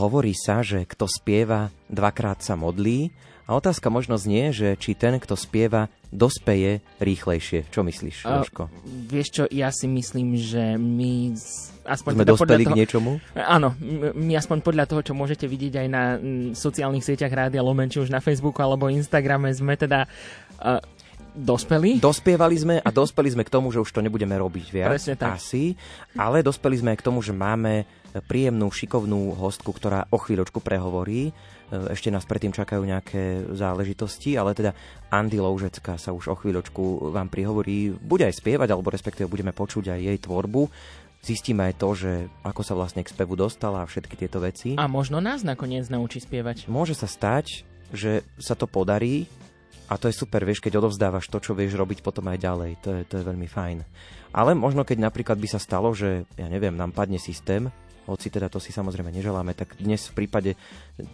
Hovorí 0.00 0.32
sa, 0.32 0.64
že 0.64 0.88
kto 0.88 1.04
spieva, 1.04 1.68
dvakrát 1.92 2.40
sa 2.40 2.56
modlí. 2.56 3.12
A 3.44 3.52
otázka 3.52 3.92
možno 3.92 4.16
znie, 4.16 4.48
že 4.48 4.78
či 4.80 4.96
ten, 4.96 5.20
kto 5.20 5.36
spieva, 5.36 5.92
dospeje 6.08 6.80
rýchlejšie. 7.02 7.68
Čo 7.68 7.84
myslíš, 7.84 8.24
Jožko? 8.24 8.72
Vieš 9.10 9.28
čo, 9.28 9.42
ja 9.52 9.68
si 9.68 9.90
myslím, 9.90 10.40
že 10.40 10.80
my 10.80 11.36
aspoň 11.84 12.12
Sme 12.16 12.24
teda 12.24 12.32
dospeli 12.32 12.64
podľa 12.64 12.72
k 12.72 12.78
niečomu? 12.80 13.10
Áno, 13.36 13.76
my 14.16 14.32
aspoň 14.40 14.58
podľa 14.64 14.88
toho, 14.88 15.02
čo 15.04 15.12
môžete 15.12 15.44
vidieť 15.44 15.84
aj 15.84 15.88
na 15.90 16.02
sociálnych 16.56 17.04
sieťach 17.04 17.34
Rádia 17.34 17.60
Lumen, 17.60 17.92
či 17.92 18.00
už 18.00 18.08
na 18.08 18.24
Facebooku 18.24 18.64
alebo 18.64 18.88
Instagrame, 18.88 19.52
sme 19.52 19.76
teda 19.76 20.08
uh, 20.64 20.80
dospeli. 21.34 22.02
Dospievali 22.02 22.56
sme 22.58 22.76
a 22.78 22.88
dospeli 22.90 23.28
sme 23.32 23.42
k 23.46 23.52
tomu, 23.52 23.70
že 23.70 23.82
už 23.82 23.90
to 23.90 24.04
nebudeme 24.04 24.34
robiť 24.34 24.66
viac. 24.70 24.90
Presne 24.90 25.14
tak. 25.16 25.38
Asi. 25.38 25.74
Ale 26.18 26.42
dospeli 26.44 26.76
sme 26.78 26.92
k 26.98 27.04
tomu, 27.04 27.22
že 27.22 27.34
máme 27.34 27.86
príjemnú, 28.18 28.74
šikovnú 28.74 29.38
hostku, 29.38 29.70
ktorá 29.70 30.10
o 30.10 30.18
chvíľočku 30.18 30.58
prehovorí. 30.58 31.30
E, 31.30 31.32
Ešte 31.94 32.10
nás 32.10 32.26
predtým 32.26 32.50
čakajú 32.50 32.82
nejaké 32.82 33.46
záležitosti, 33.54 34.34
ale 34.34 34.58
teda 34.58 34.74
Andy 35.14 35.38
Loužecka 35.38 35.94
sa 35.94 36.10
už 36.10 36.34
o 36.34 36.36
chvíľočku 36.36 37.14
vám 37.14 37.30
prihovorí. 37.30 37.94
Bude 37.94 38.26
aj 38.26 38.42
spievať, 38.42 38.74
alebo 38.74 38.90
respektíve 38.90 39.30
budeme 39.30 39.54
počuť 39.54 39.94
aj 39.94 40.00
jej 40.02 40.18
tvorbu. 40.18 40.66
Zistíme 41.20 41.70
aj 41.70 41.74
to, 41.76 41.88
že 41.94 42.12
ako 42.42 42.62
sa 42.64 42.74
vlastne 42.74 43.04
k 43.04 43.12
spevu 43.12 43.36
dostala 43.36 43.84
a 43.84 43.88
všetky 43.88 44.16
tieto 44.16 44.40
veci. 44.40 44.74
A 44.80 44.88
možno 44.88 45.20
nás 45.20 45.44
nakoniec 45.44 45.86
naučí 45.92 46.18
spievať. 46.18 46.66
Môže 46.66 46.96
sa 46.96 47.06
stať, 47.06 47.62
že 47.92 48.24
sa 48.40 48.56
to 48.56 48.64
podarí 48.64 49.28
a 49.90 49.98
to 49.98 50.06
je 50.06 50.14
super, 50.14 50.46
vieš, 50.46 50.62
keď 50.62 50.78
odovzdávaš 50.78 51.26
to, 51.26 51.42
čo 51.42 51.52
vieš 51.58 51.74
robiť 51.74 52.06
potom 52.06 52.30
aj 52.30 52.38
ďalej. 52.38 52.70
To 52.86 52.88
je, 52.94 53.00
to 53.10 53.14
je 53.18 53.26
veľmi 53.26 53.50
fajn. 53.50 53.82
Ale 54.30 54.54
možno, 54.54 54.86
keď 54.86 55.10
napríklad 55.10 55.34
by 55.34 55.48
sa 55.50 55.58
stalo, 55.58 55.90
že, 55.90 56.30
ja 56.38 56.46
neviem, 56.46 56.78
nám 56.78 56.94
padne 56.94 57.18
systém, 57.18 57.66
hoci 58.10 58.28
teda 58.28 58.50
to 58.50 58.58
si 58.58 58.74
samozrejme 58.74 59.14
neželáme, 59.14 59.54
tak 59.54 59.78
dnes 59.78 60.10
v 60.10 60.26
prípade 60.26 60.58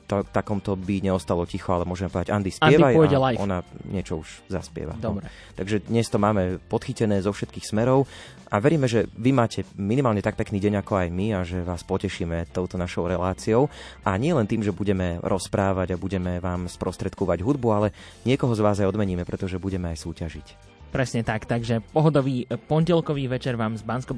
to, 0.09 0.25
takomto 0.33 0.73
by 0.75 1.05
neostalo 1.05 1.45
ticho, 1.45 1.77
ale 1.77 1.85
môžeme 1.85 2.09
povedať, 2.09 2.33
Andy, 2.33 2.51
spievaj 2.57 2.97
pôjde 2.97 3.17
a 3.17 3.23
live. 3.31 3.39
ona 3.39 3.59
niečo 3.85 4.25
už 4.25 4.49
zaspieva. 4.49 4.97
No. 4.97 5.21
Dobre. 5.21 5.29
Takže 5.55 5.85
dnes 5.85 6.09
to 6.09 6.17
máme 6.17 6.59
podchytené 6.73 7.21
zo 7.21 7.37
všetkých 7.37 7.69
smerov 7.69 8.09
a 8.49 8.57
veríme, 8.63 8.87
že 8.87 9.11
vy 9.19 9.35
máte 9.35 9.67
minimálne 9.75 10.23
tak 10.23 10.39
pekný 10.39 10.63
deň 10.63 10.81
ako 10.81 10.93
aj 11.03 11.09
my 11.11 11.27
a 11.35 11.41
že 11.43 11.67
vás 11.67 11.83
potešíme 11.83 12.49
touto 12.55 12.79
našou 12.79 13.11
reláciou. 13.11 13.67
A 14.07 14.15
nie 14.17 14.31
len 14.31 14.47
tým, 14.47 14.63
že 14.63 14.71
budeme 14.71 15.19
rozprávať 15.21 15.95
a 15.95 16.01
budeme 16.01 16.39
vám 16.39 16.71
sprostredkovať 16.71 17.43
hudbu, 17.43 17.69
ale 17.75 17.89
niekoho 18.23 18.55
z 18.55 18.63
vás 18.63 18.79
aj 18.79 18.89
odmeníme, 18.95 19.27
pretože 19.27 19.59
budeme 19.59 19.91
aj 19.91 19.99
súťažiť. 19.99 20.47
Presne 20.95 21.27
tak, 21.27 21.45
takže 21.45 21.83
pohodový 21.91 22.47
pondelkový 22.71 23.27
večer 23.27 23.59
vám 23.59 23.75
z 23.75 23.83
bansko 23.83 24.15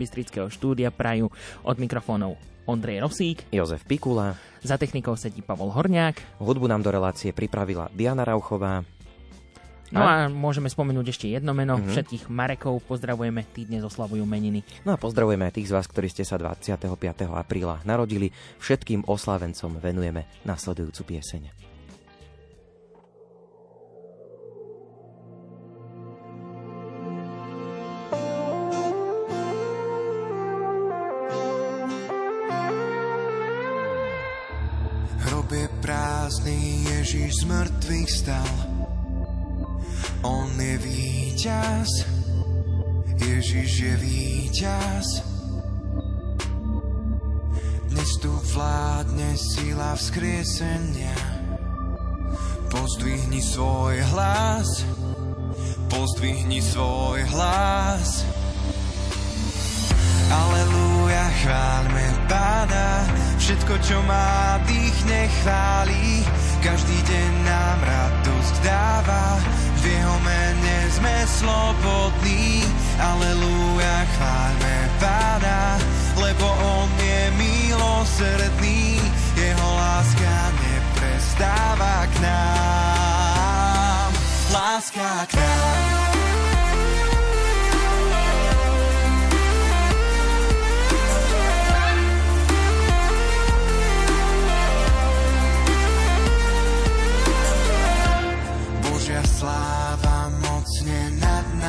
štúdia 0.53 0.93
prajú 0.93 1.33
od 1.65 1.77
mikrofónov 1.81 2.37
Ondrej 2.69 3.01
Rosík, 3.01 3.49
Jozef 3.49 3.81
Pikula, 3.89 4.37
za 4.61 4.77
technikou 4.77 5.17
sedí 5.17 5.41
Pavol 5.41 5.73
Horniák. 5.73 6.37
hudbu 6.37 6.69
nám 6.69 6.85
do 6.85 6.93
relácie 6.93 7.33
pripravila 7.33 7.89
Diana 7.97 8.29
Rauchová. 8.29 8.85
No 9.89 10.05
a 10.05 10.29
môžeme 10.29 10.69
spomenúť 10.69 11.17
ešte 11.17 11.27
jedno 11.33 11.57
meno. 11.57 11.81
Mhm. 11.81 11.97
Všetkých 11.97 12.25
Marekov 12.29 12.85
pozdravujeme, 12.85 13.41
tí 13.57 13.65
dnes 13.65 13.81
oslavujú 13.89 14.21
meniny. 14.29 14.61
No 14.85 14.93
a 14.93 15.01
pozdravujeme 15.01 15.49
aj 15.49 15.57
tých 15.57 15.73
z 15.73 15.75
vás, 15.81 15.89
ktorí 15.89 16.13
ste 16.13 16.29
sa 16.29 16.37
25. 16.37 17.33
apríla 17.33 17.81
narodili. 17.89 18.29
Všetkým 18.61 19.09
oslávencom 19.09 19.81
venujeme 19.81 20.29
nasledujúcu 20.45 21.17
pieseň. 21.17 21.68
Ježiš 37.09 37.41
z 37.41 37.45
mŕtvych 37.49 38.11
stal. 38.13 38.53
On 40.29 40.53
je 40.61 40.77
víťaz, 40.77 41.89
Ježiš 43.17 43.71
je 43.81 43.95
víťaz. 43.97 45.25
Dnes 47.89 48.11
tu 48.21 48.29
vládne 48.53 49.41
sila 49.41 49.97
vzkriesenia. 49.97 51.17
Pozdvihni 52.69 53.41
svoj 53.41 54.05
hlas, 54.13 54.69
pozdvihni 55.89 56.61
svoj 56.61 57.25
hlas. 57.33 58.21
Aleluja, 60.29 61.25
chváľme 61.41 62.05
Pána, 62.29 63.09
všetko, 63.41 63.75
čo 63.81 63.97
má 64.05 64.61
dých, 64.69 64.99
nechváli. 65.09 66.21
Každý 66.59 66.99
deň 67.07 67.33
nám 67.47 67.79
radosť 67.87 68.55
dáva, 68.67 69.39
v 69.79 69.83
jeho 69.95 70.17
mene 70.27 70.79
sme 70.91 71.15
slobodní. 71.39 72.67
Aleluja, 72.99 74.03
chváľme 74.19 74.75
Pána, 74.99 75.79
lebo 76.19 76.51
on 76.51 76.91
je 76.99 77.31
milosrdný, 77.39 78.99
jeho 79.39 79.69
láska 79.79 80.35
neprestáva 80.59 82.11
k 82.11 82.15
nám. 82.27 84.11
Láska 84.51 85.31
k 85.31 85.39
nám. 85.39 86.08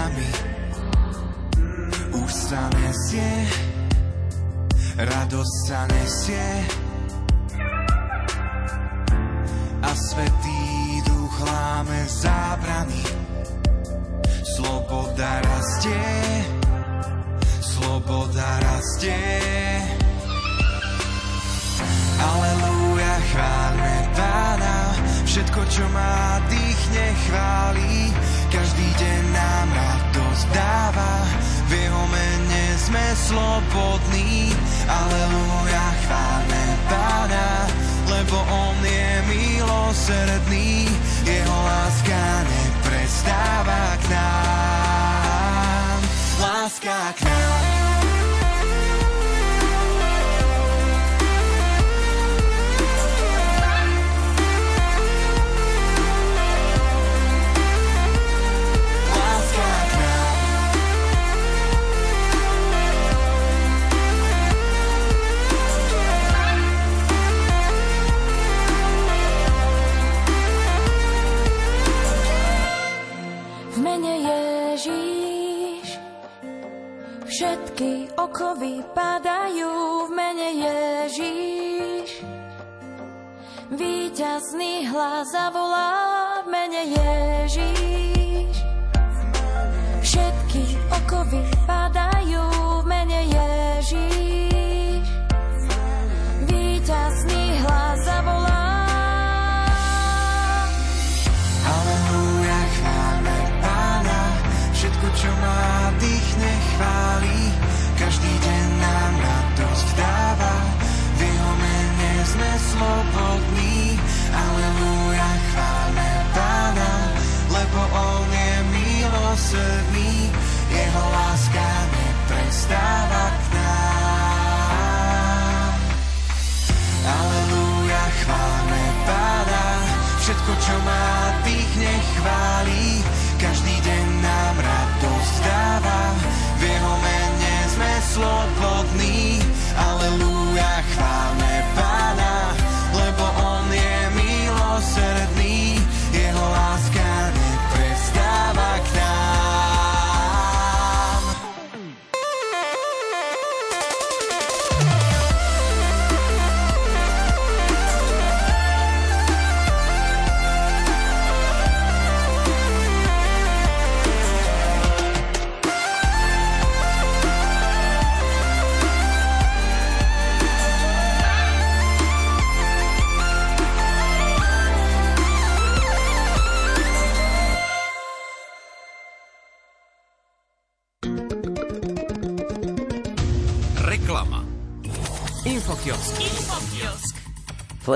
Nami 0.10 0.30
už 2.10 2.32
sa 2.34 2.62
nesie, 2.74 3.34
radosť 4.98 5.56
sa 5.70 5.80
nesie 5.94 6.50
a 9.86 9.90
svetý 9.94 10.66
duch 11.06 11.36
láme 11.46 12.00
zábrany. 12.10 13.04
Sloboda 14.58 15.40
rastie, 15.46 16.12
sloboda 17.62 18.50
rastie. 18.60 19.40
Aleluja, 22.20 23.14
chváľme 23.32 23.90
Pána, 24.20 24.92
všetko, 25.24 25.62
čo 25.72 25.86
má 25.96 26.44
dých, 26.52 26.82
nechváli. 26.92 28.12
Každý 28.50 28.90
deň 28.98 29.24
nám 29.30 29.68
radosť 29.78 30.46
dáva, 30.58 31.22
v 31.70 31.72
jeho 31.86 32.04
mene 32.10 32.66
sme 32.82 33.06
slobodní. 33.14 34.50
Aleluja, 34.90 35.86
chváľme 36.02 36.64
Pána, 36.90 37.70
lebo 38.10 38.42
on 38.50 38.78
je 38.82 39.10
milosrdný, 39.30 40.90
jeho 41.30 41.58
láska 41.62 42.24
neprestáva 42.50 44.02
k 44.02 44.04
nám. 44.18 46.00
Láska 46.42 47.14
k 47.22 47.30
nám. 47.30 47.79
Okovy 78.50 78.82
padajú 78.98 80.10
v 80.10 80.12
mene 80.18 80.50
Ježíš. 80.58 82.26
Výťazný 83.70 84.90
hlas 84.90 85.30
zavolá 85.30 86.42
v 86.42 86.48
mene 86.50 86.82
Ježíš. 86.90 87.39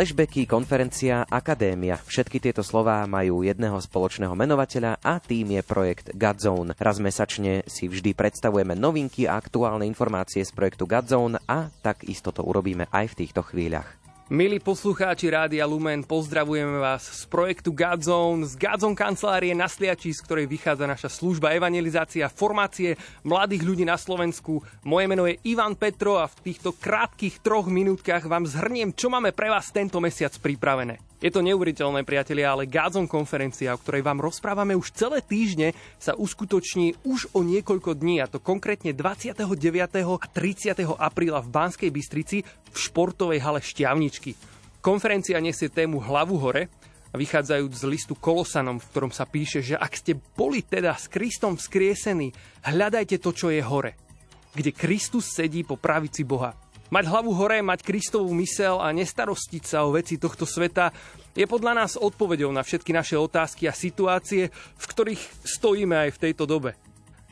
Flashbacky, 0.03 0.43
konferencia, 0.43 1.23
akadémia. 1.23 1.95
Všetky 1.95 2.43
tieto 2.43 2.59
slová 2.59 3.07
majú 3.07 3.39
jedného 3.39 3.79
spoločného 3.79 4.35
menovateľa 4.35 4.99
a 4.99 5.15
tým 5.23 5.55
je 5.55 5.63
projekt 5.63 6.11
Godzone. 6.11 6.75
Raz 6.75 6.99
mesačne 6.99 7.63
si 7.71 7.87
vždy 7.87 8.11
predstavujeme 8.11 8.75
novinky 8.75 9.31
a 9.31 9.39
aktuálne 9.39 9.87
informácie 9.87 10.43
z 10.43 10.51
projektu 10.51 10.91
Godzone 10.91 11.39
a 11.47 11.71
tak 11.79 12.03
isto 12.03 12.35
to 12.35 12.43
urobíme 12.43 12.91
aj 12.91 13.15
v 13.15 13.17
týchto 13.23 13.47
chvíľach. 13.47 14.02
Milí 14.33 14.57
poslucháči 14.57 15.29
Rádia 15.29 15.61
Lumen, 15.69 16.01
pozdravujeme 16.01 16.81
vás 16.81 17.05
z 17.05 17.29
projektu 17.29 17.69
Godzone, 17.69 18.49
z 18.49 18.57
Godzone 18.57 18.97
kancelárie 18.97 19.53
na 19.53 19.69
Sliači, 19.69 20.09
z 20.09 20.25
ktorej 20.25 20.49
vychádza 20.49 20.89
naša 20.89 21.05
služba 21.05 21.53
evangelizácia 21.53 22.25
formácie 22.33 22.97
mladých 23.21 23.61
ľudí 23.61 23.85
na 23.85 23.93
Slovensku. 23.93 24.65
Moje 24.89 25.05
meno 25.05 25.29
je 25.29 25.37
Ivan 25.45 25.77
Petro 25.77 26.17
a 26.17 26.25
v 26.25 26.49
týchto 26.49 26.73
krátkých 26.73 27.45
troch 27.45 27.69
minútkach 27.69 28.25
vám 28.25 28.49
zhrniem, 28.49 28.97
čo 28.97 29.13
máme 29.13 29.37
pre 29.37 29.53
vás 29.53 29.69
tento 29.69 30.01
mesiac 30.01 30.33
pripravené. 30.41 31.12
Je 31.23 31.31
to 31.31 31.39
neuveriteľné, 31.39 32.03
priatelia, 32.03 32.51
ale 32.51 32.67
Godzone 32.67 33.07
konferencia, 33.07 33.71
o 33.71 33.79
ktorej 33.79 34.03
vám 34.03 34.19
rozprávame 34.19 34.75
už 34.75 34.91
celé 34.91 35.23
týždne, 35.23 35.71
sa 35.95 36.19
uskutoční 36.19 36.99
už 37.07 37.31
o 37.31 37.47
niekoľko 37.47 37.95
dní, 37.95 38.19
a 38.19 38.27
to 38.27 38.43
konkrétne 38.43 38.91
29. 38.91 39.39
a 40.03 40.27
30. 40.27 40.83
apríla 40.83 41.39
v 41.39 41.47
Banskej 41.47 41.95
Bystrici 41.95 42.43
v 42.43 42.75
športovej 42.75 43.39
hale 43.39 43.63
Šťavničky. 43.63 44.35
Konferencia 44.83 45.39
nesie 45.39 45.71
tému 45.71 46.03
Hlavu 46.03 46.35
hore, 46.43 46.67
vychádzajúc 47.15 47.71
z 47.71 47.83
listu 47.87 48.19
Kolosanom, 48.19 48.83
v 48.83 48.89
ktorom 48.91 49.15
sa 49.15 49.23
píše, 49.23 49.63
že 49.63 49.79
ak 49.79 49.95
ste 49.95 50.19
boli 50.19 50.59
teda 50.59 50.91
s 50.91 51.07
Kristom 51.07 51.55
vzkriesení, 51.55 52.35
hľadajte 52.67 53.23
to, 53.23 53.31
čo 53.31 53.47
je 53.47 53.63
hore, 53.63 53.95
kde 54.51 54.75
Kristus 54.75 55.31
sedí 55.31 55.63
po 55.63 55.79
pravici 55.79 56.27
Boha. 56.27 56.51
Mať 56.91 57.05
hlavu 57.07 57.31
hore, 57.31 57.63
mať 57.63 57.85
Kristovú 57.85 58.31
mysel 58.39 58.81
a 58.81 58.91
nestarostiť 58.91 59.63
sa 59.63 59.87
o 59.87 59.95
veci 59.95 60.19
tohto 60.19 60.43
sveta 60.43 60.91
je 61.33 61.47
podľa 61.47 61.73
nás 61.85 61.97
odpovedou 61.97 62.51
na 62.53 62.61
všetky 62.61 62.93
naše 62.93 63.17
otázky 63.17 63.65
a 63.65 63.73
situácie, 63.73 64.51
v 64.53 64.85
ktorých 64.85 65.21
stojíme 65.47 65.95
aj 66.07 66.09
v 66.13 66.21
tejto 66.29 66.45
dobe. 66.45 66.77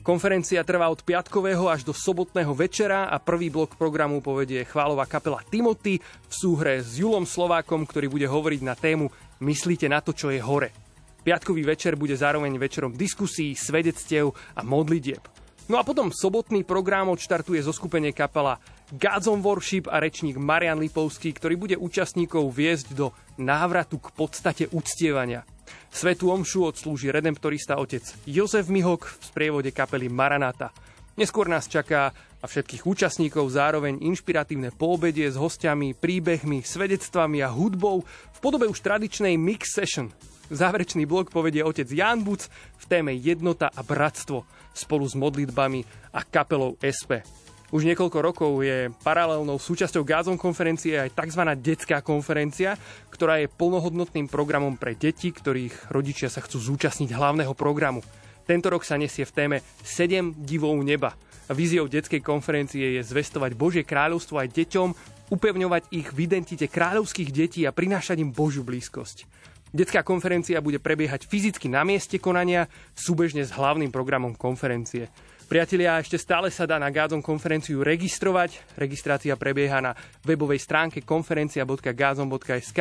Konferencia 0.01 0.65
trvá 0.65 0.89
od 0.89 1.05
piatkového 1.05 1.69
až 1.69 1.85
do 1.85 1.93
sobotného 1.93 2.57
večera 2.57 3.05
a 3.05 3.21
prvý 3.21 3.53
blok 3.53 3.77
programu 3.77 4.17
povedie 4.17 4.65
chválová 4.65 5.05
kapela 5.05 5.45
Timothy 5.45 6.01
v 6.01 6.33
súhre 6.33 6.81
s 6.81 6.97
Julom 6.97 7.29
Slovákom, 7.29 7.85
ktorý 7.85 8.09
bude 8.09 8.25
hovoriť 8.25 8.61
na 8.65 8.73
tému 8.73 9.13
Myslíte 9.41 9.85
na 9.85 10.01
to, 10.01 10.13
čo 10.13 10.33
je 10.33 10.41
hore. 10.41 10.73
Piatkový 11.21 11.61
večer 11.61 11.93
bude 11.93 12.17
zároveň 12.17 12.57
večerom 12.57 12.97
diskusí, 12.97 13.53
svedectiev 13.53 14.33
a 14.57 14.65
modlitieb. 14.65 15.21
No 15.69 15.77
a 15.77 15.85
potom 15.85 16.09
sobotný 16.09 16.65
program 16.65 17.13
odštartuje 17.13 17.61
zo 17.61 17.69
skupenie 17.69 18.09
kapela 18.09 18.57
Gods 18.91 19.23
on 19.31 19.39
Worship 19.39 19.87
a 19.87 20.03
rečník 20.03 20.35
Marian 20.35 20.75
Lipovský, 20.75 21.31
ktorý 21.31 21.55
bude 21.55 21.75
účastníkov 21.79 22.51
viesť 22.51 22.91
do 22.91 23.15
návratu 23.39 24.03
k 24.03 24.11
podstate 24.11 24.63
uctievania. 24.67 25.47
Svetu 25.87 26.27
omšu 26.27 26.67
odslúži 26.67 27.07
redemptorista 27.07 27.79
otec 27.79 28.03
Jozef 28.27 28.67
Mihok 28.67 29.07
v 29.07 29.23
sprievode 29.23 29.71
kapely 29.71 30.11
Maranata. 30.11 30.75
Neskôr 31.15 31.47
nás 31.47 31.71
čaká 31.71 32.11
a 32.43 32.45
všetkých 32.51 32.83
účastníkov 32.83 33.47
zároveň 33.55 33.95
inšpiratívne 34.03 34.75
poobedie 34.75 35.31
s 35.31 35.39
hostiami, 35.39 35.95
príbehmi, 35.95 36.59
svedectvami 36.59 37.39
a 37.39 37.47
hudbou 37.47 38.03
v 38.03 38.39
podobe 38.43 38.67
už 38.67 38.83
tradičnej 38.83 39.39
mix 39.39 39.71
session. 39.71 40.11
Záverečný 40.51 41.07
blok 41.07 41.31
povedie 41.31 41.63
otec 41.63 41.87
Jan 41.87 42.27
Buc 42.27 42.51
v 42.75 42.85
téme 42.91 43.15
Jednota 43.15 43.71
a 43.71 43.87
bratstvo 43.87 44.43
spolu 44.75 45.07
s 45.07 45.15
modlitbami 45.15 46.11
a 46.11 46.27
kapelou 46.27 46.75
SP. 46.83 47.23
Už 47.71 47.87
niekoľko 47.87 48.19
rokov 48.19 48.51
je 48.67 48.91
paralelnou 48.99 49.55
súčasťou 49.55 50.03
Gázon 50.03 50.35
konferencie 50.35 50.99
aj 50.99 51.15
tzv. 51.15 51.39
detská 51.55 52.03
konferencia, 52.03 52.75
ktorá 53.07 53.39
je 53.39 53.47
plnohodnotným 53.47 54.27
programom 54.27 54.75
pre 54.75 54.91
deti, 54.91 55.31
ktorých 55.31 55.87
rodičia 55.87 56.27
sa 56.27 56.43
chcú 56.43 56.59
zúčastniť 56.59 57.15
hlavného 57.15 57.55
programu. 57.55 58.03
Tento 58.43 58.67
rok 58.67 58.83
sa 58.83 58.99
nesie 58.99 59.23
v 59.23 59.31
téme 59.31 59.57
7 59.87 60.43
divov 60.43 60.75
neba. 60.83 61.15
Víziou 61.47 61.87
detskej 61.87 62.19
konferencie 62.19 62.99
je 62.99 63.07
zvestovať 63.07 63.55
Božie 63.55 63.87
kráľovstvo 63.87 64.43
aj 64.43 64.51
deťom, 64.51 64.89
upevňovať 65.31 65.95
ich 65.95 66.11
v 66.11 66.27
identite 66.27 66.67
kráľovských 66.67 67.31
detí 67.31 67.63
a 67.63 67.71
prinášať 67.71 68.19
im 68.19 68.35
Božiu 68.35 68.67
blízkosť. 68.67 69.23
Detská 69.71 70.03
konferencia 70.03 70.59
bude 70.59 70.83
prebiehať 70.83 71.23
fyzicky 71.23 71.71
na 71.71 71.87
mieste 71.87 72.19
konania, 72.19 72.67
súbežne 72.91 73.47
s 73.47 73.55
hlavným 73.55 73.95
programom 73.95 74.35
konferencie. 74.35 75.07
Priatelia, 75.51 75.99
ešte 75.99 76.15
stále 76.15 76.47
sa 76.47 76.63
dá 76.63 76.79
na 76.79 76.87
Gázon 76.87 77.19
konferenciu 77.19 77.83
registrovať. 77.83 78.71
Registrácia 78.79 79.35
prebieha 79.35 79.83
na 79.83 79.91
webovej 80.23 80.63
stránke 80.63 81.03
konferencia.gazon.sk, 81.03 82.79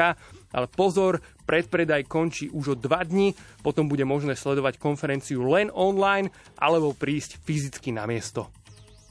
ale 0.54 0.66
pozor, 0.70 1.18
predpredaj 1.50 2.06
končí 2.06 2.46
už 2.46 2.64
o 2.70 2.76
dva 2.78 3.02
dni, 3.02 3.34
potom 3.66 3.90
bude 3.90 4.06
možné 4.06 4.38
sledovať 4.38 4.78
konferenciu 4.78 5.50
len 5.50 5.66
online 5.74 6.30
alebo 6.62 6.94
prísť 6.94 7.42
fyzicky 7.42 7.90
na 7.90 8.06
miesto. 8.06 8.46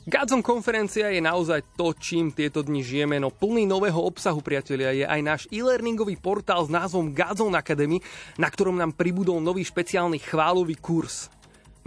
Godzone 0.08 0.40
konferencia 0.40 1.12
je 1.12 1.20
naozaj 1.20 1.76
to, 1.76 1.92
čím 2.00 2.32
tieto 2.32 2.64
dni 2.64 2.80
žijeme, 2.80 3.20
no 3.20 3.28
plný 3.28 3.68
nového 3.68 4.00
obsahu, 4.00 4.40
priatelia, 4.40 4.96
je 4.96 5.04
aj 5.04 5.20
náš 5.20 5.42
e-learningový 5.52 6.16
portál 6.16 6.64
s 6.64 6.72
názvom 6.72 7.12
Godzone 7.12 7.60
Academy, 7.60 8.00
na 8.40 8.48
ktorom 8.48 8.80
nám 8.80 8.96
pribudol 8.96 9.44
nový 9.44 9.68
špeciálny 9.68 10.24
chválový 10.24 10.80
kurz. 10.80 11.28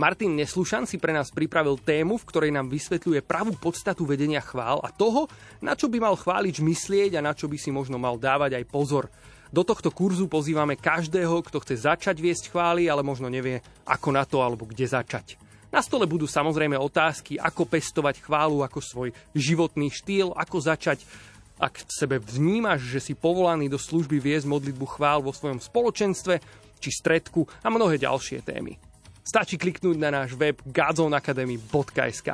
Martin 0.03 0.35
Neslušan 0.35 0.83
si 0.83 0.99
pre 0.99 1.15
nás 1.15 1.31
pripravil 1.31 1.79
tému, 1.79 2.19
v 2.19 2.27
ktorej 2.27 2.51
nám 2.51 2.67
vysvetľuje 2.67 3.23
pravú 3.23 3.55
podstatu 3.55 4.03
vedenia 4.03 4.43
chvál 4.43 4.83
a 4.83 4.91
toho, 4.91 5.31
na 5.63 5.79
čo 5.79 5.87
by 5.87 6.03
mal 6.03 6.19
chválič 6.19 6.59
myslieť 6.59 7.15
a 7.15 7.23
na 7.23 7.31
čo 7.31 7.47
by 7.47 7.55
si 7.55 7.71
možno 7.71 8.03
mal 8.03 8.19
dávať 8.19 8.59
aj 8.59 8.65
pozor. 8.67 9.07
Do 9.55 9.63
tohto 9.63 9.95
kurzu 9.95 10.27
pozývame 10.27 10.75
každého, 10.75 11.47
kto 11.47 11.63
chce 11.63 11.87
začať 11.87 12.19
viesť 12.19 12.51
chvály, 12.51 12.91
ale 12.91 13.07
možno 13.07 13.31
nevie, 13.31 13.63
ako 13.87 14.11
na 14.11 14.27
to 14.27 14.43
alebo 14.43 14.67
kde 14.67 14.91
začať. 14.91 15.39
Na 15.71 15.79
stole 15.79 16.11
budú 16.11 16.27
samozrejme 16.27 16.75
otázky, 16.75 17.39
ako 17.39 17.63
pestovať 17.71 18.27
chválu 18.27 18.67
ako 18.67 18.83
svoj 18.83 19.15
životný 19.39 19.87
štýl, 19.87 20.35
ako 20.35 20.67
začať 20.67 21.07
ak 21.63 21.79
sebe 21.87 22.19
vnímaš, 22.19 22.91
že 22.91 22.99
si 22.99 23.15
povolaný 23.15 23.71
do 23.71 23.79
služby 23.79 24.19
viesť 24.19 24.51
modlitbu 24.51 24.99
chvál 24.99 25.23
vo 25.23 25.31
svojom 25.31 25.63
spoločenstve 25.63 26.43
či 26.83 26.91
stredku 26.91 27.47
a 27.63 27.71
mnohé 27.71 28.03
ďalšie 28.03 28.43
témy. 28.43 28.91
Stačí 29.23 29.55
kliknúť 29.55 30.03
na 30.03 30.11
náš 30.11 30.35
web 30.35 30.59
godzonacademy.sk. 30.67 32.29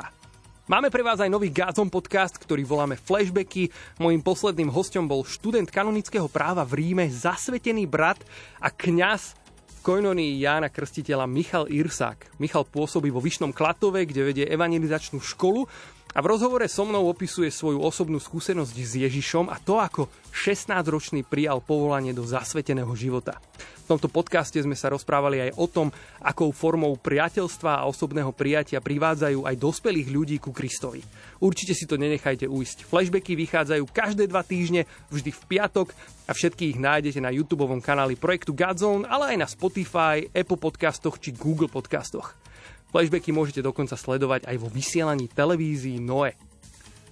Máme 0.69 0.89
pre 0.89 1.05
vás 1.05 1.21
aj 1.21 1.29
nový 1.29 1.53
Gazon 1.53 1.93
podcast, 1.93 2.41
ktorý 2.41 2.65
voláme 2.65 2.97
Flashbacky. 2.97 3.69
Mojím 4.01 4.25
posledným 4.25 4.73
hostom 4.73 5.05
bol 5.05 5.21
študent 5.21 5.69
kanonického 5.69 6.33
práva 6.33 6.65
v 6.65 6.81
Ríme, 6.81 7.13
zasvetený 7.13 7.85
brat 7.85 8.17
a 8.57 8.73
kňaz 8.73 9.37
v 9.69 9.79
koinonii 9.85 10.41
Jána 10.41 10.73
Krstiteľa 10.73 11.29
Michal 11.29 11.69
Irsák. 11.69 12.41
Michal 12.41 12.65
pôsobí 12.65 13.13
vo 13.13 13.21
Vyšnom 13.21 13.53
Klatove, 13.53 14.09
kde 14.09 14.25
vedie 14.25 14.47
evangelizačnú 14.49 15.21
školu 15.21 15.69
a 16.17 16.25
v 16.25 16.31
rozhovore 16.33 16.65
so 16.73 16.89
mnou 16.89 17.05
opisuje 17.13 17.53
svoju 17.53 17.85
osobnú 17.85 18.17
skúsenosť 18.17 18.77
s 18.81 18.93
Ježišom 18.97 19.53
a 19.53 19.61
to, 19.61 19.77
ako 19.77 20.09
16-ročný 20.33 21.21
prijal 21.29 21.61
povolanie 21.61 22.17
do 22.17 22.25
zasveteného 22.25 22.91
života. 22.97 23.37
V 23.89 23.97
tomto 23.97 24.13
podcaste 24.13 24.61
sme 24.61 24.77
sa 24.77 24.93
rozprávali 24.93 25.49
aj 25.49 25.51
o 25.57 25.65
tom, 25.65 25.89
akou 26.21 26.53
formou 26.53 26.93
priateľstva 27.01 27.81
a 27.81 27.87
osobného 27.89 28.37
prijatia 28.37 28.85
privádzajú 28.85 29.49
aj 29.49 29.57
dospelých 29.57 30.09
ľudí 30.13 30.37
ku 30.37 30.53
Kristovi. 30.53 31.01
Určite 31.41 31.73
si 31.73 31.89
to 31.89 31.97
nenechajte 31.97 32.45
uísť. 32.45 32.85
Flashbacky 32.85 33.33
vychádzajú 33.33 33.85
každé 33.89 34.29
dva 34.29 34.45
týždne, 34.45 34.85
vždy 35.09 35.33
v 35.33 35.43
piatok 35.57 35.97
a 36.29 36.37
všetky 36.37 36.77
ich 36.77 36.79
nájdete 36.81 37.21
na 37.25 37.33
YouTube 37.33 37.65
kanáli 37.81 38.17
projektu 38.21 38.53
Godzone, 38.53 39.09
ale 39.09 39.33
aj 39.33 39.37
na 39.41 39.49
Spotify, 39.49 40.25
Apple 40.37 40.61
podcastoch 40.61 41.17
či 41.17 41.33
Google 41.33 41.73
podcastoch. 41.73 42.48
Flashbacky 42.89 43.31
môžete 43.31 43.61
dokonca 43.61 43.95
sledovať 43.95 44.49
aj 44.49 44.57
vo 44.57 44.73
vysielaní 44.73 45.29
televízií 45.29 46.01
Noe. 46.01 46.33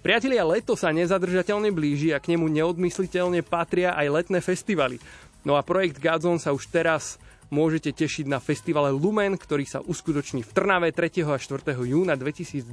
Priatelia, 0.00 0.46
leto 0.46 0.78
sa 0.78 0.94
nezadržateľne 0.94 1.74
blíži 1.74 2.14
a 2.14 2.22
k 2.22 2.32
nemu 2.32 2.46
neodmysliteľne 2.46 3.42
patria 3.42 3.92
aj 3.98 4.06
letné 4.22 4.38
festivaly. 4.38 5.02
No 5.42 5.58
a 5.58 5.66
projekt 5.66 5.98
Godzone 5.98 6.38
sa 6.38 6.54
už 6.54 6.70
teraz 6.70 7.18
môžete 7.50 7.94
tešiť 7.94 8.26
na 8.26 8.42
festivale 8.42 8.90
Lumen, 8.90 9.38
ktorý 9.38 9.66
sa 9.66 9.82
uskutoční 9.82 10.42
v 10.42 10.50
Trnave 10.50 10.88
3. 10.90 11.26
a 11.26 11.38
4. 11.38 11.74
júna 11.86 12.14
2022. 12.18 12.66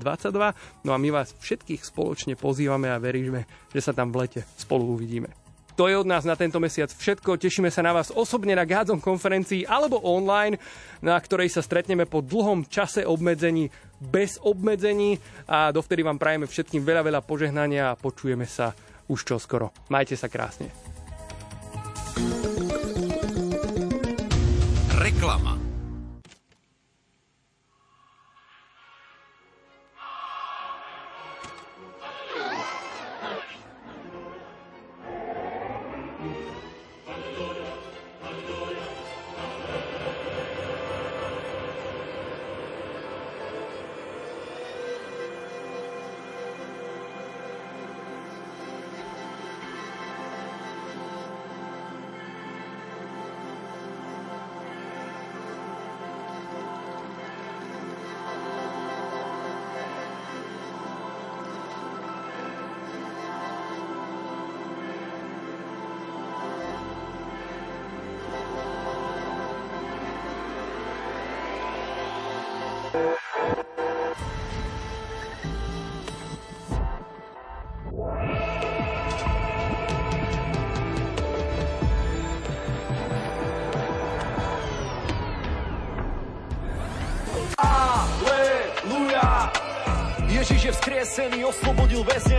No 0.85 0.89
a 0.93 0.97
my 0.97 1.09
vás 1.09 1.35
všetkých 1.37 1.81
spoločne 1.85 2.33
pozývame 2.37 2.89
a 2.89 3.01
veríme, 3.01 3.45
že 3.73 3.81
sa 3.81 3.91
tam 3.93 4.09
v 4.09 4.25
lete 4.25 4.41
spolu 4.57 4.93
uvidíme. 4.93 5.42
To 5.73 5.89
je 5.89 5.97
od 5.97 6.05
nás 6.05 6.21
na 6.21 6.37
tento 6.37 6.61
mesiac 6.61 6.93
všetko. 6.93 7.41
Tešíme 7.41 7.73
sa 7.73 7.81
na 7.81 7.97
vás 7.97 8.13
osobne 8.13 8.53
na 8.53 8.61
Gádzom 8.61 9.01
konferencii 9.01 9.65
alebo 9.65 9.97
online, 10.05 10.61
na 11.01 11.17
ktorej 11.17 11.49
sa 11.49 11.65
stretneme 11.65 12.05
po 12.05 12.21
dlhom 12.21 12.69
čase 12.69 13.01
obmedzení 13.07 13.73
bez 13.97 14.37
obmedzení 14.43 15.17
a 15.47 15.71
dovtedy 15.71 16.03
vám 16.03 16.19
prajeme 16.19 16.45
všetkým 16.45 16.83
veľa, 16.83 17.01
veľa 17.07 17.21
požehnania 17.23 17.95
a 17.95 17.97
počujeme 17.97 18.43
sa 18.43 18.75
už 19.07 19.23
čoskoro. 19.23 19.71
Majte 19.87 20.19
sa 20.19 20.27
krásne. 20.27 20.67
Reklama 24.99 25.62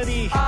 oslobodil 0.05 0.44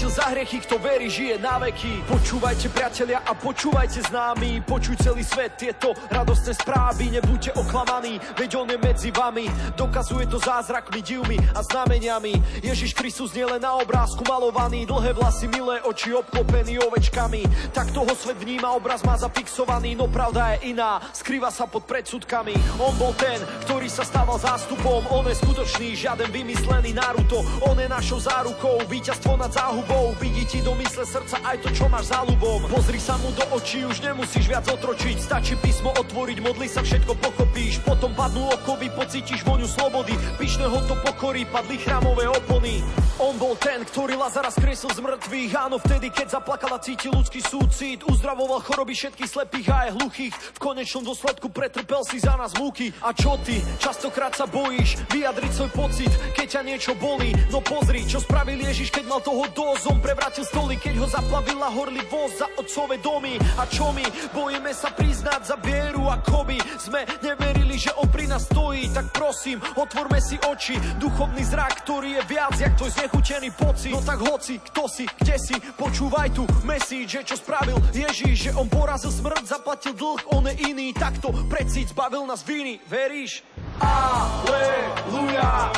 zaplatil 0.00 0.16
za 0.16 0.32
hriechy, 0.32 0.58
kto 0.64 0.76
verí, 0.80 1.12
žije 1.12 1.36
na 1.44 1.60
veky. 1.60 2.08
Počúvajte 2.08 2.72
priatelia 2.72 3.20
a 3.20 3.36
počúvajte 3.36 4.08
známi. 4.08 4.64
Počuj 4.64 4.96
celý 4.96 5.20
svet 5.20 5.60
tieto 5.60 5.92
radostné 6.08 6.56
správy. 6.56 7.12
Nebuďte 7.20 7.52
oklamaní, 7.60 8.16
veď 8.32 8.64
on 8.64 8.68
je 8.72 8.78
medzi 8.80 9.10
vami. 9.12 9.44
Dokazuje 9.76 10.24
to 10.24 10.40
zázrakmi, 10.40 11.04
divmi 11.04 11.36
a 11.52 11.60
znameniami. 11.60 12.32
Ježiš 12.64 12.96
Kristus 12.96 13.36
nie 13.36 13.44
len 13.44 13.60
na 13.60 13.76
obrázku 13.76 14.24
malovaný. 14.24 14.88
Dlhé 14.88 15.12
vlasy, 15.12 15.52
milé 15.52 15.84
oči 15.84 16.16
obklopený 16.16 16.80
ovečkami. 16.80 17.44
Tak 17.76 17.92
toho 17.92 18.16
svet 18.16 18.40
vníma, 18.40 18.72
obraz 18.72 19.04
má 19.04 19.20
zapixovaný. 19.20 20.00
No 20.00 20.08
pravda 20.08 20.56
je 20.56 20.72
iná, 20.72 21.04
skrýva 21.12 21.52
sa 21.52 21.68
pod 21.68 21.84
predsudkami. 21.84 22.56
On 22.80 22.96
bol 22.96 23.12
ten, 23.20 23.36
ktorý 23.68 23.92
sa 23.92 24.08
stával 24.08 24.40
zástupom. 24.40 25.04
On 25.12 25.28
je 25.28 25.36
skutočný, 25.36 25.92
žiaden 25.92 26.32
vymyslený 26.32 26.96
Naruto. 26.96 27.44
On 27.68 27.76
je 27.76 27.84
našou 27.84 28.16
zárukou, 28.16 28.80
víťaz 28.88 29.10
víťazstvo 29.10 29.34
nad 29.34 29.50
záhubou 29.50 29.89
Vidí 30.20 30.44
ti 30.44 30.60
do 30.60 30.76
mysle 30.76 31.02
srdca 31.08 31.40
aj 31.48 31.64
to, 31.64 31.68
čo 31.72 31.88
máš 31.88 32.12
za 32.12 32.20
ľubom. 32.22 32.68
Pozri 32.68 33.00
sa 33.00 33.16
mu 33.18 33.32
do 33.32 33.40
očí, 33.56 33.88
už 33.88 34.04
nemusíš 34.04 34.46
viac 34.46 34.68
otročiť. 34.68 35.16
Stačí 35.16 35.56
písmo 35.56 35.90
otvoriť, 35.96 36.38
modli 36.44 36.68
sa, 36.68 36.84
všetko 36.84 37.16
pochopíš. 37.16 37.80
Potom 37.82 38.12
padnú 38.12 38.44
okovy, 38.52 38.92
pocítiš 38.92 39.40
voňu 39.48 39.64
slobody. 39.64 40.12
Pyšného 40.36 40.76
to 40.84 40.94
pokorí, 41.00 41.48
padli 41.48 41.80
chrámové 41.80 42.28
opony. 42.28 42.84
On 43.20 43.36
bol 43.36 43.52
ten, 43.56 43.84
ktorý 43.84 44.16
Lazara 44.16 44.48
skresil 44.48 44.92
z 44.92 45.00
mŕtvych. 45.00 45.52
Áno, 45.56 45.76
vtedy, 45.76 46.08
keď 46.08 46.40
zaplakala, 46.40 46.80
cítil 46.80 47.12
ľudský 47.16 47.40
súcit. 47.44 48.00
Uzdravoval 48.04 48.64
choroby 48.64 48.96
všetkých 48.96 49.28
slepých 49.28 49.68
a 49.72 49.76
aj 49.88 49.90
hluchých. 50.00 50.34
V 50.56 50.58
konečnom 50.60 51.04
dôsledku 51.04 51.52
pretrpel 51.52 52.00
si 52.04 52.16
za 52.16 52.36
nás 52.36 52.56
múky. 52.56 52.92
A 53.04 53.12
čo 53.12 53.36
ty? 53.44 53.60
Častokrát 53.76 54.32
sa 54.32 54.48
bojíš 54.48 55.04
vyjadriť 55.12 55.52
svoj 55.52 55.70
pocit, 55.72 56.12
keď 56.32 56.46
ťa 56.48 56.62
niečo 56.64 56.92
bolí. 56.96 57.36
No 57.52 57.60
pozri, 57.60 58.08
čo 58.08 58.24
spravil 58.24 58.60
Ježiš, 58.60 58.88
keď 58.88 59.04
mal 59.04 59.20
toho 59.20 59.44
dozom, 59.80 59.96
prevrátil 59.96 60.44
stoly, 60.44 60.76
keď 60.76 61.00
ho 61.00 61.08
zaplavila 61.08 61.72
horlivosť 61.72 62.34
za 62.36 62.46
otcové 62.60 63.00
domy. 63.00 63.40
A 63.56 63.64
čo 63.64 63.88
my? 63.96 64.04
Bojíme 64.36 64.76
sa 64.76 64.92
priznať 64.92 65.40
za 65.48 65.56
vieru, 65.56 66.04
ako 66.04 66.44
by 66.44 66.60
sme 66.76 67.08
neverili, 67.24 67.80
že 67.80 67.88
on 67.96 68.04
pri 68.12 68.28
nás 68.28 68.44
stojí. 68.44 68.92
Tak 68.92 69.08
prosím, 69.16 69.56
otvorme 69.80 70.20
si 70.20 70.36
oči, 70.36 70.76
duchovný 71.00 71.40
zrak, 71.48 71.88
ktorý 71.88 72.20
je 72.20 72.22
viac, 72.28 72.52
jak 72.60 72.76
tvoj 72.76 72.92
znechutený 72.92 73.48
pocit. 73.56 73.96
No 73.96 74.04
tak 74.04 74.20
hoci, 74.20 74.60
kto 74.60 74.84
si, 74.84 75.08
kde 75.16 75.36
si, 75.40 75.56
počúvaj 75.80 76.28
tu 76.36 76.44
message, 76.68 77.16
že 77.16 77.24
čo 77.24 77.40
spravil 77.40 77.80
Ježíš, 77.96 78.52
že 78.52 78.56
on 78.60 78.68
porazil 78.68 79.08
smrť, 79.08 79.48
zaplatil 79.48 79.96
dlh, 79.96 80.36
on 80.36 80.44
je 80.44 80.60
iný, 80.68 80.92
takto 80.92 81.32
precíť, 81.48 81.96
zbavil 81.96 82.28
nás 82.28 82.44
viny, 82.44 82.84
veríš? 82.84 83.40
Aleluja! 83.80 85.72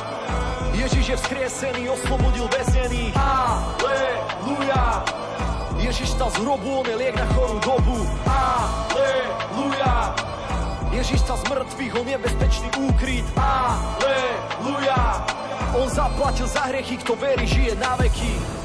Ježiš 0.74 1.04
je 1.08 1.16
vzkriesený, 1.16 1.82
oslobodil 1.88 2.50
väznený. 2.50 3.14
Aleluja! 3.14 5.06
Ježiš 5.78 6.14
stal 6.14 6.30
z 6.30 6.42
hrobu, 6.42 6.82
on 6.82 6.86
je 6.86 6.96
liek 6.98 7.14
na 7.14 7.26
chorú 7.34 7.58
dobu. 7.62 7.98
Aleluja! 8.26 10.14
Ježiš 10.92 11.24
stal 11.24 11.38
z 11.40 11.44
mŕtvych, 11.48 11.94
on 11.96 12.06
je 12.08 12.18
bezpečný 12.18 12.68
úkryt. 12.90 13.26
Aleluja! 13.38 15.00
On 15.72 15.88
zaplatil 15.88 16.44
za 16.44 16.68
hriechy, 16.68 17.00
kto 17.00 17.16
verí, 17.16 17.48
žije 17.48 17.72
na 17.80 17.96
veky. 17.96 18.61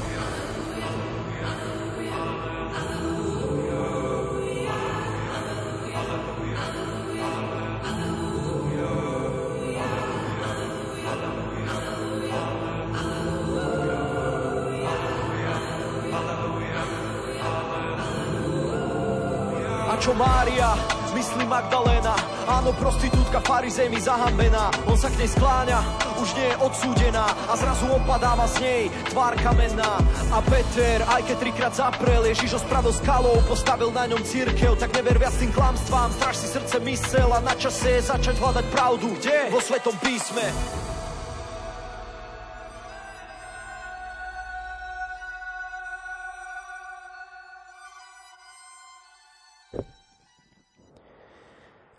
Myslí 21.48 21.56
Magdalena. 21.56 22.14
Áno, 22.44 22.76
prostitútka 22.76 23.40
farizej 23.40 23.88
mi 23.88 23.96
zahambená. 24.00 24.68
On 24.84 24.96
sa 24.96 25.08
k 25.08 25.16
nej 25.24 25.30
skláňa, 25.32 25.80
už 26.20 26.36
nie 26.36 26.48
je 26.52 26.56
odsúdená 26.60 27.24
a 27.48 27.56
zrazu 27.56 27.88
opadáva 27.88 28.44
z 28.52 28.56
nej 28.60 28.82
tvár 29.08 29.32
kamenná. 29.40 30.00
A 30.32 30.38
Peter, 30.44 31.00
aj 31.08 31.24
keď 31.24 31.36
trikrát 31.40 31.74
zaprel, 31.74 32.28
Ježiš 32.28 32.56
ho 32.56 32.60
spravil 32.60 32.92
skalou, 32.92 33.40
postavil 33.48 33.88
na 33.92 34.04
ňom 34.04 34.20
církev, 34.20 34.76
tak 34.76 34.92
never 34.92 35.16
viac 35.16 35.34
tým 35.40 35.52
klamstvám, 35.52 36.12
straž 36.20 36.36
si 36.36 36.48
srdce 36.52 36.76
mysel 36.84 37.28
a 37.32 37.40
na 37.40 37.56
čase 37.56 37.96
je 37.96 38.08
začať 38.12 38.36
hľadať 38.36 38.64
pravdu. 38.68 39.16
Kde? 39.16 39.48
Vo 39.48 39.60
Svetom 39.64 39.96
písme. 40.04 40.77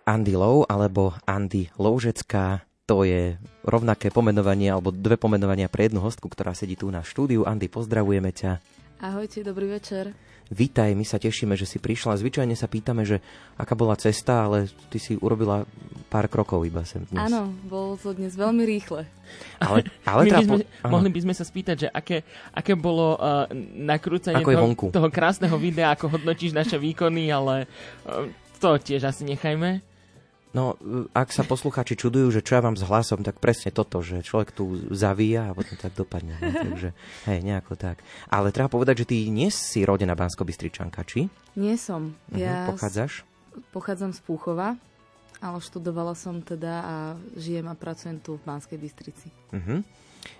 Andy 0.09 0.33
Low 0.33 0.65
alebo 0.65 1.13
Andy 1.29 1.69
Loužecká. 1.77 2.65
To 2.89 3.05
je 3.05 3.37
rovnaké 3.61 4.09
pomenovanie 4.09 4.73
alebo 4.73 4.89
dve 4.89 5.21
pomenovania 5.21 5.69
pre 5.69 5.85
jednu 5.85 6.01
hostku, 6.01 6.25
ktorá 6.25 6.57
sedí 6.57 6.73
tu 6.73 6.89
na 6.89 7.05
štúdiu. 7.05 7.45
Andy, 7.45 7.69
pozdravujeme 7.69 8.33
ťa. 8.33 8.57
Ahojte, 9.05 9.45
dobrý 9.45 9.69
večer. 9.69 10.17
Vítaj, 10.49 10.97
my 10.97 11.05
sa 11.05 11.21
tešíme, 11.21 11.53
že 11.53 11.69
si 11.69 11.77
prišla. 11.77 12.17
Zvyčajne 12.17 12.57
sa 12.57 12.65
pýtame, 12.65 13.05
že 13.05 13.21
aká 13.53 13.77
bola 13.77 13.93
cesta, 13.93 14.49
ale 14.49 14.65
ty 14.89 14.97
si 14.97 15.13
urobila 15.13 15.69
pár 16.09 16.25
krokov 16.25 16.65
iba 16.65 16.81
sem 16.89 17.05
dnes. 17.05 17.29
Áno, 17.29 17.53
bolo 17.69 17.93
to 18.01 18.17
dnes 18.17 18.33
veľmi 18.33 18.65
rýchle. 18.65 19.05
Ale, 19.61 19.85
ale 20.09 20.25
teda 20.25 20.41
by 20.41 20.45
sme, 20.49 20.57
po- 20.65 20.89
mohli 20.89 21.09
by 21.13 21.19
sme 21.21 21.33
sa 21.37 21.45
spýtať, 21.45 21.75
že 21.85 21.87
aké, 21.93 22.25
aké 22.49 22.73
bolo 22.73 23.13
uh, 23.13 23.45
nakrúcanie 23.77 24.41
toho, 24.41 24.57
vonku. 24.57 24.89
toho 24.89 25.13
krásneho 25.13 25.53
videa, 25.61 25.93
ako 25.93 26.17
hodnotíš 26.17 26.57
naše 26.57 26.81
výkony, 26.81 27.29
ale 27.29 27.69
uh, 28.09 28.25
to 28.57 28.73
tiež 28.81 29.05
asi 29.05 29.29
nechajme. 29.29 29.85
No, 30.49 30.73
ak 31.13 31.29
sa 31.29 31.45
poslucháči 31.45 31.93
čudujú, 31.93 32.33
že 32.33 32.41
čo 32.41 32.57
ja 32.57 32.65
mám 32.65 32.73
s 32.73 32.81
hlasom, 32.81 33.21
tak 33.21 33.37
presne 33.37 33.69
toto, 33.69 34.01
že 34.01 34.25
človek 34.25 34.49
tu 34.49 34.81
zavíja 34.89 35.53
a 35.53 35.53
potom 35.53 35.77
tak 35.77 35.93
dopadne. 35.93 36.41
No, 36.41 36.49
takže, 36.65 36.97
hej, 37.29 37.39
nejako 37.45 37.77
tak. 37.77 38.01
Ale 38.33 38.49
treba 38.49 38.65
povedať, 38.65 39.05
že 39.05 39.09
ty 39.13 39.17
nie 39.29 39.53
si 39.53 39.85
rodená 39.85 40.17
bansko 40.17 40.41
či? 41.05 41.29
Nie 41.53 41.77
som. 41.77 42.17
Mhm, 42.33 42.37
Ja 42.41 42.65
Pochádzaš? 42.65 43.21
pochádzam 43.69 44.09
z 44.09 44.21
Púchova, 44.25 44.73
ale 45.37 45.57
študovala 45.61 46.17
som 46.17 46.41
teda 46.41 46.73
a 46.81 46.95
žijem 47.37 47.69
a 47.69 47.77
pracujem 47.77 48.17
tu 48.17 48.41
v 48.41 48.43
Banskej 48.49 48.77
Bystrici. 48.81 49.29
Mhm. 49.53 49.85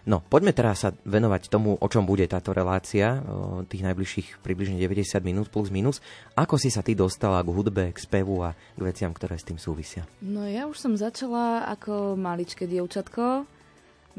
No, 0.04 0.20
poďme 0.26 0.52
teraz 0.52 0.84
sa 0.84 0.92
venovať 0.92 1.48
tomu, 1.48 1.78
o 1.78 1.88
čom 1.88 2.04
bude 2.04 2.26
táto 2.28 2.52
relácia, 2.52 3.24
tých 3.70 3.86
najbližších 3.86 4.44
približne 4.44 4.76
90 4.76 5.22
minút 5.24 5.48
plus 5.54 5.72
minus. 5.72 6.04
Ako 6.36 6.60
si 6.60 6.68
sa 6.68 6.84
ty 6.84 6.98
dostala 6.98 7.40
k 7.46 7.54
hudbe, 7.54 7.84
k 7.94 8.00
spevu 8.00 8.44
a 8.44 8.56
k 8.56 8.82
veciam, 8.84 9.14
ktoré 9.16 9.40
s 9.40 9.48
tým 9.48 9.62
súvisia? 9.62 10.04
No 10.20 10.44
ja 10.44 10.68
už 10.68 10.82
som 10.82 10.94
začala 11.00 11.70
ako 11.72 12.20
maličké 12.20 12.68
dievčatko. 12.68 13.48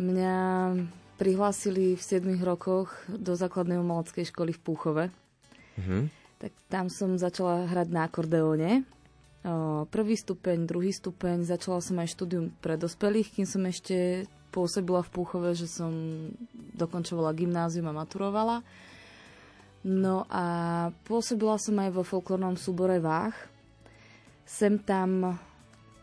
Mňa 0.00 0.36
prihlásili 1.20 1.98
v 1.98 2.02
7 2.02 2.40
rokoch 2.40 2.94
do 3.10 3.36
základnej 3.36 3.76
umeleckej 3.76 4.32
školy 4.32 4.56
v 4.56 4.60
Púchove. 4.64 5.04
Mhm. 5.76 6.08
Tak 6.40 6.52
tam 6.72 6.88
som 6.88 7.20
začala 7.20 7.68
hrať 7.68 7.88
na 7.92 8.08
akordeóne. 8.08 8.88
Prvý 9.92 10.16
stupeň, 10.16 10.64
druhý 10.64 10.92
stupeň, 10.92 11.44
začala 11.44 11.84
som 11.84 12.00
aj 12.00 12.16
štúdium 12.16 12.48
pre 12.64 12.80
dospelých, 12.80 13.36
kým 13.36 13.44
som 13.48 13.60
ešte 13.68 14.24
pôsobila 14.50 15.00
v 15.06 15.12
Púchove, 15.14 15.54
že 15.54 15.70
som 15.70 15.90
dokončovala 16.76 17.34
gymnázium 17.34 17.88
a 17.90 17.96
maturovala. 17.96 18.66
No 19.80 20.28
a 20.28 20.44
pôsobila 21.08 21.56
som 21.56 21.78
aj 21.80 21.90
vo 21.94 22.04
folklórnom 22.04 22.58
súbore 22.60 23.00
Váh. 23.00 23.32
Sem 24.44 24.76
tam 24.76 25.40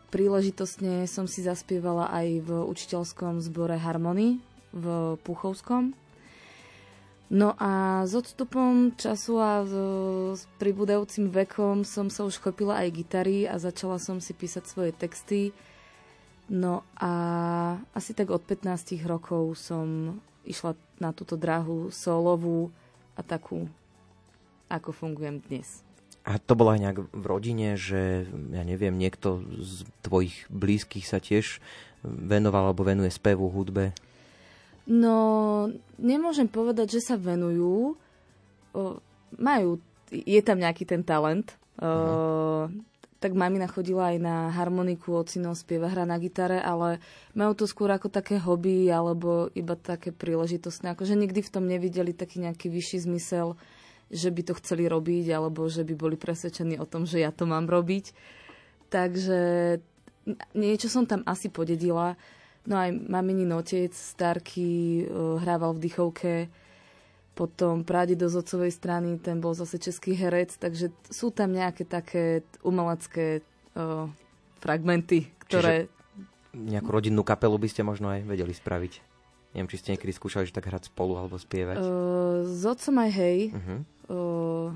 príležitostne 0.08 1.04
som 1.04 1.28
si 1.28 1.44
zaspievala 1.44 2.08
aj 2.10 2.26
v 2.42 2.50
učiteľskom 2.64 3.44
zbore 3.44 3.76
Harmony 3.76 4.40
v 4.72 5.16
Puchovskom. 5.22 5.92
No 7.28 7.52
a 7.60 8.02
s 8.08 8.16
odstupom 8.16 8.96
času 8.96 9.36
a 9.36 9.60
s, 9.60 10.48
pribúdajúcim 10.56 11.28
vekom 11.28 11.84
som 11.84 12.08
sa 12.08 12.24
už 12.24 12.40
chopila 12.40 12.80
aj 12.80 12.88
gitary 12.96 13.44
a 13.44 13.60
začala 13.60 14.00
som 14.00 14.16
si 14.16 14.32
písať 14.32 14.64
svoje 14.64 14.96
texty. 14.96 15.52
No 16.48 16.80
a 16.96 17.12
asi 17.92 18.16
tak 18.16 18.32
od 18.32 18.40
15 18.40 18.96
rokov 19.04 19.60
som 19.60 20.16
išla 20.48 20.72
na 20.96 21.12
túto 21.12 21.36
dráhu 21.36 21.92
solovú 21.92 22.72
a 23.12 23.20
takú, 23.20 23.68
ako 24.72 24.96
fungujem 24.96 25.44
dnes. 25.44 25.84
A 26.24 26.40
to 26.40 26.56
bolo 26.56 26.72
aj 26.76 26.80
nejak 26.80 26.98
v 27.08 27.24
rodine, 27.24 27.76
že 27.76 28.28
ja 28.52 28.64
neviem, 28.64 28.96
niekto 28.96 29.44
z 29.60 29.84
tvojich 30.04 30.44
blízkych 30.52 31.04
sa 31.04 31.20
tiež 31.20 31.60
venoval 32.04 32.72
alebo 32.72 32.84
venuje 32.84 33.12
spevu, 33.12 33.48
hudbe? 33.48 33.96
No, 34.88 35.68
nemôžem 36.00 36.48
povedať, 36.48 37.00
že 37.00 37.12
sa 37.12 37.16
venujú. 37.20 37.96
O, 38.72 39.00
majú, 39.36 39.80
je 40.08 40.40
tam 40.40 40.60
nejaký 40.60 40.88
ten 40.88 41.04
talent. 41.04 41.52
O, 41.76 42.72
tak 43.18 43.34
mamina 43.34 43.66
chodila 43.66 44.14
aj 44.14 44.18
na 44.22 44.36
harmoniku, 44.54 45.10
ocino 45.18 45.50
spieva, 45.58 45.90
hra 45.90 46.06
na 46.06 46.22
gitare, 46.22 46.62
ale 46.62 47.02
majú 47.34 47.58
to 47.58 47.66
skôr 47.66 47.90
ako 47.90 48.06
také 48.06 48.38
hobby 48.38 48.86
alebo 48.94 49.50
iba 49.58 49.74
také 49.74 50.14
príležitostné. 50.14 50.94
Akože 50.94 51.18
nikdy 51.18 51.42
v 51.42 51.50
tom 51.50 51.66
nevideli 51.66 52.14
taký 52.14 52.38
nejaký 52.46 52.70
vyšší 52.70 53.10
zmysel, 53.10 53.58
že 54.08 54.30
by 54.30 54.42
to 54.46 54.54
chceli 54.62 54.86
robiť 54.86 55.34
alebo 55.34 55.66
že 55.66 55.82
by 55.82 55.94
boli 55.98 56.14
presvedčení 56.14 56.78
o 56.78 56.86
tom, 56.86 57.10
že 57.10 57.18
ja 57.18 57.34
to 57.34 57.42
mám 57.42 57.66
robiť. 57.66 58.14
Takže 58.88 59.40
niečo 60.54 60.86
som 60.86 61.02
tam 61.04 61.26
asi 61.26 61.50
podedila. 61.50 62.14
No 62.70 62.78
aj 62.78 62.94
maminin 62.94 63.50
otec, 63.50 63.90
starky, 63.90 65.02
hrával 65.42 65.74
v 65.74 65.82
dychovke, 65.88 66.34
potom 67.38 67.86
prádedo 67.86 68.26
z 68.26 68.42
otcovej 68.42 68.74
strany, 68.74 69.14
ten 69.22 69.38
bol 69.38 69.54
zase 69.54 69.78
český 69.78 70.18
herec, 70.18 70.58
takže 70.58 70.90
sú 71.06 71.30
tam 71.30 71.54
nejaké 71.54 71.86
také 71.86 72.42
umelecké 72.66 73.46
uh, 73.78 74.10
fragmenty, 74.58 75.30
ktoré... 75.46 75.86
Čiže 75.86 75.96
nejakú 76.58 76.90
rodinnú 76.90 77.22
kapelu 77.22 77.54
by 77.54 77.68
ste 77.70 77.86
možno 77.86 78.10
aj 78.10 78.26
vedeli 78.26 78.50
spraviť. 78.50 78.92
Neviem, 79.54 79.70
či 79.70 79.78
ste 79.78 79.94
niekedy 79.94 80.10
skúšali, 80.10 80.50
že 80.50 80.56
tak 80.58 80.66
hrať 80.66 80.90
spolu 80.90 81.14
alebo 81.14 81.38
spievať. 81.38 81.78
Uh, 81.78 82.42
s 82.42 82.66
otcom 82.66 82.98
aj 83.06 83.10
hej. 83.14 83.38
Uh-huh. 83.54 83.78
Uh, 84.10 84.68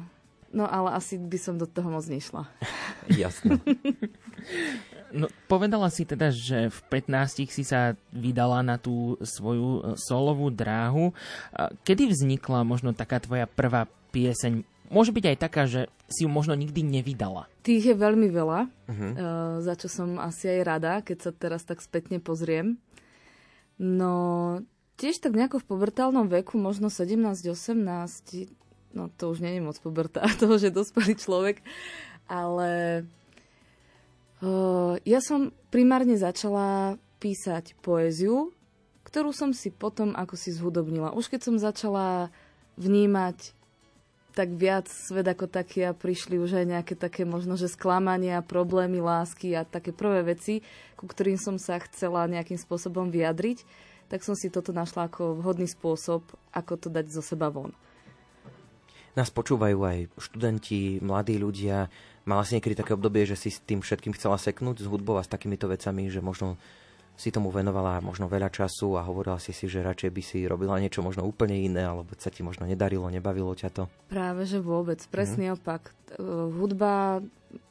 no 0.52 0.64
ale 0.64 0.92
asi 0.92 1.16
by 1.16 1.38
som 1.40 1.56
do 1.56 1.64
toho 1.64 1.88
moc 1.88 2.04
nešla. 2.04 2.46
Jasné. 3.08 3.58
No, 5.12 5.28
povedala 5.44 5.92
si 5.92 6.08
teda, 6.08 6.32
že 6.32 6.72
v 6.72 6.78
15 6.88 7.44
si 7.52 7.64
sa 7.64 7.92
vydala 8.08 8.64
na 8.64 8.80
tú 8.80 9.20
svoju 9.20 9.96
solovú 10.00 10.48
dráhu. 10.48 11.12
Kedy 11.84 12.08
vznikla 12.08 12.64
možno 12.64 12.96
taká 12.96 13.20
tvoja 13.20 13.44
prvá 13.44 13.84
pieseň? 14.08 14.64
Môže 14.88 15.12
byť 15.12 15.24
aj 15.24 15.36
taká, 15.36 15.64
že 15.64 15.88
si 16.08 16.24
ju 16.24 16.32
možno 16.32 16.52
nikdy 16.52 16.84
nevydala. 16.84 17.48
Tých 17.64 17.92
je 17.92 17.96
veľmi 17.96 18.28
veľa, 18.28 18.60
Mhm. 18.88 19.08
uh, 19.12 19.16
za 19.64 19.72
čo 19.76 19.88
som 19.88 20.20
asi 20.20 20.48
aj 20.48 20.60
rada, 20.64 20.92
keď 21.00 21.16
sa 21.28 21.30
teraz 21.32 21.64
tak 21.64 21.80
spätne 21.80 22.20
pozriem. 22.20 22.76
No, 23.80 24.60
tiež 24.96 25.20
tak 25.20 25.32
nejako 25.32 25.64
v 25.64 25.68
pubertálnom 25.68 26.28
veku, 26.28 26.60
možno 26.60 26.92
17-18, 26.92 28.52
no 28.92 29.12
to 29.12 29.32
už 29.32 29.44
je 29.44 29.60
moc 29.60 29.76
puberta, 29.80 30.24
to 30.40 30.48
už 30.52 30.68
je 30.68 30.72
dospelý 30.72 31.16
človek, 31.16 31.60
ale 32.28 33.02
uh, 34.40 34.94
ja 35.04 35.20
som 35.20 35.52
primárne 35.72 36.16
začala 36.16 36.96
písať 37.20 37.78
poéziu, 37.80 38.50
ktorú 39.06 39.34
som 39.34 39.52
si 39.52 39.68
potom 39.68 40.16
ako 40.16 40.34
si 40.38 40.54
zhudobnila. 40.54 41.12
Už 41.12 41.28
keď 41.28 41.40
som 41.52 41.56
začala 41.60 42.32
vnímať 42.80 43.52
tak 44.32 44.48
viac 44.56 44.88
svet 44.88 45.28
ako 45.28 45.44
taký 45.44 45.84
a 45.84 45.92
prišli 45.92 46.40
už 46.40 46.56
aj 46.56 46.66
nejaké 46.66 46.94
také 46.96 47.28
možno, 47.28 47.60
že 47.60 47.68
sklamania, 47.68 48.40
problémy, 48.40 49.04
lásky 49.04 49.52
a 49.52 49.68
také 49.68 49.92
prvé 49.92 50.24
veci, 50.24 50.64
ku 50.96 51.04
ktorým 51.04 51.36
som 51.36 51.60
sa 51.60 51.76
chcela 51.84 52.24
nejakým 52.24 52.56
spôsobom 52.56 53.12
vyjadriť, 53.12 53.60
tak 54.08 54.24
som 54.24 54.32
si 54.32 54.48
toto 54.48 54.72
našla 54.72 55.08
ako 55.08 55.36
vhodný 55.36 55.68
spôsob, 55.68 56.24
ako 56.52 56.72
to 56.80 56.88
dať 56.88 57.12
zo 57.12 57.20
seba 57.20 57.52
von. 57.52 57.76
Nás 59.12 59.28
počúvajú 59.28 59.78
aj 59.84 59.98
študenti, 60.16 60.96
mladí 61.04 61.36
ľudia. 61.36 61.92
Mala 62.24 62.48
si 62.48 62.56
niekedy 62.56 62.78
také 62.78 62.96
obdobie, 62.96 63.28
že 63.28 63.36
si 63.36 63.52
s 63.52 63.60
tým 63.60 63.84
všetkým 63.84 64.16
chcela 64.16 64.40
seknúť 64.40 64.84
s 64.84 64.88
hudbou 64.88 65.20
a 65.20 65.26
s 65.26 65.28
takýmito 65.28 65.68
vecami, 65.68 66.08
že 66.08 66.24
možno 66.24 66.56
si 67.12 67.28
tomu 67.28 67.52
venovala 67.52 68.00
možno 68.00 68.24
veľa 68.24 68.48
času 68.48 68.96
a 68.96 69.04
hovorila 69.04 69.36
si 69.36 69.52
si, 69.52 69.68
že 69.68 69.84
radšej 69.84 70.10
by 70.10 70.22
si 70.24 70.38
robila 70.48 70.80
niečo 70.80 71.04
možno 71.04 71.28
úplne 71.28 71.60
iné, 71.60 71.84
alebo 71.84 72.08
sa 72.16 72.32
ti 72.32 72.40
možno 72.40 72.64
nedarilo, 72.64 73.12
nebavilo 73.12 73.52
ťa 73.52 73.68
to? 73.68 73.84
Práve, 74.08 74.48
že 74.48 74.64
vôbec. 74.64 74.96
Presný 75.12 75.52
mm. 75.52 75.54
opak. 75.60 75.92
Uh, 76.16 76.48
hudba, 76.56 77.20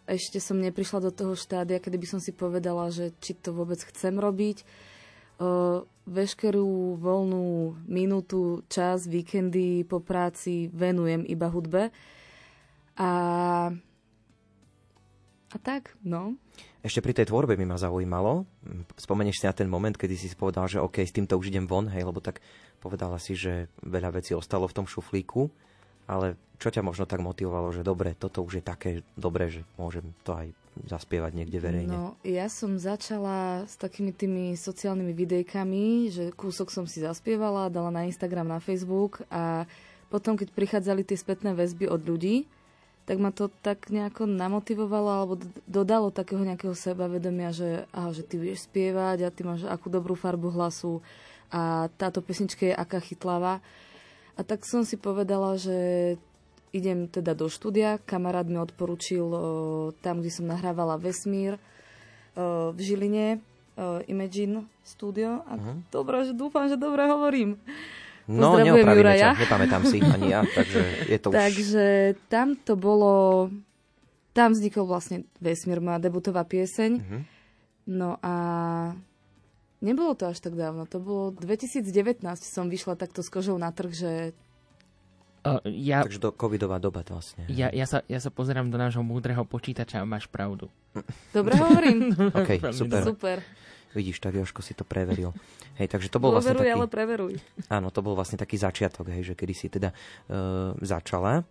ešte 0.06 0.38
som 0.38 0.62
neprišla 0.62 1.10
do 1.10 1.12
toho 1.12 1.34
štádia, 1.34 1.82
kedy 1.82 1.98
by 1.98 2.08
som 2.08 2.20
si 2.22 2.30
povedala, 2.30 2.94
že 2.94 3.18
či 3.18 3.34
to 3.34 3.50
vôbec 3.50 3.82
chcem 3.82 4.14
robiť. 4.14 4.62
Veškerú 6.12 7.00
voľnú 7.00 7.80
minútu, 7.88 8.68
čas, 8.68 9.08
víkendy 9.08 9.88
po 9.88 10.04
práci 10.04 10.68
venujem 10.68 11.24
iba 11.24 11.48
hudbe. 11.48 11.88
A 13.00 13.10
a 15.52 15.58
tak, 15.60 15.96
no. 16.04 16.40
Ešte 16.80 17.04
pri 17.04 17.12
tej 17.12 17.28
tvorbe 17.28 17.60
by 17.60 17.66
ma 17.68 17.76
zaujímalo, 17.76 18.48
spomenieš 18.96 19.44
si 19.44 19.48
na 19.48 19.56
ten 19.56 19.68
moment, 19.68 19.92
kedy 19.92 20.16
si 20.16 20.32
povedal, 20.32 20.68
že 20.72 20.80
OK, 20.80 21.04
s 21.04 21.12
týmto 21.12 21.36
už 21.36 21.52
idem 21.52 21.68
von, 21.68 21.92
hej, 21.92 22.08
lebo 22.08 22.24
tak 22.24 22.40
povedala 22.80 23.20
si, 23.20 23.36
že 23.36 23.68
veľa 23.84 24.16
vecí 24.16 24.32
ostalo 24.32 24.64
v 24.72 24.76
tom 24.80 24.88
šuflíku, 24.88 25.52
ale 26.08 26.40
čo 26.56 26.72
ťa 26.72 26.88
možno 26.88 27.04
tak 27.04 27.20
motivovalo, 27.20 27.76
že 27.76 27.84
dobre, 27.84 28.16
toto 28.16 28.48
už 28.48 28.60
je 28.60 28.64
také 28.64 29.04
dobré, 29.20 29.52
že 29.52 29.68
môžem 29.76 30.16
to 30.24 30.40
aj 30.40 30.56
zaspievať 30.88 31.32
niekde 31.36 31.60
verejne? 31.60 31.94
No, 31.94 32.16
ja 32.24 32.48
som 32.48 32.80
začala 32.80 33.68
s 33.68 33.76
takými 33.76 34.16
tými 34.16 34.56
sociálnymi 34.56 35.14
videjkami, 35.14 36.10
že 36.10 36.24
kúsok 36.32 36.72
som 36.72 36.88
si 36.88 37.04
zaspievala, 37.04 37.72
dala 37.74 37.92
na 37.92 38.08
Instagram, 38.08 38.48
na 38.48 38.60
Facebook 38.64 39.24
a 39.28 39.68
potom, 40.12 40.36
keď 40.36 40.52
prichádzali 40.52 41.08
tie 41.08 41.16
spätné 41.16 41.56
väzby 41.56 41.88
od 41.88 42.04
ľudí, 42.04 42.44
tak 43.08 43.18
ma 43.18 43.34
to 43.34 43.50
tak 43.50 43.90
nejako 43.90 44.30
namotivovalo 44.30 45.10
alebo 45.10 45.34
dodalo 45.66 46.14
takého 46.14 46.44
nejakého 46.44 46.76
sebavedomia, 46.76 47.52
že, 47.52 47.88
aha, 47.92 48.14
že 48.16 48.24
ty 48.24 48.38
vieš 48.38 48.70
spievať 48.70 49.26
a 49.26 49.34
ty 49.34 49.42
máš 49.42 49.66
akú 49.68 49.90
dobrú 49.90 50.14
farbu 50.14 50.54
hlasu 50.54 51.02
a 51.52 51.92
táto 52.00 52.24
pesnička 52.24 52.72
je 52.72 52.76
aká 52.76 53.04
chytlavá. 53.04 53.60
A 54.40 54.42
tak 54.48 54.64
som 54.64 54.88
si 54.88 54.96
povedala, 54.96 55.60
že 55.60 56.16
idem 56.72 57.08
teda 57.08 57.36
do 57.36 57.52
štúdia. 57.52 58.00
Kamarát 58.04 58.48
mi 58.48 58.58
odporučil 58.58 59.24
o, 59.24 59.40
tam, 60.00 60.24
kde 60.24 60.32
som 60.32 60.48
nahrávala 60.48 60.96
Vesmír 60.96 61.60
o, 62.36 62.72
v 62.72 62.80
Žiline, 62.80 63.28
o, 63.38 64.00
Imagine 64.08 64.66
Studio. 64.84 65.44
A 65.46 65.60
uh-huh. 65.60 65.76
dobré, 65.92 66.24
že 66.24 66.34
dúfam, 66.34 66.68
že 66.72 66.80
dobre 66.80 67.08
hovorím. 67.08 67.60
No, 68.32 68.56
neopravíme 68.56 69.18
ťa, 69.18 69.44
nepamätám 69.44 69.84
si 69.84 70.00
ani 70.00 70.32
ja, 70.32 70.48
takže 70.58 70.80
je 71.12 71.18
to 71.20 71.28
už... 71.30 71.34
Takže 71.36 71.86
tam 72.32 72.56
to 72.56 72.80
bolo... 72.80 73.48
Tam 74.32 74.56
vznikol 74.56 74.88
vlastne 74.88 75.28
Vesmír, 75.44 75.84
moja 75.84 76.00
debutová 76.00 76.48
pieseň. 76.48 76.92
Uh-huh. 77.04 77.22
No 77.92 78.16
a 78.24 78.36
nebolo 79.84 80.16
to 80.16 80.32
až 80.32 80.40
tak 80.40 80.56
dávno. 80.56 80.88
To 80.88 81.04
bolo 81.04 81.36
2019 81.36 82.24
som 82.40 82.72
vyšla 82.72 82.96
takto 82.96 83.20
s 83.20 83.28
kožou 83.28 83.60
na 83.60 83.76
trh, 83.76 83.92
že 83.92 84.12
Uh, 85.42 85.58
ja, 85.66 86.06
Takže 86.06 86.22
do 86.22 86.30
covidová 86.30 86.78
doba 86.78 87.02
to 87.02 87.18
vlastne. 87.18 87.50
Ja, 87.50 87.74
ja, 87.74 87.90
sa, 87.90 88.06
ja 88.06 88.22
sa 88.22 88.30
pozerám 88.30 88.70
do 88.70 88.78
nášho 88.78 89.02
múdreho 89.02 89.42
počítača 89.42 89.98
a 89.98 90.06
máš 90.06 90.30
pravdu. 90.30 90.70
Dobre 91.34 91.58
hovorím. 91.58 92.14
OK, 92.38 92.62
super. 92.70 93.02
super. 93.02 93.38
Vidíš, 93.98 94.22
tak 94.22 94.38
Joško 94.38 94.62
si 94.62 94.78
to 94.78 94.86
preveril. 94.86 95.34
Hej, 95.82 95.98
takže 95.98 96.14
to 96.14 96.22
bol 96.22 96.30
vlastne 96.30 96.54
taký... 96.54 96.70
ale 96.70 96.86
preveruj. 96.86 97.42
Áno, 97.74 97.90
to 97.90 98.06
bol 98.06 98.14
vlastne 98.14 98.38
taký 98.38 98.56
začiatok, 98.56 99.10
hej, 99.10 99.34
že 99.34 99.36
kedy 99.36 99.54
si 99.58 99.68
teda 99.68 99.90
uh, 100.30 100.78
začala. 100.78 101.42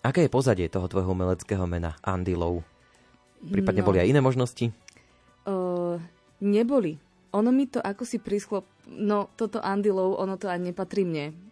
Aké 0.00 0.24
je 0.24 0.32
pozadie 0.32 0.66
toho 0.72 0.88
tvojho 0.88 1.12
umeleckého 1.12 1.68
mena 1.68 2.00
Andy 2.00 2.32
Low? 2.32 2.64
Prípadne 3.44 3.84
no. 3.84 3.88
boli 3.92 4.00
aj 4.00 4.08
iné 4.08 4.24
možnosti? 4.24 4.72
Uh, 5.44 6.00
neboli. 6.40 6.96
Ono 7.36 7.52
mi 7.52 7.68
to 7.68 7.78
ako 7.84 8.08
si 8.08 8.16
prischlo... 8.16 8.64
No, 8.88 9.28
toto 9.36 9.60
Andy 9.60 9.92
Low, 9.92 10.16
ono 10.16 10.40
to 10.40 10.48
ani 10.48 10.72
nepatrí 10.72 11.04
mne 11.04 11.45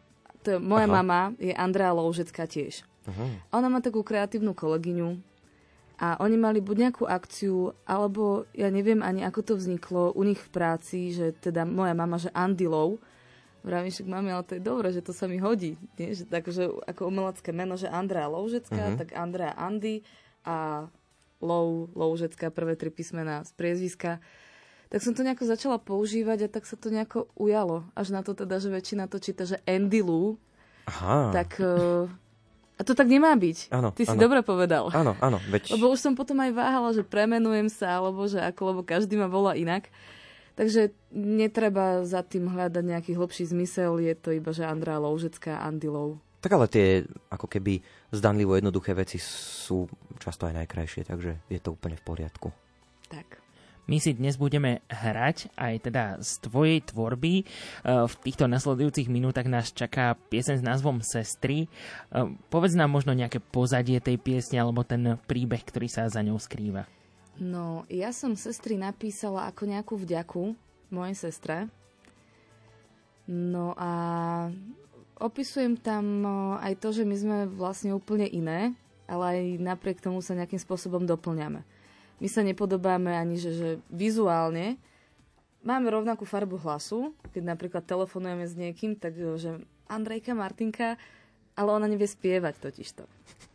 to, 0.45 0.61
moja 0.61 0.85
Aha. 0.85 0.95
mama 1.01 1.21
je 1.41 1.57
Andrea 1.57 1.97
Loužecká 1.97 2.45
tiež. 2.45 2.85
Aha. 3.09 3.25
Ona 3.57 3.69
má 3.73 3.81
takú 3.81 4.05
kreatívnu 4.05 4.53
kolegyňu 4.53 5.17
a 5.97 6.21
oni 6.21 6.37
mali 6.37 6.61
buď 6.61 6.77
nejakú 6.91 7.05
akciu, 7.09 7.73
alebo 7.89 8.45
ja 8.53 8.69
neviem 8.69 9.01
ani 9.01 9.25
ako 9.25 9.41
to 9.41 9.55
vzniklo 9.57 10.13
u 10.13 10.23
nich 10.27 10.41
v 10.41 10.51
práci, 10.53 11.15
že 11.17 11.33
teda 11.33 11.65
moja 11.65 11.97
mama, 11.97 12.21
že 12.21 12.29
Andy 12.37 12.69
Lou, 12.69 13.01
Vravím, 13.65 13.89
však 13.89 14.13
mami, 14.13 14.29
ale 14.29 14.45
to 14.45 14.61
je 14.61 14.63
dobré, 14.63 14.93
že 14.93 15.01
to 15.01 15.17
sa 15.17 15.25
mi 15.25 15.41
hodí. 15.41 15.81
Nie? 15.97 16.13
Že, 16.13 16.29
takže 16.29 16.63
ako 16.85 17.09
umelecké 17.09 17.49
meno, 17.49 17.81
že 17.81 17.89
Andrea 17.89 18.29
Loužecká, 18.29 18.93
uh-huh. 18.93 19.01
tak 19.01 19.17
Andrea 19.17 19.57
Andy 19.57 20.05
a 20.45 20.85
Lou, 21.41 21.89
Loužecká, 21.97 22.53
prvé 22.53 22.77
tri 22.77 22.93
písmená 22.93 23.41
z 23.49 23.57
priezviska 23.57 24.21
tak 24.95 25.03
som 25.03 25.11
to 25.11 25.27
nejako 25.27 25.51
začala 25.51 25.83
používať 25.83 26.47
a 26.47 26.49
tak 26.55 26.71
sa 26.71 26.79
to 26.79 26.87
nejako 26.87 27.27
ujalo. 27.35 27.83
Až 27.99 28.15
na 28.15 28.23
to 28.23 28.31
teda, 28.31 28.63
že 28.63 28.71
väčšina 28.71 29.11
to 29.11 29.19
číta, 29.19 29.43
že 29.43 29.59
Andy 29.67 30.07
Lou. 30.07 30.39
Aha. 30.87 31.35
Tak... 31.35 31.59
Uh, 31.59 32.07
a 32.79 32.87
to 32.87 32.95
tak 32.95 33.11
nemá 33.11 33.35
byť. 33.35 33.75
Áno, 33.75 33.91
Ty 33.91 34.07
áno. 34.07 34.11
si 34.15 34.17
dobre 34.23 34.47
povedal. 34.47 34.95
Áno, 34.95 35.19
áno. 35.19 35.43
Veď... 35.51 35.75
Lebo 35.75 35.91
už 35.91 35.99
som 35.99 36.15
potom 36.15 36.39
aj 36.39 36.55
váhala, 36.55 36.95
že 36.95 37.03
premenujem 37.03 37.67
sa, 37.75 37.99
alebo 37.99 38.23
že 38.31 38.39
ako, 38.39 38.63
lebo 38.71 38.81
každý 38.87 39.19
ma 39.19 39.27
volá 39.27 39.59
inak. 39.59 39.91
Takže 40.55 40.95
netreba 41.11 42.07
za 42.07 42.23
tým 42.23 42.47
hľadať 42.47 42.85
nejaký 42.87 43.19
hlbší 43.19 43.51
zmysel, 43.51 43.99
je 43.99 44.15
to 44.15 44.31
iba, 44.31 44.55
že 44.55 44.63
Andrá 44.63 45.03
Loužecká, 45.03 45.59
Andy 45.59 45.91
Lou. 45.91 46.23
Tak 46.39 46.55
ale 46.55 46.71
tie 46.71 47.03
ako 47.35 47.51
keby 47.51 47.83
zdanlivo 48.15 48.55
jednoduché 48.55 48.95
veci 48.95 49.19
sú 49.19 49.91
často 50.23 50.47
aj 50.47 50.63
najkrajšie, 50.63 51.03
takže 51.03 51.43
je 51.51 51.59
to 51.59 51.75
úplne 51.75 51.99
v 51.99 52.07
poriadku. 52.07 52.55
Tak. 53.11 53.44
My 53.85 54.01
si 54.01 54.17
dnes 54.17 54.41
budeme 54.41 54.81
hrať 54.89 55.53
aj 55.61 55.75
teda 55.85 56.05
z 56.25 56.41
tvojej 56.49 56.81
tvorby. 56.89 57.35
E, 57.37 57.45
v 57.85 58.15
týchto 58.25 58.49
nasledujúcich 58.49 59.13
minútach 59.13 59.45
nás 59.45 59.77
čaká 59.77 60.17
piesen 60.33 60.57
s 60.57 60.65
názvom 60.65 61.05
Sestry. 61.05 61.69
E, 61.69 61.69
povedz 62.49 62.73
nám 62.73 62.89
možno 62.89 63.13
nejaké 63.13 63.45
pozadie 63.45 64.01
tej 64.01 64.17
piesne 64.17 64.57
alebo 64.57 64.89
ten 64.89 65.21
príbeh, 65.29 65.61
ktorý 65.61 65.93
sa 65.93 66.09
za 66.09 66.25
ňou 66.25 66.41
skrýva. 66.41 66.89
No, 67.37 67.85
ja 67.93 68.09
som 68.17 68.33
Sestry 68.41 68.81
napísala 68.81 69.53
ako 69.53 69.69
nejakú 69.69 69.95
vďaku 70.01 70.57
mojej 70.89 71.17
sestre. 71.21 71.69
No 73.29 73.77
a 73.77 73.93
opisujem 75.21 75.77
tam 75.77 76.25
e, 76.25 76.31
aj 76.73 76.73
to, 76.81 76.89
že 76.89 77.05
my 77.05 77.17
sme 77.21 77.39
vlastne 77.53 77.93
úplne 77.93 78.25
iné, 78.25 78.73
ale 79.05 79.25
aj 79.29 79.41
napriek 79.61 80.01
tomu 80.01 80.25
sa 80.25 80.33
nejakým 80.33 80.57
spôsobom 80.57 81.05
doplňame 81.05 81.74
my 82.19 82.29
sa 82.31 82.41
nepodobáme 82.47 83.11
ani, 83.11 83.37
že, 83.41 83.51
že 83.55 83.71
vizuálne. 83.91 84.79
Máme 85.65 85.89
rovnakú 85.89 86.29
farbu 86.29 86.61
hlasu, 86.61 87.17
keď 87.33 87.57
napríklad 87.57 87.83
telefonujeme 87.89 88.45
s 88.45 88.55
niekým, 88.55 88.95
tak 88.95 89.17
že 89.17 89.65
Andrejka, 89.89 90.37
Martinka, 90.37 91.01
ale 91.55 91.69
ona 91.71 91.87
nevie 91.89 92.05
spievať 92.05 92.61
totižto. 92.61 93.03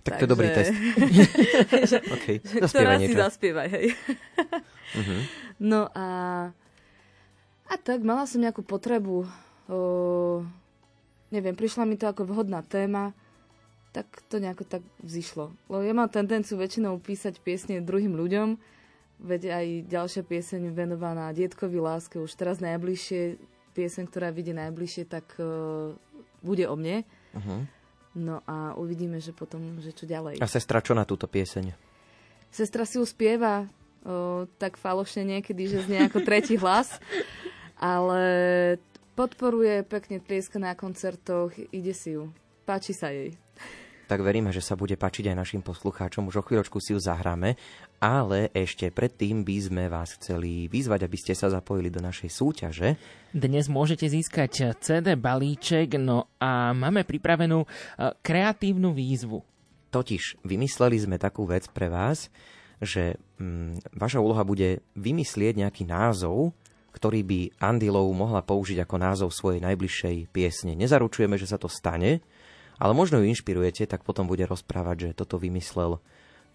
Tak 0.08 0.24
to 0.24 0.26
je 0.26 0.32
dobrý 0.32 0.50
test. 0.50 0.74
že, 1.92 1.98
okay. 2.10 2.42
ktorá 2.42 2.98
si 2.98 3.14
zaspievaj, 3.14 3.68
hej. 3.70 3.86
uh-huh. 4.96 5.22
No 5.60 5.92
a 5.92 6.08
a 7.70 7.78
tak 7.78 8.02
mala 8.02 8.26
som 8.26 8.42
nejakú 8.42 8.66
potrebu, 8.66 9.30
o, 9.70 9.80
neviem, 11.30 11.54
prišla 11.54 11.86
mi 11.86 12.02
to 12.02 12.10
ako 12.10 12.26
vhodná 12.26 12.66
téma, 12.66 13.14
tak 13.90 14.06
to 14.30 14.38
nejako 14.38 14.66
tak 14.66 14.84
vzýšlo. 15.02 15.50
Lebo 15.66 15.82
ja 15.82 15.94
mám 15.98 16.10
tendenciu 16.14 16.62
väčšinou 16.62 17.02
písať 17.02 17.42
piesne 17.42 17.82
druhým 17.82 18.14
ľuďom, 18.14 18.58
veď 19.20 19.42
aj 19.52 19.66
ďalšia 19.90 20.24
pieseň 20.24 20.62
venovaná 20.72 21.34
dietkovi 21.34 21.82
láske, 21.82 22.22
už 22.22 22.32
teraz 22.38 22.62
najbližšie, 22.62 23.36
pieseň, 23.74 24.04
ktorá 24.08 24.30
vidie 24.30 24.54
najbližšie, 24.56 25.04
tak 25.10 25.26
uh, 25.42 25.92
bude 26.46 26.66
o 26.70 26.76
mne. 26.78 27.04
Uh-huh. 27.36 27.66
No 28.16 28.42
a 28.46 28.78
uvidíme, 28.78 29.18
že 29.22 29.34
potom, 29.36 29.82
že 29.82 29.94
čo 29.94 30.06
ďalej. 30.06 30.42
A 30.42 30.48
sestra 30.50 30.82
čo 30.82 30.94
na 30.94 31.04
túto 31.04 31.26
pieseň? 31.26 31.74
Sestra 32.50 32.86
si 32.86 32.98
ju 32.98 33.06
spieva 33.06 33.66
uh, 33.66 34.46
tak 34.62 34.78
falošne 34.78 35.26
niekedy, 35.26 35.70
že 35.70 35.86
z 35.86 36.10
ako 36.10 36.22
tretí 36.26 36.56
hlas, 36.58 36.98
ale 37.78 38.22
podporuje, 39.18 39.84
pekne 39.84 40.24
tlieska 40.24 40.62
na 40.62 40.78
koncertoch, 40.78 41.52
ide 41.74 41.92
si 41.92 42.16
ju. 42.16 42.32
Páči 42.64 42.94
sa 42.94 43.10
jej 43.10 43.34
tak 44.10 44.26
veríme, 44.26 44.50
že 44.50 44.66
sa 44.66 44.74
bude 44.74 44.98
páčiť 44.98 45.30
aj 45.30 45.38
našim 45.38 45.62
poslucháčom. 45.62 46.26
Už 46.34 46.42
o 46.42 46.46
chvíľočku 46.50 46.82
si 46.82 46.98
ju 46.98 47.00
zahráme, 47.00 47.54
ale 48.02 48.50
ešte 48.58 48.90
predtým 48.90 49.46
by 49.46 49.58
sme 49.62 49.84
vás 49.86 50.18
chceli 50.18 50.66
vyzvať, 50.66 51.06
aby 51.06 51.18
ste 51.22 51.38
sa 51.38 51.54
zapojili 51.54 51.94
do 51.94 52.02
našej 52.02 52.34
súťaže. 52.34 52.98
Dnes 53.30 53.70
môžete 53.70 54.10
získať 54.10 54.74
CD 54.82 55.14
balíček, 55.14 56.02
no 56.02 56.26
a 56.42 56.74
máme 56.74 57.06
pripravenú 57.06 57.62
e, 57.62 57.68
kreatívnu 58.26 58.98
výzvu. 58.98 59.46
Totiž 59.94 60.42
vymysleli 60.42 60.98
sme 60.98 61.22
takú 61.22 61.46
vec 61.46 61.70
pre 61.70 61.94
vás, 61.94 62.34
že 62.82 63.22
mm, 63.38 63.94
vaša 63.94 64.18
úloha 64.18 64.42
bude 64.42 64.82
vymyslieť 64.98 65.62
nejaký 65.62 65.86
názov, 65.86 66.58
ktorý 66.98 67.22
by 67.22 67.40
Andy 67.62 67.94
Lowe 67.94 68.18
mohla 68.18 68.42
použiť 68.42 68.82
ako 68.82 68.96
názov 68.98 69.30
svojej 69.30 69.62
najbližšej 69.62 70.34
piesne. 70.34 70.74
Nezaručujeme, 70.74 71.38
že 71.38 71.46
sa 71.46 71.62
to 71.62 71.70
stane, 71.70 72.26
ale 72.80 72.96
možno 72.96 73.20
ju 73.20 73.28
inšpirujete, 73.28 73.86
tak 73.86 74.08
potom 74.08 74.26
bude 74.26 74.48
rozprávať, 74.48 75.12
že 75.12 75.18
toto 75.20 75.36
vymyslel, 75.36 76.00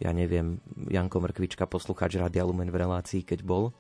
ja 0.01 0.11
neviem, 0.11 0.59
Janko 0.89 1.21
Mrkvička, 1.23 1.69
poslucháč 1.69 2.17
Radia 2.17 2.43
Lumen 2.43 2.73
v 2.73 2.81
relácii, 2.81 3.23
keď 3.23 3.45
bol. 3.45 3.77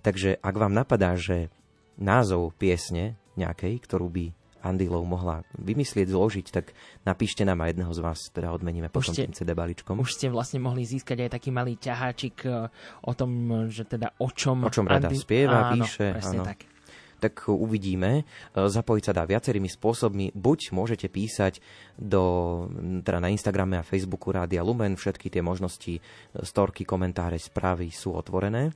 Takže 0.00 0.38
ak 0.38 0.54
vám 0.54 0.72
napadá, 0.72 1.18
že 1.18 1.50
názov 1.98 2.54
piesne 2.54 3.18
nejakej, 3.34 3.82
ktorú 3.82 4.06
by 4.08 4.26
Andy 4.58 4.90
Lowe 4.90 5.06
mohla 5.06 5.46
vymyslieť, 5.54 6.10
zložiť, 6.10 6.46
tak 6.50 6.74
napíšte 7.06 7.46
nám 7.46 7.62
a 7.62 7.70
jedného 7.70 7.90
z 7.94 8.00
vás 8.02 8.30
teda 8.34 8.50
odmeníme 8.50 8.90
potom 8.90 9.14
ste, 9.14 9.30
tým 9.30 9.34
CD 9.34 9.54
balíčkom. 9.54 9.98
Už 10.02 10.18
ste 10.18 10.26
vlastne 10.30 10.58
mohli 10.58 10.82
získať 10.82 11.26
aj 11.26 11.30
taký 11.38 11.50
malý 11.54 11.78
ťaháčik 11.78 12.36
e, 12.42 12.66
o 13.06 13.12
tom, 13.14 13.30
že 13.70 13.86
teda 13.86 14.18
o 14.18 14.28
čom... 14.34 14.66
O 14.66 14.70
čom 14.70 14.90
rada 14.90 15.10
Andy... 15.10 15.18
spieva, 15.18 15.70
áno, 15.70 15.86
píše. 15.86 16.10
Áno, 16.10 16.42
tak. 16.42 16.66
Tak 17.18 17.50
uvidíme. 17.50 18.24
Zapojiť 18.54 19.02
sa 19.04 19.12
dá 19.12 19.26
viacerými 19.28 19.68
spôsobmi. 19.68 20.32
Buď 20.32 20.72
môžete 20.72 21.10
písať 21.10 21.60
do, 21.98 22.66
teda 23.04 23.18
na 23.18 23.28
Instagrame 23.28 23.76
a 23.78 23.86
Facebooku 23.86 24.30
Rádia 24.32 24.64
Lumen. 24.64 24.94
Všetky 24.96 25.28
tie 25.28 25.42
možnosti, 25.44 26.00
storky, 26.46 26.86
komentáre, 26.86 27.36
správy 27.36 27.90
sú 27.90 28.14
otvorené. 28.14 28.72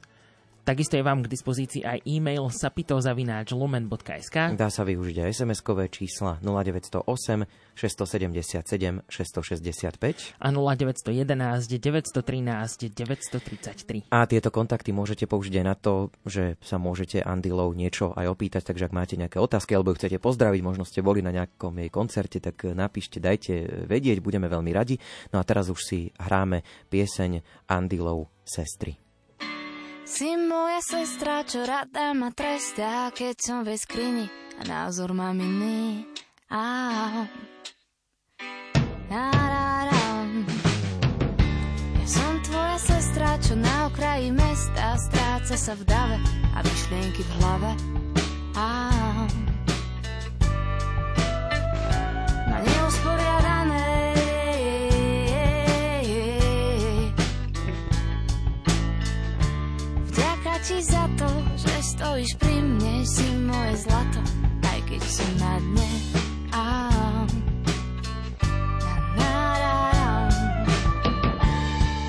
Takisto 0.63 0.95
je 0.95 1.03
vám 1.03 1.27
k 1.27 1.29
dispozícii 1.29 1.83
aj 1.83 2.07
e-mail 2.07 2.47
sapitozavináčlumen.sk 2.47 4.55
Dá 4.55 4.71
sa 4.71 4.87
využiť 4.87 5.27
aj 5.27 5.43
SMS-kové 5.43 5.91
čísla 5.91 6.39
0908 6.39 7.03
677 7.75 9.03
665 9.11 10.39
a 10.39 10.49
0911 10.55 11.83
913 11.83 12.95
933. 12.95 14.15
A 14.15 14.23
tieto 14.31 14.55
kontakty 14.55 14.95
môžete 14.95 15.27
použiť 15.27 15.55
aj 15.59 15.67
na 15.67 15.75
to, 15.75 16.15
že 16.23 16.55
sa 16.63 16.79
môžete 16.79 17.27
Andy 17.27 17.51
Low 17.51 17.75
niečo 17.75 18.15
aj 18.15 18.31
opýtať, 18.31 18.71
takže 18.71 18.87
ak 18.87 18.95
máte 18.95 19.19
nejaké 19.19 19.43
otázky 19.43 19.75
alebo 19.75 19.99
chcete 19.99 20.23
pozdraviť, 20.23 20.63
možno 20.63 20.87
ste 20.87 21.03
boli 21.03 21.27
na 21.27 21.35
nejakom 21.35 21.75
jej 21.75 21.91
koncerte, 21.91 22.39
tak 22.39 22.71
napíšte, 22.71 23.19
dajte 23.19 23.83
vedieť, 23.91 24.23
budeme 24.23 24.47
veľmi 24.47 24.71
radi. 24.71 24.95
No 25.35 25.43
a 25.43 25.45
teraz 25.49 25.75
už 25.75 25.83
si 25.83 26.15
hráme 26.23 26.63
pieseň 26.87 27.67
Andy 27.67 27.99
Low 27.99 28.31
Sestry. 28.47 29.02
Si 30.13 30.37
moja 30.37 30.77
sestra, 30.85 31.41
čo 31.41 31.65
rada 31.65 32.13
ma 32.13 32.29
trestá, 32.37 33.09
keď 33.17 33.33
som 33.41 33.59
ve 33.65 33.81
skrini 33.81 34.29
a 34.61 34.69
názor 34.69 35.17
mám 35.17 35.41
iný. 35.41 36.05
Ah. 36.53 37.25
Ja 39.09 39.33
som 42.05 42.45
tvoja 42.45 42.77
sestra, 42.77 43.41
čo 43.41 43.57
na 43.57 43.89
okraji 43.89 44.29
mesta 44.37 45.01
stráca 45.01 45.57
sa 45.57 45.73
v 45.81 45.89
dave 45.89 46.21
a 46.53 46.61
myšlienky 46.61 47.25
v 47.25 47.31
hlave. 47.41 47.73
Ah. 48.53 49.25
Ti 60.63 60.79
za 60.79 61.11
to, 61.19 61.27
že 61.59 61.75
stojíš 61.83 62.39
pri 62.39 62.55
mne, 62.63 63.03
si 63.03 63.27
moje 63.43 63.83
zlato, 63.83 64.23
aj 64.63 64.79
keď 64.87 65.03
som 65.03 65.31
na 65.43 65.55
dne. 65.59 65.91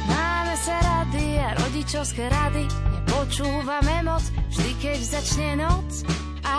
Máme 0.06 0.54
sa 0.62 0.78
rady 0.86 1.26
a 1.42 1.58
rodičovské 1.66 2.30
rady, 2.30 2.70
nepočúvame 2.70 4.06
moc, 4.06 4.22
vždy 4.54 4.72
keď 4.78 5.00
začne 5.02 5.50
noc. 5.58 6.06
A 6.46 6.58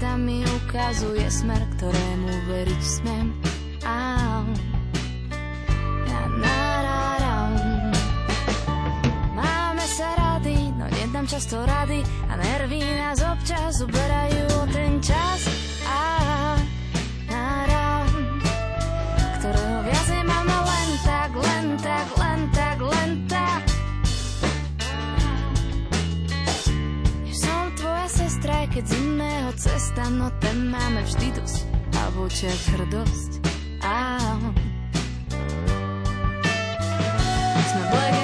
cesta 0.00 0.16
mi 0.16 0.40
ukazuje 0.40 1.28
smer, 1.28 1.60
ktorému 1.76 2.32
veriť 2.48 2.80
smem. 2.80 3.36
Au. 3.84 4.48
Máme 9.36 9.84
sa 9.84 10.08
rady, 10.16 10.72
no 10.72 10.88
nedám 10.88 11.28
často 11.28 11.60
rady 11.68 12.00
a 12.00 12.40
nervy 12.40 12.80
nás 12.80 13.20
občas 13.20 13.84
uberajú 13.84 14.48
ten 14.72 15.04
čas. 15.04 15.59
Cesta, 30.00 30.10
no 30.10 30.30
ten 30.40 30.70
máme 30.70 31.04
vždy 31.04 31.28
dosť 31.36 31.64
a 31.96 32.02
očiach 32.16 32.62
hrdosť. 32.72 33.30
Áno. 33.84 34.48
Sme 37.68 37.82
black 37.92 38.19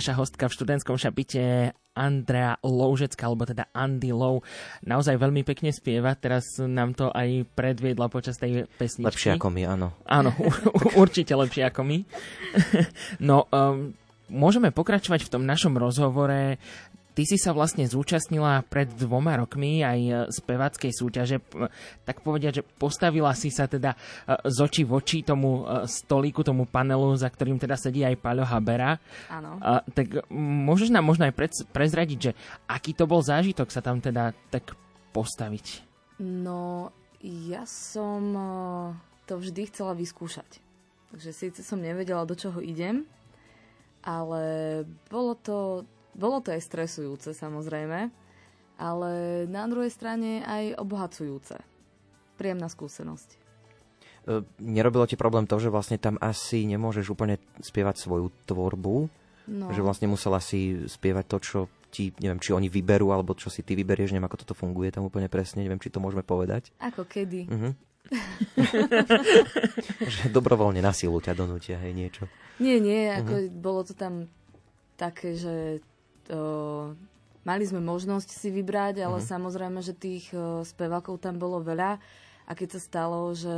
Naša 0.00 0.16
hostka 0.16 0.48
v 0.48 0.56
študentskom 0.56 0.96
šapite 0.96 1.76
Andrea 1.92 2.56
Loužecka, 2.64 3.28
alebo 3.28 3.44
teda 3.44 3.68
Andy 3.76 4.16
Lou, 4.16 4.40
naozaj 4.80 5.20
veľmi 5.20 5.44
pekne 5.44 5.76
spieva. 5.76 6.16
Teraz 6.16 6.56
nám 6.56 6.96
to 6.96 7.12
aj 7.12 7.44
predviedla 7.52 8.08
počas 8.08 8.40
tej 8.40 8.64
pesničky. 8.80 9.12
Lepšie 9.12 9.36
ako 9.36 9.52
my, 9.52 9.62
áno. 9.68 9.92
Áno, 10.08 10.32
určite 10.96 11.36
lepšie 11.36 11.68
ako 11.68 11.84
my. 11.84 11.98
No, 13.20 13.44
um, 13.52 13.92
môžeme 14.32 14.72
pokračovať 14.72 15.28
v 15.28 15.32
tom 15.36 15.44
našom 15.44 15.76
rozhovore. 15.76 16.56
Ty 17.10 17.22
si 17.26 17.36
sa 17.36 17.50
vlastne 17.50 17.84
zúčastnila 17.90 18.62
pred 18.64 18.86
dvoma 18.86 19.34
rokmi 19.42 19.82
aj 19.82 20.30
speváckej 20.30 20.92
súťaže. 20.94 21.42
Tak 22.06 22.22
povediať, 22.22 22.62
že 22.62 22.66
postavila 22.78 23.34
si 23.34 23.50
sa 23.50 23.66
teda 23.66 23.98
z 24.46 24.58
očí 24.62 24.86
v 24.86 24.94
oči 24.94 25.26
tomu 25.26 25.66
stolíku, 25.84 26.46
tomu 26.46 26.70
panelu, 26.70 27.10
za 27.18 27.26
ktorým 27.26 27.58
teda 27.58 27.74
sedí 27.74 28.06
aj 28.06 28.14
Paľo 28.22 28.46
Habera. 28.46 28.96
Áno. 29.26 29.58
Tak 29.90 30.30
môžeš 30.32 30.94
nám 30.94 31.02
možno 31.02 31.26
aj 31.26 31.34
prezradiť, 31.74 32.18
že 32.18 32.32
aký 32.70 32.94
to 32.94 33.10
bol 33.10 33.20
zážitok 33.20 33.68
sa 33.74 33.82
tam 33.82 33.98
teda 33.98 34.30
tak 34.48 34.72
postaviť? 35.10 35.82
No, 36.22 36.94
ja 37.26 37.66
som 37.66 38.22
to 39.26 39.42
vždy 39.42 39.66
chcela 39.68 39.98
vyskúšať. 39.98 40.62
Takže 41.10 41.30
síce 41.34 41.60
som 41.66 41.82
nevedela, 41.82 42.22
do 42.22 42.38
čoho 42.38 42.62
idem, 42.62 43.02
ale 44.06 44.42
bolo 45.10 45.34
to 45.34 45.82
bolo 46.14 46.42
to 46.42 46.54
aj 46.54 46.62
stresujúce 46.62 47.32
samozrejme, 47.32 48.10
ale 48.80 49.44
na 49.46 49.68
druhej 49.68 49.92
strane 49.92 50.42
aj 50.42 50.80
obohacujúce. 50.80 51.60
Príjemná 52.40 52.72
skúsenosť. 52.72 53.36
Nerobilo 54.60 55.08
ti 55.08 55.16
problém 55.16 55.48
to, 55.48 55.56
že 55.60 55.72
vlastne 55.72 55.96
tam 55.96 56.20
asi 56.20 56.68
nemôžeš 56.68 57.12
úplne 57.12 57.40
spievať 57.60 58.00
svoju 58.00 58.32
tvorbu? 58.48 59.08
No. 59.50 59.66
Že 59.72 59.82
vlastne 59.82 60.08
musela 60.08 60.38
si 60.38 60.86
spievať 60.86 61.24
to, 61.26 61.38
čo 61.40 61.58
ti, 61.90 62.14
neviem, 62.22 62.38
či 62.38 62.54
oni 62.54 62.70
vyberú, 62.70 63.10
alebo 63.10 63.34
čo 63.34 63.50
si 63.50 63.66
ty 63.66 63.74
vyberieš, 63.74 64.14
neviem, 64.14 64.30
ako 64.30 64.46
toto 64.46 64.54
funguje 64.54 64.94
tam 64.94 65.10
úplne 65.10 65.26
presne, 65.26 65.66
neviem, 65.66 65.82
či 65.82 65.90
to 65.90 65.98
môžeme 65.98 66.22
povedať. 66.22 66.70
Ako 66.78 67.02
kedy. 67.02 67.50
Uh-huh. 67.50 67.72
že 70.14 70.30
dobrovoľne 70.30 70.80
na 70.80 70.94
silu 70.94 71.18
ťa 71.18 71.34
donútia, 71.34 71.82
hej, 71.82 71.92
niečo. 71.92 72.30
Nie, 72.62 72.78
nie, 72.78 73.10
ako 73.10 73.34
uh-huh. 73.34 73.50
bolo 73.50 73.80
to 73.82 73.98
tam 73.98 74.30
také, 74.94 75.34
že 75.34 75.82
uh, 76.28 76.92
mali 77.40 77.64
sme 77.64 77.80
možnosť 77.80 78.28
si 78.28 78.52
vybrať, 78.52 79.00
ale 79.00 79.18
uh-huh. 79.18 79.30
samozrejme, 79.32 79.80
že 79.80 79.96
tých 79.96 80.28
uh, 80.36 80.60
spevákov 80.60 81.24
tam 81.24 81.40
bolo 81.40 81.64
veľa. 81.64 81.96
A 82.50 82.58
keď 82.58 82.76
sa 82.76 82.80
stalo, 82.82 83.30
že 83.30 83.54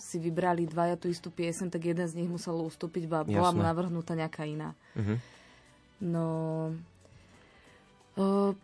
si 0.00 0.16
vybrali 0.16 0.64
dvaja 0.64 0.96
tú 0.96 1.12
istú 1.12 1.28
piesen, 1.28 1.68
tak 1.68 1.84
jeden 1.84 2.08
z 2.08 2.16
nich 2.16 2.32
musel 2.32 2.56
ustúpiť, 2.64 3.04
a 3.12 3.28
bola 3.28 3.52
mu 3.52 3.60
navrhnutá 3.60 4.16
nejaká 4.16 4.48
iná. 4.48 4.72
Uh-huh. 4.96 5.20
No... 6.00 6.26
Uh, 8.16 8.56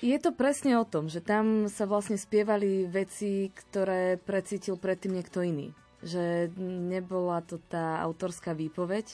je 0.00 0.16
to 0.16 0.32
presne 0.32 0.80
o 0.80 0.88
tom, 0.88 1.12
že 1.12 1.20
tam 1.20 1.68
sa 1.68 1.84
vlastne 1.84 2.16
spievali 2.16 2.88
veci, 2.88 3.52
ktoré 3.52 4.16
precítil 4.16 4.80
predtým 4.80 5.14
niekto 5.14 5.44
iný. 5.44 5.76
Že 6.00 6.50
nebola 6.88 7.44
to 7.44 7.60
tá 7.68 8.00
autorská 8.00 8.56
výpoveď. 8.56 9.06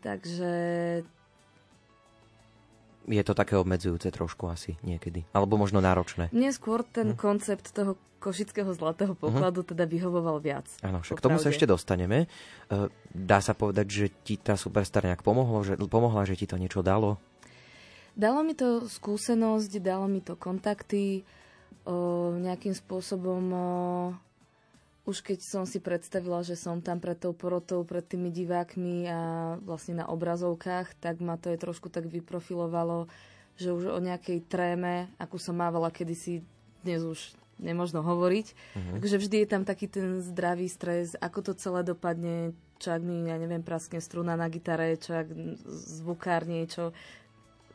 Takže 0.00 0.52
je 3.08 3.22
to 3.24 3.32
také 3.32 3.56
obmedzujúce 3.56 4.12
trošku 4.12 4.50
asi 4.50 4.76
niekedy. 4.84 5.24
Alebo 5.32 5.56
možno 5.56 5.80
náročné. 5.80 6.28
Mne 6.34 6.50
skôr 6.52 6.84
ten 6.84 7.14
hm. 7.14 7.18
koncept 7.18 7.72
toho 7.72 7.96
košického 8.20 8.68
zlatého 8.76 9.16
pokladu 9.16 9.64
uh-huh. 9.64 9.72
teda 9.72 9.88
vyhovoval 9.88 10.44
viac. 10.44 10.68
Áno, 10.84 11.00
však 11.00 11.16
k 11.16 11.24
tomu 11.24 11.40
sa 11.40 11.48
ešte 11.48 11.64
dostaneme. 11.64 12.28
E, 12.68 12.92
dá 13.16 13.40
sa 13.40 13.56
povedať, 13.56 13.86
že 13.88 14.06
ti 14.12 14.36
tá 14.36 14.60
Superstar 14.60 15.08
nejak 15.08 15.24
pomohlo, 15.24 15.64
že, 15.64 15.80
pomohla, 15.80 16.28
že 16.28 16.36
ti 16.36 16.44
to 16.44 16.60
niečo 16.60 16.84
dalo? 16.84 17.16
Dalo 18.12 18.44
mi 18.44 18.52
to 18.52 18.84
skúsenosť, 18.84 19.80
dalo 19.80 20.04
mi 20.04 20.20
to 20.20 20.36
kontakty, 20.36 21.24
o, 21.88 22.36
nejakým 22.36 22.76
spôsobom 22.76 23.42
o, 23.48 23.66
už 25.08 25.24
keď 25.24 25.40
som 25.40 25.64
si 25.64 25.80
predstavila, 25.80 26.44
že 26.44 26.60
som 26.60 26.84
tam 26.84 27.00
pred 27.00 27.16
tou 27.16 27.32
porotou, 27.32 27.82
pred 27.88 28.04
tými 28.04 28.28
divákmi 28.28 29.08
a 29.08 29.20
vlastne 29.64 30.04
na 30.04 30.06
obrazovkách, 30.06 30.92
tak 31.00 31.24
ma 31.24 31.40
to 31.40 31.48
je 31.48 31.58
trošku 31.58 31.88
tak 31.88 32.04
vyprofilovalo, 32.04 33.08
že 33.56 33.72
už 33.72 33.96
o 33.96 34.00
nejakej 34.00 34.44
tréme, 34.44 35.08
akú 35.16 35.40
som 35.40 35.56
mávala 35.56 35.88
kedysi, 35.88 36.44
dnes 36.84 37.00
už 37.00 37.32
nemožno 37.60 38.00
hovoriť. 38.00 38.46
Uh-huh. 38.52 38.92
Takže 39.00 39.16
vždy 39.20 39.36
je 39.44 39.48
tam 39.48 39.62
taký 39.68 39.88
ten 39.88 40.20
zdravý 40.24 40.68
stres, 40.68 41.16
ako 41.20 41.52
to 41.52 41.52
celé 41.56 41.84
dopadne, 41.84 42.56
čo 42.80 42.96
ak 42.96 43.02
mi, 43.04 43.28
ja 43.28 43.36
neviem, 43.36 43.60
praskne 43.60 44.00
struna 44.00 44.36
na 44.36 44.48
gitare, 44.48 44.96
čo 44.96 45.16
ak 45.16 45.28
zvukár 45.68 46.48
niečo. 46.48 46.96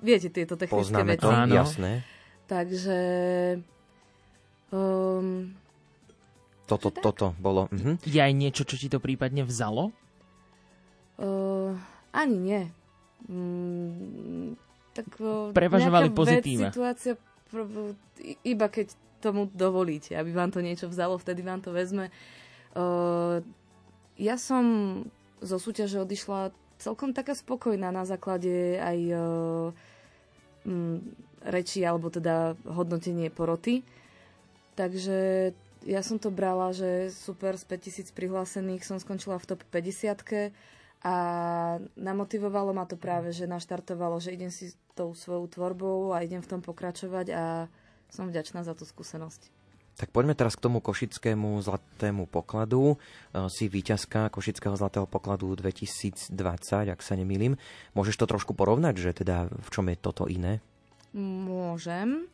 Viete 0.01 0.33
tieto 0.33 0.57
technické 0.57 0.93
Poznáme 0.93 1.17
veci. 1.17 1.25
to, 1.25 1.29
Áno. 1.29 1.53
jasné. 1.53 1.91
Takže... 2.49 2.97
Um, 4.73 5.53
toto, 6.65 6.89
toto 6.89 7.37
bolo. 7.37 7.69
Uh-huh. 7.69 7.95
Je 8.05 8.17
aj 8.17 8.33
niečo, 8.33 8.65
čo 8.65 8.75
ti 8.77 8.89
to 8.89 8.97
prípadne 8.97 9.45
vzalo? 9.45 9.93
Uh, 11.15 11.77
ani 12.11 12.37
nie. 12.37 12.61
Mm, 13.29 14.57
tak, 14.91 15.07
uh, 15.21 15.53
Prevažovali 15.53 16.09
pozitíva. 16.11 16.69
situácia, 16.69 17.15
iba 18.43 18.67
keď 18.67 18.97
tomu 19.23 19.49
dovolíte, 19.49 20.13
aby 20.13 20.29
vám 20.29 20.51
to 20.53 20.61
niečo 20.61 20.85
vzalo, 20.91 21.17
vtedy 21.17 21.41
vám 21.41 21.61
to 21.63 21.73
vezme. 21.73 22.13
Uh, 22.75 23.41
ja 24.19 24.35
som 24.35 24.63
zo 25.41 25.57
súťaže 25.57 26.01
odišla 26.01 26.51
celkom 26.77 27.15
taká 27.15 27.33
spokojná 27.33 27.89
na 27.89 28.03
základe 28.03 28.77
aj 28.77 28.99
uh, 29.15 29.19
m, 30.67 30.99
reči, 31.45 31.81
alebo 31.87 32.11
teda 32.11 32.59
hodnotenie 32.67 33.31
poroty. 33.31 33.81
Takže 34.75 35.51
ja 35.85 36.01
som 36.01 36.17
to 36.17 36.33
brala, 36.33 36.73
že 36.73 37.13
super, 37.13 37.55
z 37.55 37.63
5000 37.69 38.11
prihlásených 38.11 38.81
som 38.81 38.97
skončila 38.97 39.37
v 39.37 39.53
top 39.53 39.61
50 39.69 40.51
a 41.05 41.15
namotivovalo 41.93 42.73
ma 42.73 42.89
to 42.89 42.97
práve, 42.97 43.29
že 43.29 43.45
naštartovalo, 43.45 44.17
že 44.17 44.33
idem 44.33 44.49
si 44.49 44.73
tou 44.97 45.13
svojou 45.13 45.45
tvorbou 45.45 46.17
a 46.17 46.25
idem 46.25 46.41
v 46.41 46.49
tom 46.49 46.61
pokračovať 46.65 47.27
a 47.29 47.43
som 48.09 48.25
vďačná 48.25 48.65
za 48.65 48.73
tú 48.73 48.89
skúsenosť. 48.89 49.53
Tak 49.95 50.11
poďme 50.11 50.35
teraz 50.35 50.59
k 50.59 50.65
tomu 50.67 50.83
košickému 50.83 51.55
zlatému 51.63 52.27
pokladu. 52.27 52.99
E, 53.31 53.47
si 53.47 53.71
víťazka 53.71 54.27
Košického 54.27 54.75
zlatého 54.75 55.07
pokladu 55.07 55.55
2020, 55.55 56.35
ak 56.91 56.99
sa 56.99 57.15
nemýlim. 57.15 57.55
Môžeš 57.95 58.19
to 58.19 58.27
trošku 58.27 58.51
porovnať, 58.51 58.99
že 58.99 59.23
teda 59.23 59.47
v 59.47 59.69
čom 59.71 59.87
je 59.87 59.95
toto 59.95 60.27
iné? 60.27 60.59
Môžem. 61.15 62.27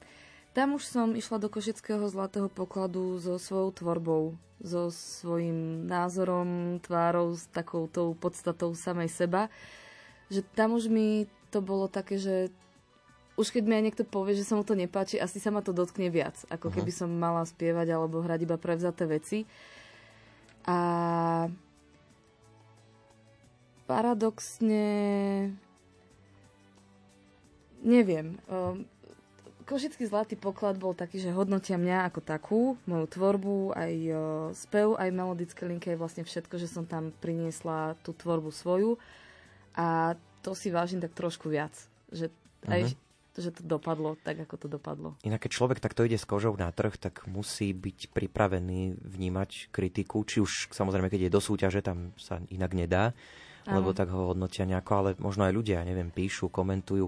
Tam 0.52 0.76
už 0.76 0.84
som 0.84 1.16
išla 1.16 1.40
do 1.40 1.48
Košického 1.48 2.04
zlatého 2.12 2.52
pokladu 2.52 3.16
so 3.24 3.40
svojou 3.40 3.72
tvorbou, 3.72 4.24
so 4.60 4.92
svojím 4.92 5.88
názorom, 5.88 6.80
tvárou, 6.84 7.32
s 7.40 7.48
takou 7.56 7.88
tou 7.88 8.12
podstatou 8.12 8.76
samej 8.76 9.08
seba. 9.08 9.48
Že 10.28 10.44
tam 10.52 10.76
už 10.76 10.92
mi 10.92 11.32
to 11.56 11.64
bolo 11.64 11.88
také, 11.88 12.20
že 12.20 12.52
už 13.40 13.48
keď 13.56 13.64
mi 13.64 13.80
aj 13.80 13.84
niekto 13.88 14.04
povie, 14.04 14.36
že 14.36 14.44
sa 14.44 14.60
mu 14.60 14.68
to 14.68 14.76
nepáči, 14.76 15.16
asi 15.16 15.40
sa 15.40 15.56
ma 15.56 15.64
to 15.64 15.72
dotkne 15.72 16.12
viac, 16.12 16.36
ako 16.52 16.68
uh-huh. 16.68 16.84
keby 16.84 16.92
som 16.92 17.08
mala 17.08 17.48
spievať 17.48 17.88
alebo 17.96 18.20
hrať 18.20 18.44
iba 18.44 18.60
prevzaté 18.60 19.08
veci. 19.08 19.48
A 20.68 21.48
paradoxne 23.88 24.84
neviem. 27.82 28.38
Ehm, 28.52 28.86
Košický 29.72 30.04
zlatý 30.04 30.36
poklad 30.36 30.76
bol 30.76 30.92
taký, 30.92 31.24
že 31.24 31.32
hodnotia 31.32 31.80
mňa 31.80 32.12
ako 32.12 32.20
takú, 32.20 32.62
moju 32.84 33.08
tvorbu, 33.08 33.72
aj 33.72 33.94
spev, 34.52 35.00
aj 35.00 35.10
melodické 35.16 35.64
linky, 35.64 35.96
aj 35.96 36.00
vlastne 36.04 36.24
všetko, 36.28 36.60
že 36.60 36.68
som 36.68 36.84
tam 36.84 37.16
priniesla 37.24 37.96
tú 38.04 38.12
tvorbu 38.12 38.52
svoju. 38.52 39.00
A 39.80 40.20
to 40.44 40.52
si 40.52 40.76
vážim 40.76 41.00
tak 41.00 41.16
trošku 41.16 41.48
viac. 41.48 41.72
Že 42.12 42.28
aj 42.68 42.82
uh-huh 42.92 43.10
že 43.38 43.56
to 43.56 43.64
dopadlo 43.64 44.20
tak, 44.20 44.44
ako 44.44 44.56
to 44.60 44.68
dopadlo. 44.68 45.16
Inak 45.24 45.48
keď 45.48 45.52
človek 45.56 45.80
takto 45.80 46.04
ide 46.04 46.20
s 46.20 46.28
kožou 46.28 46.52
na 46.60 46.68
trh, 46.68 47.00
tak 47.00 47.24
musí 47.32 47.72
byť 47.72 48.12
pripravený 48.12 49.00
vnímať 49.00 49.72
kritiku, 49.72 50.28
či 50.28 50.44
už 50.44 50.68
samozrejme, 50.76 51.08
keď 51.08 51.28
je 51.28 51.32
do 51.32 51.40
súťaže, 51.40 51.80
tam 51.80 52.12
sa 52.20 52.44
inak 52.52 52.76
nedá, 52.76 53.16
Áno. 53.64 53.80
lebo 53.80 53.96
tak 53.96 54.12
ho 54.12 54.36
hodnotia 54.36 54.68
nejako, 54.68 54.92
ale 54.92 55.10
možno 55.16 55.48
aj 55.48 55.56
ľudia, 55.56 55.88
neviem, 55.88 56.12
píšu, 56.12 56.52
komentujú. 56.52 57.08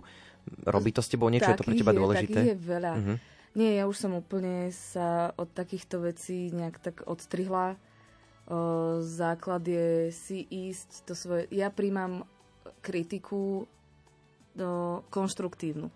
Robí 0.63 0.91
to 0.91 1.01
s 1.03 1.09
tebou 1.11 1.27
niečo, 1.31 1.51
je 1.51 1.59
to 1.59 1.67
pre 1.67 1.75
teba 1.75 1.91
je, 1.91 1.97
dôležité? 1.99 2.39
Takých 2.39 2.51
je 2.51 2.59
veľa. 2.59 2.91
Uh-huh. 2.95 3.17
Nie, 3.53 3.69
ja 3.77 3.83
už 3.85 3.95
som 3.95 4.17
úplne 4.17 4.73
sa 4.73 5.29
od 5.37 5.45
takýchto 5.53 6.01
vecí 6.01 6.49
nejak 6.49 6.81
tak 6.81 6.95
odstrihla. 7.05 7.77
O, 8.49 8.99
základ 9.05 9.61
je 9.63 10.09
si 10.09 10.43
ísť 10.49 11.05
to 11.05 11.13
svoje... 11.13 11.45
Ja 11.53 11.69
príjmam 11.69 12.25
kritiku 12.81 13.69
do, 14.57 15.01
konštruktívnu. 15.13 15.93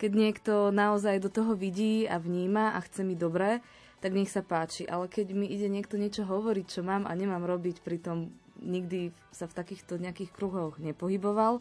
Keď 0.00 0.10
niekto 0.16 0.54
naozaj 0.72 1.20
do 1.20 1.28
toho 1.28 1.52
vidí 1.52 2.08
a 2.08 2.16
vníma 2.16 2.72
a 2.72 2.80
chce 2.80 3.04
mi 3.04 3.18
dobre, 3.18 3.60
tak 4.00 4.16
nech 4.16 4.32
sa 4.32 4.40
páči. 4.40 4.88
Ale 4.88 5.12
keď 5.12 5.36
mi 5.36 5.44
ide 5.44 5.68
niekto 5.68 6.00
niečo 6.00 6.24
hovoriť, 6.24 6.66
čo 6.66 6.80
mám 6.80 7.04
a 7.04 7.12
nemám 7.12 7.44
robiť, 7.44 7.84
pritom 7.84 8.32
nikdy 8.64 9.12
sa 9.32 9.44
v 9.44 9.56
takýchto 9.56 10.00
nejakých 10.00 10.32
kruhoch 10.32 10.80
nepohyboval, 10.80 11.60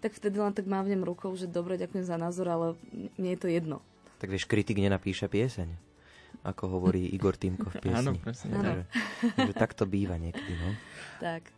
tak 0.00 0.16
vtedy 0.16 0.40
len 0.40 0.56
tak 0.56 0.64
mávnem 0.64 1.04
rukou, 1.04 1.32
že 1.36 1.44
dobre, 1.44 1.76
ďakujem 1.76 2.04
za 2.04 2.16
názor, 2.16 2.48
ale 2.48 2.66
mne 3.20 3.30
je 3.36 3.40
to 3.40 3.48
jedno. 3.52 3.78
Tak 4.20 4.32
vieš, 4.32 4.48
kritik 4.48 4.80
nenapíše 4.80 5.28
pieseň, 5.28 5.68
ako 6.44 6.80
hovorí 6.80 7.08
Igor 7.12 7.36
Týmko 7.36 7.68
v 7.68 7.76
piesni. 7.84 8.16
Áno, 8.16 8.20
presne. 8.20 8.52
Takže, 8.52 8.84
takže 9.36 9.54
tak 9.56 9.72
to 9.76 9.84
býva 9.84 10.16
niekedy, 10.16 10.52
no. 10.56 10.76
Tak. 11.20 11.52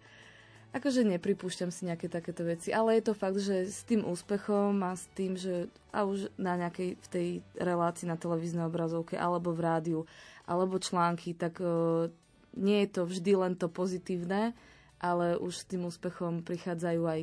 Akože 0.73 1.05
nepripúšťam 1.05 1.69
si 1.69 1.85
nejaké 1.85 2.09
takéto 2.09 2.49
veci, 2.49 2.73
ale 2.73 2.97
je 2.97 3.13
to 3.13 3.15
fakt, 3.15 3.37
že 3.37 3.69
s 3.69 3.85
tým 3.85 4.09
úspechom 4.09 4.81
a 4.81 4.97
s 4.97 5.05
tým, 5.13 5.37
že 5.37 5.69
a 5.93 6.09
už 6.09 6.33
na 6.41 6.57
nejakej 6.57 6.97
v 6.97 7.09
tej 7.13 7.29
relácii 7.61 8.09
na 8.09 8.17
televíznej 8.17 8.65
obrazovke 8.65 9.21
alebo 9.21 9.53
v 9.53 9.61
rádiu, 9.61 10.01
alebo 10.49 10.81
články, 10.81 11.37
tak 11.37 11.61
uh, 11.61 12.09
nie 12.57 12.89
je 12.89 12.89
to 12.89 13.03
vždy 13.05 13.33
len 13.37 13.53
to 13.53 13.69
pozitívne, 13.69 14.57
ale 14.97 15.37
už 15.37 15.61
s 15.61 15.69
tým 15.69 15.85
úspechom 15.85 16.41
prichádzajú 16.41 17.03
aj 17.05 17.21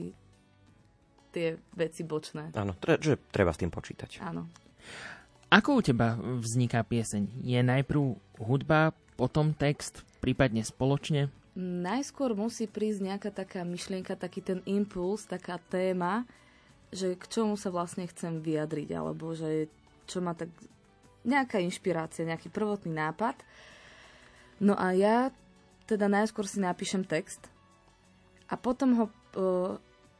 tie 1.30 1.58
veci 1.74 2.02
bočné. 2.06 2.54
Áno, 2.58 2.74
tre, 2.78 2.98
že 3.00 3.18
treba 3.30 3.54
s 3.54 3.62
tým 3.62 3.72
počítať. 3.72 4.22
Áno. 4.22 4.50
Ako 5.50 5.78
u 5.78 5.82
teba 5.82 6.14
vzniká 6.18 6.86
pieseň? 6.86 7.42
Je 7.42 7.60
najprv 7.62 8.18
hudba, 8.38 8.94
potom 9.18 9.54
text, 9.58 10.06
prípadne 10.22 10.62
spoločne? 10.62 11.34
najskôr 11.60 12.32
musí 12.40 12.72
prísť 12.72 13.00
nejaká 13.04 13.30
taká 13.36 13.68
myšlienka, 13.68 14.16
taký 14.16 14.40
ten 14.40 14.64
impuls, 14.64 15.28
taká 15.28 15.60
téma, 15.68 16.24
že 16.90 17.20
k 17.20 17.26
čomu 17.28 17.60
sa 17.60 17.68
vlastne 17.70 18.08
chcem 18.08 18.40
vyjadriť, 18.40 18.96
alebo 18.96 19.36
že 19.36 19.68
čo 20.08 20.24
má 20.24 20.34
tak 20.34 20.50
nejaká 21.28 21.60
inšpirácia, 21.60 22.26
nejaký 22.26 22.48
prvotný 22.50 22.96
nápad. 22.96 23.36
No 24.64 24.74
a 24.80 24.96
ja 24.96 25.36
teda 25.86 26.08
najskôr 26.08 26.48
si 26.48 26.64
napíšem 26.64 27.04
text 27.04 27.44
a 28.48 28.56
potom 28.56 28.90
ho 28.96 29.06
e, 29.06 29.14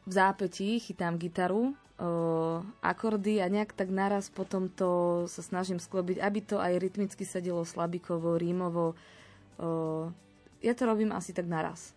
v 0.10 0.12
zápätí 0.12 0.82
chytám 0.82 1.22
gitaru, 1.22 1.78
akordy 2.82 3.38
a 3.38 3.52
nejak 3.52 3.78
tak 3.78 3.94
naraz 3.94 4.34
potom 4.34 4.66
to 4.72 5.24
sa 5.30 5.46
snažím 5.46 5.78
sklobiť, 5.78 6.18
aby 6.18 6.40
to 6.42 6.58
aj 6.58 6.82
rytmicky 6.82 7.28
sedelo 7.28 7.62
slabikovo, 7.62 8.34
rímovo, 8.40 8.98
ja 10.60 10.74
to 10.74 10.84
robím 10.88 11.14
asi 11.14 11.36
tak 11.36 11.46
naraz. 11.46 11.94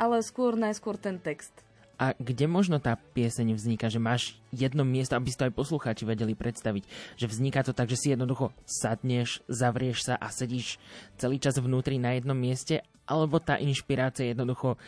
Ale 0.00 0.22
skôr, 0.22 0.56
najskôr 0.56 0.96
ten 0.96 1.20
text. 1.20 1.52
A 2.00 2.16
kde 2.16 2.48
možno 2.48 2.80
tá 2.80 2.96
pieseň 2.96 3.52
vzniká? 3.52 3.92
Že 3.92 4.00
máš 4.00 4.22
jedno 4.48 4.88
miesto, 4.88 5.12
aby 5.20 5.28
si 5.28 5.36
to 5.36 5.44
aj 5.44 5.52
poslucháči 5.52 6.08
vedeli 6.08 6.32
predstaviť. 6.32 6.88
Že 7.20 7.26
vzniká 7.28 7.60
to 7.60 7.76
tak, 7.76 7.92
že 7.92 8.00
si 8.00 8.08
jednoducho 8.16 8.56
sadneš, 8.64 9.44
zavrieš 9.52 10.08
sa 10.08 10.14
a 10.16 10.32
sedíš 10.32 10.80
celý 11.20 11.36
čas 11.36 11.60
vnútri 11.60 12.00
na 12.00 12.16
jednom 12.16 12.32
mieste? 12.32 12.80
Alebo 13.04 13.36
tá 13.36 13.60
inšpirácia 13.60 14.32
jednoducho 14.32 14.80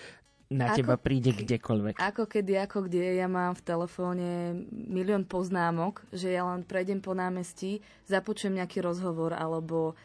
na 0.53 0.73
ako, 0.73 0.77
teba 0.77 0.95
príde 1.01 1.33
kdekoľvek? 1.33 1.97
Ako 1.97 2.29
kedy, 2.29 2.61
ako 2.61 2.87
kde. 2.87 3.17
Ja 3.17 3.27
mám 3.27 3.57
v 3.57 3.65
telefóne 3.65 4.29
milión 4.71 5.25
poznámok, 5.25 6.05
že 6.13 6.31
ja 6.31 6.45
len 6.45 6.63
prejdem 6.63 7.01
po 7.01 7.17
námestí, 7.17 7.81
započujem 8.07 8.61
nejaký 8.61 8.85
rozhovor 8.85 9.33
alebo 9.33 9.97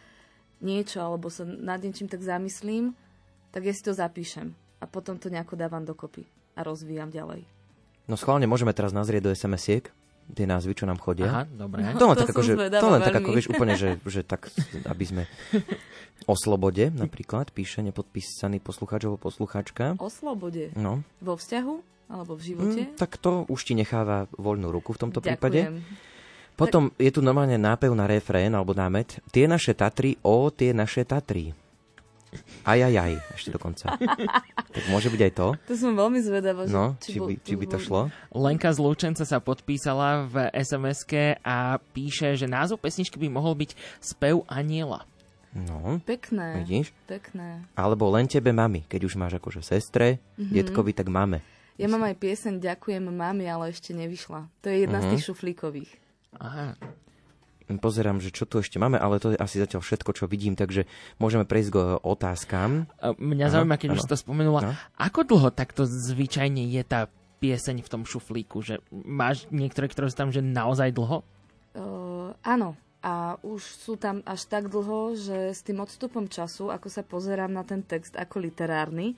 niečo, 0.64 1.04
alebo 1.04 1.30
sa 1.30 1.46
nad 1.46 1.84
niečím 1.84 2.10
tak 2.10 2.24
zamyslím, 2.24 2.96
tak 3.52 3.68
ja 3.68 3.74
si 3.76 3.84
to 3.84 3.94
zapíšem 3.94 4.56
a 4.82 4.86
potom 4.90 5.18
to 5.18 5.30
nejako 5.30 5.54
dávam 5.58 5.86
dokopy 5.86 6.26
a 6.58 6.66
rozvíjam 6.66 7.14
ďalej. 7.14 7.46
No 8.08 8.16
schválne 8.16 8.48
môžeme 8.48 8.72
teraz 8.72 8.96
nazrieť 8.96 9.30
do 9.30 9.34
SMS-iek. 9.36 9.92
Tie 10.34 10.44
názvy, 10.44 10.74
čo 10.76 10.86
nám 10.86 11.00
chodia. 11.00 11.30
Aha, 11.30 11.44
dobre. 11.48 11.84
To 11.96 12.06
len 12.08 12.16
To 12.16 12.22
tak, 12.24 12.30
ako, 12.36 12.42
že, 12.44 12.54
to 12.68 12.88
len 12.92 13.02
tak 13.02 13.16
ako, 13.16 13.30
vieš, 13.32 13.48
úplne, 13.52 13.74
že, 13.80 14.00
že 14.04 14.22
tak, 14.24 14.52
aby 14.84 15.04
sme 15.08 15.24
o 16.28 16.36
slobode 16.36 16.90
napríklad, 16.92 17.56
píše 17.56 17.80
nepodpísaný 17.84 18.60
poslucháč 18.60 19.08
alebo 19.08 19.22
poslucháčka. 19.22 19.96
O 20.02 20.12
slobode. 20.12 20.74
No, 20.76 21.06
Vo 21.24 21.40
vzťahu? 21.40 21.74
Alebo 22.08 22.40
v 22.40 22.42
živote? 22.42 22.82
mm, 22.88 22.96
tak 22.96 23.20
to 23.20 23.44
už 23.52 23.60
ti 23.68 23.76
necháva 23.76 24.32
voľnú 24.40 24.72
ruku 24.72 24.96
v 24.96 25.00
tomto 25.08 25.20
prípade. 25.20 25.68
Ďakujem. 25.68 26.08
Potom 26.58 26.90
je 26.98 27.12
tu 27.14 27.22
normálne 27.22 27.54
nápev 27.60 27.94
na 27.94 28.10
refrén 28.10 28.50
alebo 28.50 28.74
námet. 28.74 29.22
Tie 29.30 29.46
naše 29.46 29.78
Tatry, 29.78 30.18
o 30.26 30.50
tie 30.50 30.74
naše 30.74 31.06
Tatry. 31.06 31.54
Aj, 32.64 32.76
aj, 32.78 32.94
aj, 32.94 33.14
ešte 33.34 33.50
dokonca. 33.50 33.96
tak 34.76 34.84
môže 34.88 35.08
byť 35.08 35.22
aj 35.22 35.34
to. 35.34 35.48
To 35.64 35.74
som 35.74 35.92
veľmi 35.94 36.20
zvedavá, 36.20 36.68
No, 36.68 37.00
či 37.00 37.16
bol- 37.16 37.28
by, 37.28 37.34
či 37.40 37.54
by 37.54 37.66
to 37.66 37.78
šlo. 37.78 38.12
Lenka 38.30 38.68
z 38.68 38.78
Lučenca 38.78 39.24
sa 39.24 39.40
podpísala 39.40 40.26
v 40.26 40.36
sms 40.54 41.08
a 41.42 41.56
píše, 41.92 42.36
že 42.36 42.46
názov 42.46 42.78
pesničky 42.78 43.16
by 43.18 43.30
mohol 43.30 43.56
byť 43.56 43.72
Spev 43.98 44.44
aniela. 44.46 45.08
No, 45.52 45.98
Pekné. 46.04 46.62
vidíš? 46.62 46.92
Pekné. 47.06 47.66
Alebo 47.74 48.06
len 48.10 48.28
tebe 48.28 48.52
mami, 48.52 48.84
keď 48.84 49.02
už 49.04 49.16
máš 49.16 49.36
akože 49.36 49.64
sestre, 49.64 50.20
Mhm. 50.36 50.54
detkovi, 50.54 50.92
tak 50.92 51.08
máme. 51.08 51.42
Ja 51.76 51.88
mám 51.88 52.04
aj 52.04 52.16
pieseň 52.16 52.60
Ďakujem 52.60 53.08
mami, 53.08 53.46
ale 53.46 53.70
ešte 53.70 53.90
nevyšla. 53.92 54.50
To 54.62 54.68
je 54.68 54.84
jedna 54.84 54.98
Mhm. 54.98 55.04
z 55.04 55.08
tých 55.10 55.24
šuflíkových. 55.26 55.92
Aha. 56.36 56.76
Pozerám, 57.68 58.24
že 58.24 58.32
čo 58.32 58.48
tu 58.48 58.64
ešte 58.64 58.80
máme, 58.80 58.96
ale 58.96 59.20
to 59.20 59.36
je 59.36 59.38
asi 59.38 59.60
zatiaľ 59.60 59.84
všetko, 59.84 60.16
čo 60.16 60.26
vidím, 60.26 60.56
takže 60.56 60.88
môžeme 61.20 61.44
prejsť 61.44 61.70
k 61.70 61.78
otázkam. 62.00 62.88
A 63.04 63.12
Mňa 63.12 63.52
Áno, 63.52 63.54
zaujíma, 63.60 63.76
keď 63.76 63.90
už 63.92 64.00
áno. 64.00 64.06
si 64.08 64.12
to 64.12 64.18
spomenula, 64.18 64.60
No. 64.64 64.72
ako 64.96 65.20
dlho 65.28 65.50
takto 65.52 65.84
zvyčajne 65.84 66.64
je 66.64 66.82
tá 66.82 67.12
pieseň 67.44 67.84
v 67.84 67.92
tom 67.92 68.08
šuflíku? 68.08 68.64
Že 68.64 68.80
máš 68.96 69.52
niektoré, 69.52 69.92
ktoré 69.92 70.08
sú 70.08 70.16
tam 70.16 70.32
že 70.32 70.40
naozaj 70.40 70.96
dlho? 70.96 71.28
Uh, 71.76 72.32
áno. 72.42 72.80
A 73.04 73.38
už 73.46 73.62
sú 73.62 73.94
tam 73.96 74.26
až 74.26 74.50
tak 74.50 74.74
dlho, 74.74 75.14
že 75.14 75.54
s 75.54 75.62
tým 75.62 75.80
odstupom 75.80 76.26
času, 76.26 76.74
ako 76.74 76.88
sa 76.90 77.06
pozerám 77.06 77.54
na 77.54 77.62
ten 77.62 77.86
text 77.86 78.18
ako 78.18 78.42
literárny, 78.42 79.14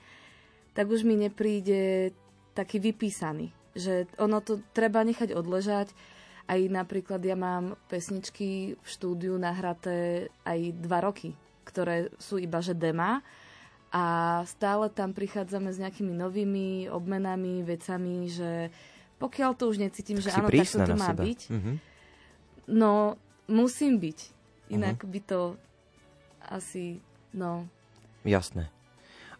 tak 0.76 0.86
už 0.86 1.02
mi 1.02 1.16
nepríde 1.16 2.12
taký 2.52 2.76
vypísaný. 2.78 3.50
Že 3.74 4.10
ono 4.20 4.42
to 4.44 4.60
treba 4.76 5.00
nechať 5.00 5.32
odležať. 5.32 5.90
Aj 6.50 6.58
napríklad 6.66 7.22
ja 7.22 7.38
mám 7.38 7.78
pesničky 7.86 8.74
v 8.74 8.86
štúdiu 8.86 9.38
nahraté 9.38 10.26
aj 10.42 10.74
dva 10.82 10.98
roky, 10.98 11.38
ktoré 11.62 12.10
sú 12.18 12.42
iba 12.42 12.58
že 12.58 12.74
dema 12.74 13.22
a 13.94 14.02
stále 14.46 14.90
tam 14.90 15.14
prichádzame 15.14 15.70
s 15.70 15.78
nejakými 15.78 16.10
novými 16.10 16.90
obmenami, 16.90 17.62
vecami, 17.62 18.26
že 18.26 18.74
pokiaľ 19.22 19.50
to 19.54 19.70
už 19.70 19.78
necítim, 19.78 20.18
že 20.18 20.34
si 20.34 20.40
áno, 20.42 20.50
tak 20.50 20.66
to 20.66 20.78
na 20.82 20.98
má 20.98 21.08
seba. 21.14 21.22
byť, 21.22 21.40
Mhm. 21.50 21.72
No, 22.70 23.18
musím 23.46 23.98
byť. 23.98 24.18
Inak 24.70 25.02
Mhm. 25.02 25.10
by 25.10 25.20
to 25.26 25.40
asi, 26.46 27.02
no... 27.34 27.66
Jasné. 28.22 28.70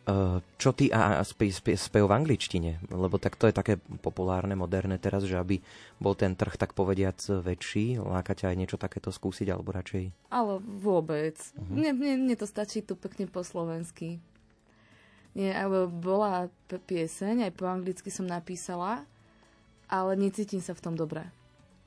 Uh, 0.08 0.40
čo 0.56 0.72
ty 0.72 0.88
a, 0.88 1.20
spe, 1.22 1.52
spe, 1.52 1.76
spev 1.76 2.08
v 2.08 2.16
angličtine? 2.16 2.80
Lebo 2.88 3.20
tak 3.20 3.36
to 3.36 3.46
je 3.46 3.54
také 3.54 3.76
populárne, 4.00 4.56
moderné 4.56 4.96
teraz, 4.96 5.28
že 5.28 5.36
aby 5.36 5.60
bol 6.00 6.16
ten 6.16 6.32
trh 6.32 6.56
tak 6.56 6.72
povediac 6.72 7.20
väčší, 7.20 8.00
láka 8.00 8.32
ťa 8.32 8.50
aj 8.50 8.56
niečo 8.56 8.78
takéto 8.80 9.12
skúsiť, 9.12 9.52
alebo 9.52 9.76
radšej... 9.76 10.32
Ale 10.32 10.58
vôbec. 10.80 11.36
Mhm. 11.54 11.72
Mne, 11.76 11.90
mne, 11.94 12.12
mne 12.26 12.36
to 12.40 12.48
stačí 12.48 12.80
tu 12.80 12.96
pekne 12.96 13.28
po 13.28 13.44
slovensky. 13.44 14.18
Nie, 15.36 15.54
ale 15.54 15.86
bola 15.86 16.50
pieseň, 16.66 17.46
aj 17.46 17.52
po 17.54 17.70
anglicky 17.70 18.10
som 18.10 18.26
napísala, 18.26 19.06
ale 19.86 20.18
necítim 20.18 20.58
sa 20.58 20.74
v 20.74 20.82
tom 20.82 20.98
dobre. 20.98 21.22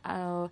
A 0.05 0.47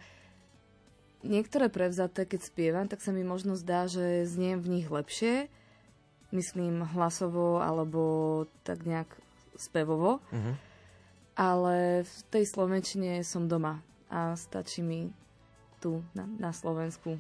niektoré 1.23 1.71
prevzaté, 1.71 2.27
keď 2.27 2.41
spievam, 2.41 2.85
tak 2.89 2.99
sa 2.99 3.15
mi 3.15 3.23
možno 3.23 3.55
zdá, 3.55 3.87
že 3.87 4.27
zniem 4.27 4.59
v 4.59 4.81
nich 4.81 4.87
lepšie, 4.91 5.47
myslím 6.31 6.87
hlasovo 6.95 7.59
alebo 7.59 8.01
tak 8.63 8.83
nejak 8.83 9.07
spevovo, 9.55 10.19
Mhm. 10.31 10.53
ale 11.35 11.77
v 12.03 12.17
tej 12.31 12.43
slovenčine 12.47 13.21
som 13.23 13.47
doma 13.47 13.79
a 14.09 14.35
stačí 14.35 14.83
mi 14.83 15.11
tu 15.79 16.03
na, 16.13 16.27
na 16.27 16.51
Slovensku. 16.51 17.17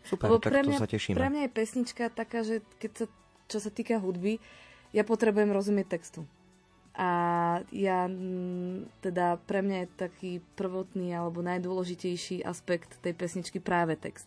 Super, 0.00 0.32
Lebo 0.32 0.40
tak 0.40 0.52
pre 0.56 0.60
to 0.64 0.68
mňa, 0.72 0.78
sa 0.80 0.88
tešíme. 0.88 1.16
Pre 1.16 1.28
mňa 1.28 1.42
je 1.46 1.52
pesnička 1.52 2.04
taká, 2.08 2.40
že 2.40 2.64
keď 2.80 2.92
sa, 2.96 3.06
čo 3.46 3.58
sa 3.60 3.70
týka 3.70 4.00
hudby, 4.00 4.40
ja 4.90 5.04
potrebujem 5.04 5.52
rozumieť 5.52 6.00
textu. 6.00 6.24
A 6.96 7.10
ja, 7.70 8.10
mm, 8.10 8.90
teda 9.04 9.38
pre 9.46 9.62
mňa 9.62 9.76
je 9.86 9.88
taký 9.94 10.32
prvotný 10.58 11.14
alebo 11.14 11.38
najdôležitejší 11.44 12.42
aspekt 12.42 12.98
tej 12.98 13.14
pesničky 13.14 13.62
práve 13.62 13.94
text. 13.94 14.26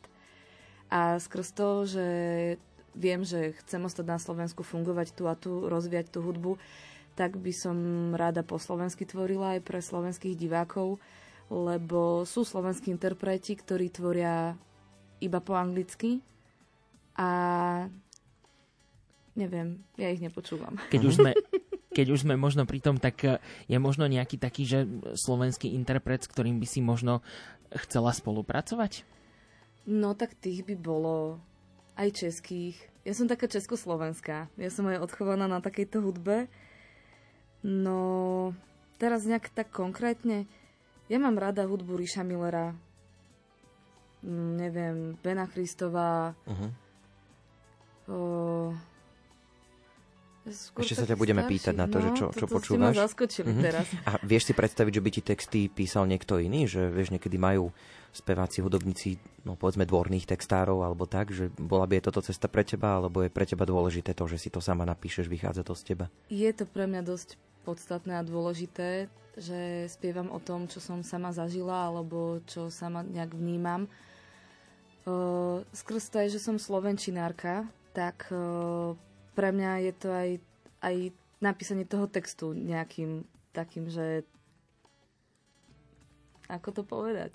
A 0.88 1.18
skrz 1.20 1.48
to, 1.52 1.70
že 1.84 2.08
viem, 2.94 3.26
že 3.26 3.58
chcem 3.66 3.82
ostať 3.84 4.06
na 4.06 4.18
Slovensku, 4.22 4.62
fungovať 4.62 5.14
tu 5.14 5.24
a 5.30 5.36
tu, 5.38 5.66
rozvíjať 5.66 6.14
tú 6.14 6.20
hudbu, 6.22 6.58
tak 7.14 7.38
by 7.38 7.54
som 7.54 7.78
rada 8.18 8.42
po 8.42 8.58
slovensky 8.58 9.06
tvorila 9.06 9.58
aj 9.58 9.62
pre 9.62 9.80
slovenských 9.82 10.34
divákov, 10.34 10.98
lebo 11.54 12.26
sú 12.26 12.42
slovenskí 12.42 12.90
interpreti, 12.90 13.54
ktorí 13.54 13.94
tvoria 13.94 14.58
iba 15.22 15.40
po 15.40 15.54
anglicky 15.54 16.26
a 17.14 17.30
neviem, 19.38 19.82
ja 19.98 20.10
ich 20.10 20.22
nepočúvam. 20.22 20.78
Keď 20.90 21.02
už 21.06 21.14
sme, 21.22 21.32
keď 21.98 22.08
už 22.10 22.26
sme 22.26 22.34
možno 22.34 22.66
pri 22.66 22.82
tom, 22.82 22.98
tak 22.98 23.22
eh, 23.26 23.38
je 23.70 23.78
možno 23.78 24.10
nejaký 24.10 24.42
taký, 24.42 24.66
že 24.66 24.80
slovenský 25.14 25.74
interpret, 25.78 26.26
s 26.26 26.32
ktorým 26.32 26.58
by 26.58 26.68
si 26.68 26.82
možno 26.82 27.22
chcela 27.74 28.14
spolupracovať? 28.14 29.06
No 29.86 30.18
tak 30.18 30.34
tých 30.40 30.64
by 30.66 30.76
bolo 30.80 31.38
aj 31.96 32.10
českých. 32.14 32.78
Ja 33.04 33.14
som 33.14 33.28
taká 33.28 33.52
československá. 33.52 34.48
Ja 34.56 34.70
som 34.72 34.88
aj 34.88 35.04
odchovaná 35.04 35.46
na 35.46 35.60
takejto 35.60 36.00
hudbe. 36.00 36.48
No, 37.64 38.52
teraz 39.00 39.28
nejak 39.28 39.52
tak 39.52 39.72
konkrétne. 39.72 40.48
Ja 41.12 41.20
mám 41.20 41.36
rada 41.36 41.68
hudbu 41.68 42.00
Ríša 42.00 42.24
Millera. 42.24 42.76
Mm, 44.24 44.52
Neviem, 44.56 44.98
Bena 45.20 45.48
Christová. 45.48 46.32
O... 48.08 48.72
Skôr 50.44 50.84
Ešte 50.84 51.00
sa 51.00 51.08
ťa 51.08 51.16
budeme 51.16 51.40
starší. 51.40 51.54
pýtať 51.56 51.76
na 51.80 51.88
to, 51.88 51.98
že 52.04 52.10
čo- 52.20 52.34
čo 52.36 52.46
počúvaš. 52.52 53.00
zaskočili 53.00 53.48
Mhm. 53.48 53.62
teraz. 53.64 53.88
A 54.04 54.20
vieš 54.20 54.52
si 54.52 54.54
predstaviť, 54.54 54.92
že 54.92 55.02
by 55.02 55.10
ti 55.10 55.22
texty 55.24 55.60
písal 55.72 56.04
niekto 56.04 56.36
iný? 56.36 56.68
Že 56.68 56.92
vieš, 56.92 57.16
niekedy 57.16 57.40
majú 57.40 57.72
speváci, 58.12 58.60
hudobníci, 58.60 59.18
no 59.42 59.56
povedzme 59.56 59.88
dvorných 59.88 60.28
textárov 60.28 60.84
alebo 60.84 61.08
tak, 61.08 61.32
že 61.32 61.48
bola 61.56 61.88
by 61.88 61.98
je 61.98 62.06
toto 62.12 62.22
cesta 62.22 62.52
pre 62.52 62.62
teba, 62.62 63.00
alebo 63.00 63.24
je 63.24 63.32
pre 63.32 63.48
teba 63.48 63.64
dôležité 63.64 64.12
to, 64.14 64.28
že 64.28 64.38
si 64.38 64.50
to 64.52 64.60
sama 64.60 64.84
napíšeš, 64.84 65.26
vychádza 65.26 65.64
to 65.64 65.74
z 65.74 65.96
teba? 65.96 66.06
Je 66.28 66.52
to 66.52 66.68
pre 66.68 66.86
mňa 66.86 67.02
dosť 67.02 67.40
podstatné 67.64 68.20
a 68.20 68.28
dôležité, 68.28 69.08
že 69.40 69.88
spievam 69.90 70.30
o 70.30 70.38
tom, 70.38 70.68
čo 70.68 70.78
som 70.78 71.02
sama 71.02 71.32
zažila 71.34 71.88
alebo 71.90 72.44
čo 72.46 72.68
sama 72.70 73.02
nejak 73.02 73.34
vnímam. 73.34 73.88
Uh, 75.04 75.66
skrz 75.74 76.12
to 76.12 76.20
že 76.28 76.40
som 76.40 76.56
slovenčinárka, 76.56 77.68
tak 77.92 78.28
uh, 78.30 78.94
pre 79.34 79.50
mňa 79.54 79.72
je 79.90 79.94
to 79.98 80.10
aj, 80.10 80.30
aj 80.82 80.96
napísanie 81.44 81.84
toho 81.84 82.08
textu 82.08 82.54
nejakým 82.56 83.26
takým, 83.52 83.90
že 83.90 84.24
ako 86.48 86.70
to 86.72 86.82
povedať? 86.86 87.34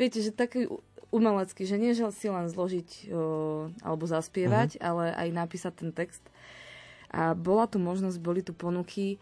Viete, 0.00 0.24
že 0.24 0.32
taký 0.32 0.68
umelecký, 1.12 1.68
že 1.68 1.76
nie 1.76 1.92
že 1.92 2.08
si 2.10 2.32
len 2.32 2.48
zložiť 2.48 3.12
uh, 3.12 3.68
alebo 3.84 4.04
zaspievať, 4.08 4.80
ale 4.80 5.12
aj 5.12 5.28
napísať 5.30 5.72
ten 5.84 5.90
text. 5.92 6.24
A 7.12 7.36
bola 7.36 7.68
tu 7.68 7.76
možnosť, 7.76 8.16
boli 8.16 8.40
tu 8.40 8.56
ponuky, 8.56 9.20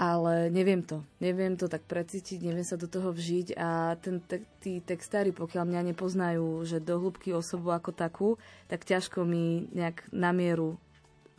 ale 0.00 0.48
neviem 0.48 0.80
to. 0.80 1.04
Neviem 1.20 1.60
to 1.60 1.68
tak 1.68 1.84
precítiť, 1.84 2.40
neviem 2.40 2.64
sa 2.64 2.80
do 2.80 2.88
toho 2.88 3.12
vžiť 3.12 3.52
a 3.60 4.00
ten 4.00 4.24
te- 4.24 4.48
tí 4.64 4.80
textári, 4.80 5.28
pokiaľ 5.28 5.68
mňa 5.68 5.92
nepoznajú, 5.92 6.64
že 6.64 6.80
do 6.80 6.96
hĺbky 6.96 7.36
osobu 7.36 7.76
ako 7.76 7.92
takú, 7.92 8.28
tak 8.64 8.88
ťažko 8.88 9.28
mi 9.28 9.68
nejak 9.76 10.08
na 10.08 10.32
mieru 10.32 10.80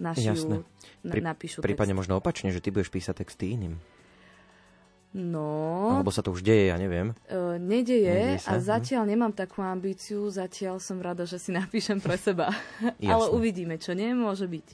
Jasné. 0.01 0.33
našijú, 0.33 0.65
na, 1.05 1.11
Pri- 1.13 1.21
napíšu 1.21 1.61
Prípadne 1.61 1.93
text. 1.93 2.01
možno 2.01 2.13
opačne, 2.17 2.49
že 2.49 2.57
ty 2.57 2.73
budeš 2.73 2.89
písať 2.89 3.21
texty 3.21 3.53
iným. 3.53 3.77
No, 5.11 5.99
Alebo 5.99 6.07
sa 6.07 6.23
to 6.23 6.31
už 6.31 6.39
deje, 6.39 6.71
ja 6.71 6.79
neviem. 6.79 7.11
uh, 7.27 7.59
nedeje 7.59 8.07
Nedeje 8.07 8.39
a 8.47 8.55
sa, 8.55 8.55
hm. 8.55 8.63
zatiaľ 8.63 9.03
nemám 9.11 9.35
takú 9.35 9.59
ambíciu, 9.59 10.23
zatiaľ 10.31 10.79
som 10.79 11.03
rada, 11.03 11.27
že 11.27 11.35
si 11.35 11.51
napíšem 11.59 11.99
pre 11.99 12.15
seba. 12.15 12.55
Ale 13.03 13.27
Jasné. 13.27 13.35
uvidíme, 13.35 13.75
čo 13.75 13.91
nie 13.91 14.15
môže 14.15 14.47
byť. 14.47 14.67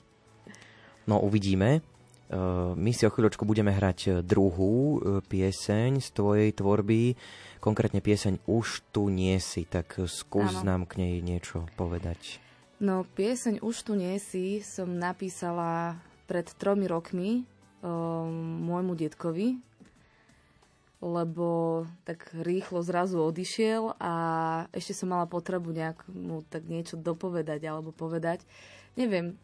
No 1.10 1.18
uvidíme. 1.18 1.82
Uh, 2.28 2.76
My 2.76 2.92
si 2.92 3.02
o 3.02 3.10
chvíľočku 3.10 3.48
budeme 3.48 3.72
hrať 3.72 3.98
uh, 4.06 4.14
druhú 4.20 5.00
uh, 5.00 5.24
pieseň 5.26 5.98
z 5.98 6.08
tvojej 6.12 6.50
tvorby, 6.52 7.16
konkrétne 7.58 8.04
pieseň 8.04 8.44
Už 8.44 8.84
tu 8.92 9.08
nie 9.08 9.40
si, 9.40 9.64
tak 9.64 9.96
skús 10.06 10.60
Áno. 10.60 10.68
nám 10.68 10.80
k 10.86 11.02
nej 11.02 11.14
niečo 11.18 11.66
povedať. 11.74 12.38
No, 12.78 13.02
pieseň 13.18 13.58
Už 13.58 13.82
tu 13.82 13.98
nie 13.98 14.14
si 14.22 14.62
som 14.62 14.86
napísala 14.86 15.98
pred 16.30 16.46
tromi 16.62 16.86
rokmi 16.86 17.42
um, 17.82 18.30
môjmu 18.62 18.94
detkovi. 18.94 19.58
lebo 20.98 21.86
tak 22.02 22.26
rýchlo 22.34 22.82
zrazu 22.82 23.22
odišiel 23.22 23.94
a 24.02 24.12
ešte 24.74 24.98
som 24.98 25.14
mala 25.14 25.30
potrebu 25.30 25.70
nejak 25.70 26.02
mu 26.10 26.42
tak 26.42 26.66
niečo 26.66 26.98
dopovedať 26.98 27.62
alebo 27.70 27.94
povedať. 27.94 28.42
Neviem, 28.98 29.38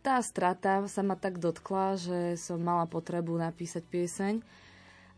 tá 0.00 0.16
strata 0.24 0.80
sa 0.88 1.04
ma 1.04 1.12
tak 1.12 1.36
dotkla, 1.38 2.00
že 2.00 2.40
som 2.40 2.56
mala 2.56 2.88
potrebu 2.88 3.36
napísať 3.36 3.84
pieseň 3.84 4.34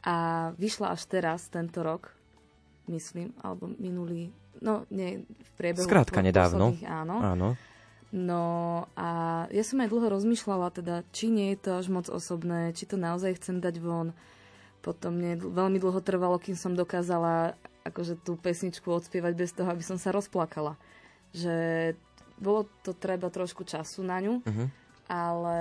a 0.02 0.50
vyšla 0.58 0.92
až 0.92 1.06
teraz, 1.06 1.46
tento 1.48 1.80
rok, 1.86 2.10
myslím, 2.90 3.30
alebo 3.40 3.70
minulý, 3.78 4.34
no 4.60 4.84
nie, 4.90 5.24
v 5.24 5.50
priebehu 5.56 5.86
Skrátka 5.86 6.20
nedávno. 6.22 6.76
Áno. 6.84 7.16
Áno. 7.22 7.48
No 8.14 8.44
a 8.94 9.42
ja 9.50 9.64
som 9.66 9.82
aj 9.82 9.90
dlho 9.90 10.06
rozmýšľala, 10.06 10.70
teda, 10.70 11.02
či 11.10 11.26
nie 11.26 11.50
je 11.54 11.66
to 11.66 11.70
až 11.82 11.90
moc 11.90 12.06
osobné, 12.06 12.70
či 12.70 12.86
to 12.86 12.94
naozaj 12.94 13.34
chcem 13.42 13.58
dať 13.58 13.82
von. 13.82 14.14
Potom 14.86 15.18
mne 15.18 15.42
veľmi 15.42 15.82
dlho 15.82 15.98
trvalo, 15.98 16.38
kým 16.38 16.54
som 16.54 16.78
dokázala 16.78 17.58
akože 17.82 18.14
tú 18.22 18.38
pesničku 18.38 18.86
odspievať 18.86 19.32
bez 19.34 19.50
toho, 19.50 19.66
aby 19.66 19.82
som 19.82 19.98
sa 19.98 20.14
rozplakala. 20.14 20.78
Že 21.34 21.54
bolo 22.38 22.70
to 22.86 22.94
treba 22.94 23.34
trošku 23.34 23.66
času 23.66 24.06
na 24.06 24.22
ňu, 24.22 24.46
Mhm. 24.46 24.66
ale 25.10 25.58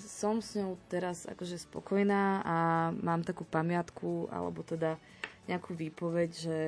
som 0.00 0.40
s 0.40 0.56
ňou 0.56 0.80
teraz 0.88 1.28
akože 1.28 1.60
spokojná 1.68 2.40
a 2.40 2.56
mám 2.96 3.20
takú 3.28 3.44
pamiatku, 3.44 4.32
alebo 4.32 4.64
teda 4.64 4.96
nejakú 5.48 5.76
výpoveď, 5.76 6.30
že 6.32 6.58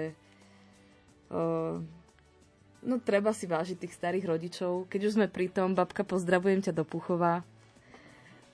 no 2.83 2.95
treba 3.01 3.33
si 3.33 3.49
vážiť 3.49 3.77
tých 3.81 3.97
starých 3.97 4.29
rodičov. 4.29 4.91
Keď 4.93 5.01
už 5.09 5.15
sme 5.17 5.27
pri 5.31 5.49
tom, 5.49 5.73
babka, 5.73 6.05
pozdravujem 6.05 6.61
ťa 6.61 6.73
do 6.77 6.85
Puchova. 6.85 7.47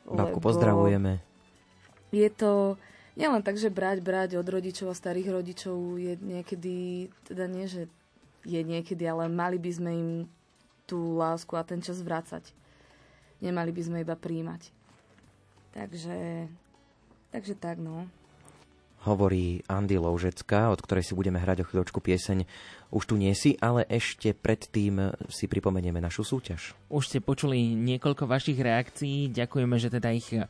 Babku 0.09 0.41
pozdravujeme. 0.41 1.21
Je 2.15 2.29
to 2.33 2.81
nielen 3.19 3.45
tak, 3.45 3.61
že 3.61 3.69
brať, 3.69 4.01
brať 4.01 4.31
od 4.41 4.49
rodičov 4.49 4.89
a 4.89 4.97
starých 4.97 5.35
rodičov 5.37 5.77
je 6.01 6.17
niekedy, 6.23 7.09
teda 7.29 7.45
nie, 7.45 7.69
že 7.69 7.91
je 8.49 8.61
niekedy, 8.65 9.05
ale 9.05 9.29
mali 9.29 9.61
by 9.61 9.71
sme 9.75 9.91
im 9.93 10.11
tú 10.89 11.21
lásku 11.21 11.53
a 11.53 11.67
ten 11.67 11.85
čas 11.85 12.01
vrácať. 12.01 12.49
Nemali 13.45 13.71
by 13.71 13.83
sme 13.85 13.99
iba 14.01 14.17
príjmať. 14.17 14.73
Takže, 15.77 16.49
takže 17.29 17.55
tak, 17.55 17.77
no. 17.77 18.09
Hovorí 19.07 19.63
Andy 19.71 19.95
Loužecka, 19.95 20.75
od 20.75 20.83
ktorej 20.83 21.07
si 21.07 21.15
budeme 21.15 21.39
hrať 21.39 21.63
o 21.63 21.69
chvíľočku 21.69 22.03
pieseň 22.03 22.43
Už 22.89 23.05
tu 23.05 23.21
nie 23.21 23.37
si, 23.37 23.53
ale 23.61 23.85
ešte 23.85 24.33
predtým 24.33 25.13
si 25.29 25.45
pripomenieme 25.45 26.01
našu 26.01 26.25
súťaž. 26.25 26.73
Už 26.89 27.05
ste 27.05 27.21
počuli 27.21 27.77
niekoľko 27.77 28.25
vašich 28.25 28.57
reakcií, 28.57 29.29
ďakujeme, 29.29 29.77
že 29.77 29.93
teda 29.93 30.09
ich 30.09 30.33
e, 30.33 30.49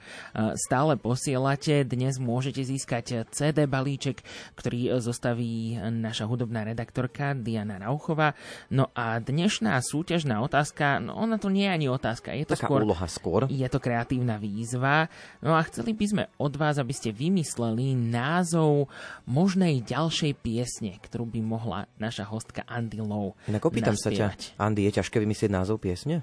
stále 0.55 0.95
posielate. 0.95 1.82
Dnes 1.82 2.22
môžete 2.22 2.62
získať 2.62 3.26
CD 3.34 3.66
balíček, 3.66 4.22
ktorý 4.55 5.03
zostaví 5.03 5.82
naša 5.82 6.30
hudobná 6.30 6.62
redaktorka 6.62 7.34
Diana 7.34 7.82
Rauchová. 7.82 8.39
No 8.70 8.95
a 8.95 9.18
dnešná 9.18 9.74
súťažná 9.82 10.39
otázka, 10.39 11.03
no 11.03 11.18
ona 11.18 11.43
to 11.43 11.51
nie 11.51 11.66
je 11.66 11.74
ani 11.74 11.86
otázka, 11.91 12.39
je 12.39 12.47
to 12.47 12.55
Taká 12.55 12.70
skôr... 12.70 12.86
úloha 12.86 13.09
skôr. 13.11 13.51
Je 13.51 13.66
to 13.66 13.82
kreatívna 13.82 14.39
výzva. 14.39 15.11
No 15.43 15.59
a 15.59 15.66
chceli 15.66 15.91
by 15.91 16.07
sme 16.07 16.24
od 16.39 16.55
vás, 16.55 16.78
aby 16.78 16.95
ste 16.95 17.11
vymysleli 17.11 17.99
názov 17.99 18.86
možnej 19.26 19.82
ďalšej 19.82 20.39
piesne, 20.39 21.03
ktorú 21.03 21.26
by 21.26 21.41
mohla 21.43 21.91
naša 21.99 22.28
hostka 22.29 22.62
Andy 22.64 23.01
Low 23.01 23.33
Inak 23.45 23.64
opýtam 23.64 23.93
sa 23.93 24.09
ťa. 24.09 24.37
Andy, 24.57 24.85
je 24.85 24.93
ťažké 24.95 25.16
vymyslieť 25.18 25.49
názov 25.49 25.79
piesne? 25.79 26.20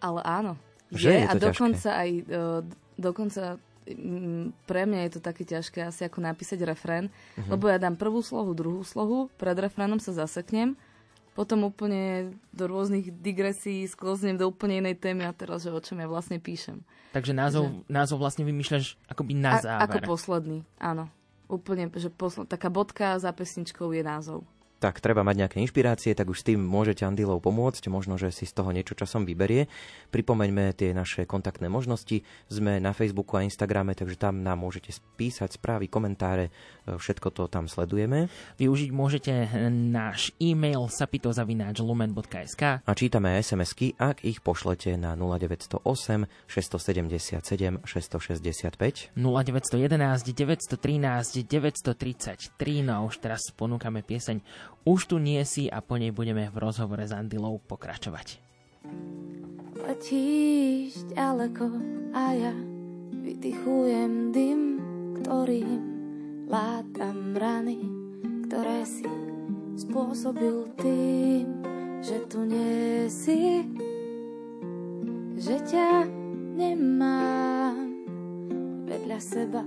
Ale 0.00 0.20
áno. 0.22 0.58
Že 0.90 1.08
je 1.08 1.22
a 1.22 1.32
to 1.32 1.46
dokonca 1.46 1.88
aj 1.94 2.10
e, 2.10 2.22
dokonca 2.96 3.42
mm, 3.86 4.66
pre 4.66 4.82
mňa 4.84 5.00
je 5.06 5.12
to 5.12 5.20
také 5.22 5.42
ťažké 5.42 5.78
asi 5.80 6.04
ako 6.04 6.18
napísať 6.20 6.60
refrén, 6.62 7.08
Mhm. 7.38 7.48
lebo 7.48 7.64
ja 7.66 7.78
dám 7.78 7.94
prvú 7.94 8.20
slohu, 8.20 8.52
druhú 8.52 8.82
slohu, 8.82 9.30
pred 9.36 9.54
refrénom 9.54 9.96
sa 9.96 10.12
zaseknem, 10.12 10.74
potom 11.32 11.64
úplne 11.64 12.28
do 12.52 12.68
rôznych 12.68 13.08
digresí 13.08 13.88
sklznem 13.88 14.36
do 14.36 14.44
úplne 14.44 14.84
inej 14.84 15.00
témy 15.00 15.24
a 15.24 15.32
teraz, 15.32 15.64
že 15.64 15.72
o 15.72 15.80
čom 15.80 15.96
ja 15.96 16.04
vlastne 16.04 16.36
píšem. 16.36 16.84
Takže 17.16 17.32
názov, 17.32 17.72
názov 17.88 18.20
vlastne 18.20 18.44
vymýšľaš 18.44 19.00
akoby 19.08 19.32
na 19.32 19.56
A, 19.56 19.80
ako 19.80 19.96
záver. 19.96 20.04
posledný, 20.04 20.58
áno. 20.76 21.08
Úplne, 21.52 21.92
že 21.92 22.08
posl- 22.08 22.48
taká 22.48 22.72
bodka 22.72 23.20
za 23.20 23.28
pesničkou 23.28 23.92
je 23.92 24.00
názov. 24.00 24.48
Tak 24.82 24.98
treba 24.98 25.22
mať 25.22 25.46
nejaké 25.46 25.56
inšpirácie, 25.62 26.10
tak 26.18 26.26
už 26.26 26.42
s 26.42 26.46
tým 26.50 26.58
môžete 26.58 27.06
Andilov 27.06 27.38
pomôcť, 27.38 27.86
možno, 27.86 28.18
že 28.18 28.34
si 28.34 28.50
z 28.50 28.58
toho 28.58 28.74
niečo 28.74 28.98
časom 28.98 29.22
vyberie. 29.22 29.70
Pripomeňme 30.10 30.74
tie 30.74 30.90
naše 30.90 31.22
kontaktné 31.22 31.70
možnosti. 31.70 32.26
Sme 32.50 32.82
na 32.82 32.90
Facebooku 32.90 33.38
a 33.38 33.46
Instagrame, 33.46 33.94
takže 33.94 34.18
tam 34.18 34.42
nám 34.42 34.58
môžete 34.58 34.90
písať 35.14 35.62
správy, 35.62 35.86
komentáre, 35.86 36.50
e, 36.50 36.98
všetko 36.98 37.30
to 37.30 37.46
tam 37.46 37.70
sledujeme. 37.70 38.26
Využiť 38.58 38.90
môžete 38.90 39.32
náš 39.70 40.34
e-mail 40.42 40.90
sapitozavináčlumen.sk 40.90 42.82
A 42.82 42.92
čítame 42.98 43.38
SMS-ky, 43.38 43.94
ak 44.02 44.26
ich 44.26 44.42
pošlete 44.42 44.98
na 44.98 45.14
0908 45.14 46.26
677 46.50 47.86
665. 47.86 49.14
0911 49.14 50.34
913 50.34 51.46
933. 51.46 52.82
No 52.82 53.06
už 53.06 53.22
teraz 53.22 53.46
ponúkame 53.54 54.02
pieseň 54.02 54.42
Už 54.82 55.06
tu 55.06 55.22
nie 55.22 55.38
si 55.46 55.70
a 55.70 55.78
po 55.78 55.94
nej 55.94 56.10
budeme 56.10 56.50
v 56.50 56.58
rozhovore 56.58 57.06
s 57.06 57.14
Andilou 57.14 57.62
pokračovať. 57.70 58.42
Letíš 59.78 61.06
ďaleko 61.14 61.66
a 62.10 62.22
ja 62.34 62.54
vydychujem 63.22 64.34
dym, 64.34 64.60
ktorým 65.22 65.82
látam 66.50 67.38
rany, 67.38 67.78
ktoré 68.50 68.82
si 68.82 69.06
spôsobil 69.78 70.66
tým, 70.74 71.46
že 72.02 72.18
tu 72.26 72.42
nie 72.42 73.06
si, 73.06 73.62
že 75.38 75.62
ťa 75.62 76.10
nemám 76.58 77.86
vedľa 78.90 79.18
seba. 79.22 79.62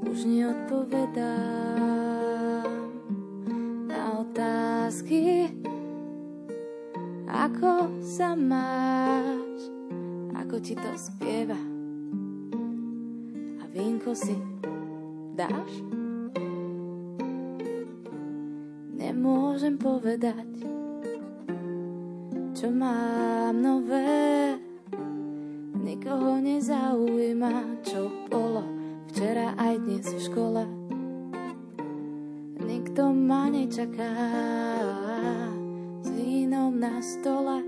Už 0.00 0.24
neodpovedám 0.24 1.95
otázky, 4.36 5.48
ako 7.24 7.88
sa 8.04 8.36
máš, 8.36 9.72
ako 10.36 10.60
ti 10.60 10.76
to 10.76 10.92
spieva. 10.92 11.56
A 13.56 13.64
vínko 13.72 14.12
si 14.12 14.36
dáš? 15.32 15.80
Nemôžem 18.92 19.80
povedať, 19.80 20.52
čo 22.52 22.68
mám 22.68 23.56
nové. 23.56 24.60
Nikoho 25.80 26.44
nezaujíma, 26.44 27.80
čo 27.88 28.12
bolo 28.28 28.68
včera 29.08 29.56
aj 29.56 29.80
dnes 29.80 30.04
v 30.12 30.20
škole. 30.28 30.75
Nikto 32.86 33.10
ma 33.10 33.50
nečaká 33.50 34.14
s 36.06 36.08
vínom 36.14 36.70
na 36.78 37.02
stole. 37.02 37.58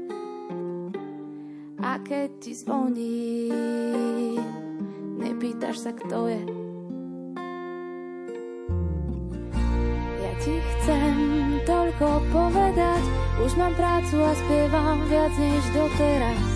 A 1.82 1.98
keď 2.06 2.38
ti 2.38 2.54
zvoní, 2.54 3.50
nepýtaš 5.18 5.82
sa, 5.82 5.90
kto 5.90 6.30
je. 6.30 6.42
Ja 10.22 10.32
ti 10.38 10.54
chcem 10.62 11.14
toľko 11.66 12.22
povedať, 12.30 13.02
už 13.42 13.58
mám 13.58 13.74
prácu 13.74 14.22
a 14.22 14.38
spievam 14.38 15.02
viac 15.10 15.34
než 15.34 15.66
doteraz. 15.74 16.46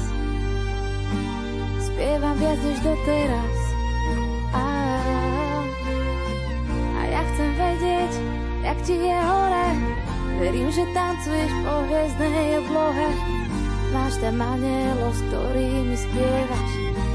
Spievam 1.82 2.38
viac 2.38 2.62
než 2.62 2.78
doteraz. 2.78 3.58
A, 4.54 4.66
a 6.94 7.00
ja 7.10 7.26
chcem 7.26 7.50
vedieť, 7.58 8.42
jak 8.62 8.78
ti 8.86 8.94
je 8.94 9.18
hore. 9.26 9.68
Verím, 10.38 10.70
že 10.72 10.82
tancuješ 10.94 11.52
po 11.62 11.74
hviezdnej 11.86 12.62
oblohe. 12.64 13.08
Máš 13.92 14.16
tam 14.24 14.40
anielov, 14.40 15.12
s 15.12 15.20
ktorými 15.28 15.96
spievaš. 15.98 16.72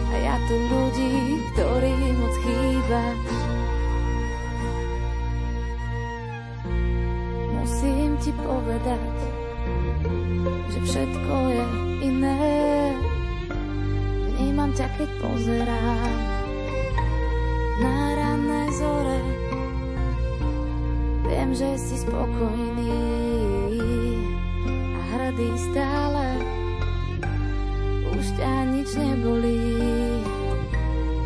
A 0.07 0.15
ja 0.21 0.35
tu 0.45 0.55
ľudí, 0.55 1.41
ktorí 1.55 1.95
moc 2.15 2.35
chýbaš. 2.45 3.19
Musím 7.57 8.11
ti 8.21 8.31
povedať, 8.31 9.15
že 10.71 10.79
všetko 10.85 11.33
je 11.51 11.65
iné. 12.05 12.39
Vnímam 14.37 14.71
ťa, 14.71 14.87
keď 14.95 15.09
pozerám 15.19 16.15
na 17.81 17.97
ranné 18.15 18.61
zore. 18.77 19.46
Viem, 21.27 21.51
že 21.51 21.75
si 21.75 21.95
spokojný 21.99 22.95
a 24.95 24.99
hrdý 25.11 25.51
stále. 25.59 26.25
Už 28.15 28.25
ťa 28.39 28.53
nič 28.71 28.89
nebolí, 28.95 29.77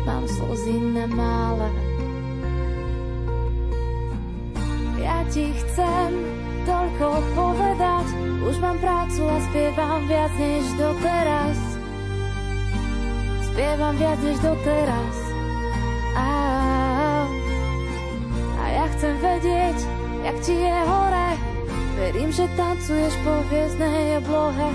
mám 0.02 0.26
slzy 0.26 0.76
na 0.92 1.06
mále. 1.06 1.70
Ja 4.98 5.22
ti 5.30 5.54
chcem 5.54 6.10
toľko 6.66 7.08
povedať, 7.38 8.06
už 8.42 8.58
mám 8.58 8.78
prácu 8.82 9.22
a 9.22 9.38
spievam 9.50 10.02
viac 10.10 10.32
než 10.34 10.66
doteraz. 10.78 11.58
Spievam 13.54 13.94
viac 13.96 14.18
než 14.18 14.38
doteraz. 14.42 15.16
A, 16.18 16.26
a 16.26 16.71
ja 18.82 18.90
chcem 18.98 19.14
vedieť, 19.22 19.78
jak 20.26 20.36
ti 20.42 20.54
je 20.58 20.78
hore. 20.90 21.30
Verím, 21.94 22.34
že 22.34 22.50
tancuješ 22.58 23.14
po 23.22 23.46
hviezdnej 23.46 24.18
oblohe. 24.18 24.68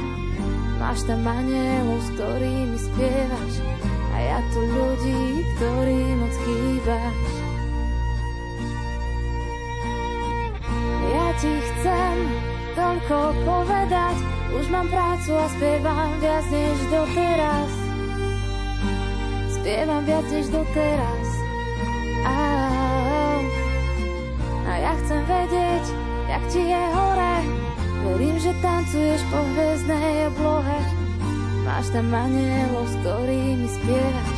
Máš 0.79 1.03
tam 1.03 1.27
anielov, 1.27 1.99
s 1.99 2.09
ktorými 2.15 2.77
spievaš. 2.79 3.53
A 4.15 4.17
ja 4.23 4.39
tu 4.55 4.63
ľudí, 4.63 5.43
ktorí 5.59 5.99
moc. 6.23 6.35
Ja 11.11 11.27
ti 11.43 11.51
chcem 11.59 12.15
toľko 12.79 13.17
povedať, 13.43 14.15
už 14.55 14.65
mám 14.71 14.87
prácu 14.87 15.35
a 15.35 15.45
spievam 15.51 16.11
viac 16.23 16.45
než 16.47 16.77
doteraz. 16.87 17.71
Spievam 19.51 20.03
viac 20.07 20.25
než 20.31 20.47
doteraz. 20.47 21.27
A, 22.23 22.35
a 22.71 22.86
ja 24.77 24.93
chcem 25.03 25.21
vedieť, 25.25 25.85
jak 26.29 26.43
ti 26.53 26.61
je 26.61 26.83
hore. 26.93 27.35
Verím, 28.07 28.37
že 28.39 28.53
tancuješ 28.61 29.21
po 29.27 29.39
hviezdnej 29.41 30.31
oblohe. 30.31 30.77
Máš 31.67 31.91
tam 31.91 32.07
anielov, 32.13 32.87
s 32.87 32.95
ktorými 33.03 33.67
spievaš. 33.67 34.37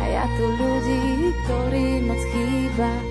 A 0.00 0.02
ja 0.06 0.24
tu 0.38 0.44
ľudí, 0.54 1.02
ktorí 1.44 1.86
moc 2.06 2.22
chýbaš. 2.30 3.06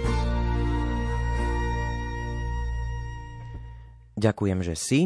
Ďakujem, 4.19 4.59
že 4.63 4.75
si. 4.75 4.99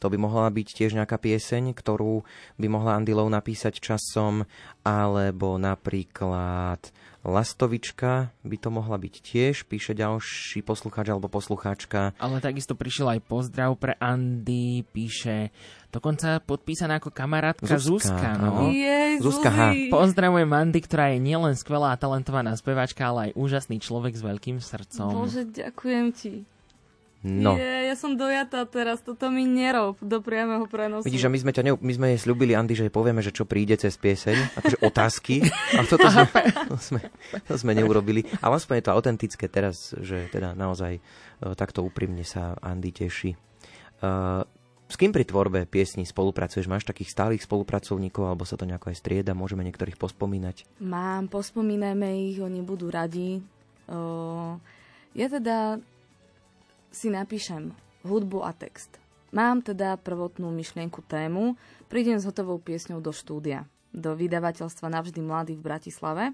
To 0.00 0.08
by 0.08 0.16
mohla 0.16 0.48
byť 0.48 0.68
tiež 0.72 0.96
nejaká 0.96 1.20
pieseň, 1.20 1.76
ktorú 1.76 2.24
by 2.56 2.66
mohla 2.72 2.96
Andy 2.96 3.12
Lowe 3.12 3.28
napísať 3.28 3.84
časom, 3.84 4.48
alebo 4.80 5.60
napríklad 5.60 6.80
Lastovička 7.20 8.32
by 8.40 8.56
to 8.56 8.72
mohla 8.72 8.96
byť 8.96 9.14
tiež, 9.20 9.68
píše 9.68 9.92
ďalší 9.92 10.64
poslucháč 10.64 11.12
alebo 11.12 11.28
poslucháčka. 11.28 12.16
Ale 12.16 12.40
takisto 12.40 12.72
prišiel 12.72 13.12
aj 13.12 13.20
pozdrav 13.28 13.76
pre 13.76 13.92
Andy, 14.00 14.88
píše 14.88 15.52
dokonca 15.92 16.40
podpísaná 16.40 16.96
ako 16.96 17.12
kamarátka 17.12 17.76
Zuzka. 17.76 18.16
Zuzka 18.16 18.30
no. 18.40 18.72
Jej, 18.72 19.20
Zuzka 19.20 19.50
H. 19.52 19.60
Pozdravujem 19.92 20.48
Andy, 20.48 20.80
ktorá 20.80 21.12
je 21.12 21.20
nielen 21.20 21.52
skvelá 21.60 21.92
a 21.92 22.00
talentovaná 22.00 22.56
speváčka, 22.56 23.12
ale 23.12 23.30
aj 23.30 23.36
úžasný 23.36 23.84
človek 23.84 24.16
s 24.16 24.22
veľkým 24.24 24.56
srdcom. 24.62 25.12
Bože, 25.12 25.44
ďakujem 25.44 26.06
ti. 26.16 26.48
No. 27.20 27.52
Je, 27.52 27.92
ja 27.92 27.96
som 28.00 28.16
dojatá 28.16 28.64
teraz, 28.64 29.04
toto 29.04 29.28
mi 29.28 29.44
nerob 29.44 30.00
do 30.00 30.24
priamého 30.24 30.64
prenosu. 30.64 31.04
Vidíš, 31.04 31.28
že 31.28 31.32
my 31.32 31.38
sme, 31.44 31.52
ťa 31.52 31.62
ne, 31.68 31.72
my 31.76 31.92
sme 31.92 32.06
jej 32.16 32.20
slúbili, 32.24 32.56
Andy, 32.56 32.72
že 32.72 32.88
povieme, 32.88 33.20
že 33.20 33.28
čo 33.28 33.44
príde 33.44 33.76
cez 33.76 34.00
pieseň, 34.00 34.56
akože 34.56 34.78
otázky, 34.88 35.44
a 35.76 35.84
toto 35.84 36.08
sme, 36.08 36.24
to 36.72 36.76
sme, 36.80 37.00
to 37.44 37.54
sme 37.60 37.72
neurobili. 37.76 38.24
Ale 38.40 38.56
aspoň 38.56 38.74
je 38.80 38.84
to 38.88 38.94
autentické 38.96 39.46
teraz, 39.52 39.92
že 40.00 40.32
teda 40.32 40.56
naozaj 40.56 40.96
uh, 40.96 41.52
takto 41.52 41.84
úprimne 41.84 42.24
sa 42.24 42.56
Andy 42.64 42.88
teší. 42.88 43.36
Uh, 44.00 44.40
s 44.88 44.96
kým 44.96 45.12
pri 45.12 45.28
tvorbe 45.28 45.68
piesní 45.68 46.08
spolupracuješ? 46.08 46.72
Máš 46.72 46.88
takých 46.88 47.12
stálych 47.12 47.44
spolupracovníkov, 47.44 48.26
alebo 48.26 48.48
sa 48.48 48.56
to 48.56 48.64
nejako 48.64 48.90
aj 48.90 48.96
strieda? 48.96 49.36
Môžeme 49.36 49.60
niektorých 49.68 50.00
pospomínať? 50.00 50.80
Mám, 50.80 51.28
pospomínajme 51.28 52.32
ich, 52.32 52.40
oni 52.40 52.64
budú 52.64 52.88
radi. 52.88 53.44
Uh, 53.86 54.56
ja 55.14 55.28
teda 55.28 55.84
si 56.90 57.08
napíšem 57.08 57.72
hudbu 58.04 58.42
a 58.42 58.52
text. 58.52 58.98
Mám 59.30 59.62
teda 59.62 59.94
prvotnú 59.94 60.50
myšlienku 60.50 61.06
tému, 61.06 61.54
prídem 61.86 62.18
s 62.18 62.26
hotovou 62.26 62.58
piesňou 62.58 62.98
do 62.98 63.14
štúdia, 63.14 63.66
do 63.94 64.18
vydavateľstva 64.18 64.90
Navždy 64.90 65.22
mladý 65.22 65.54
v 65.54 65.66
Bratislave. 65.66 66.24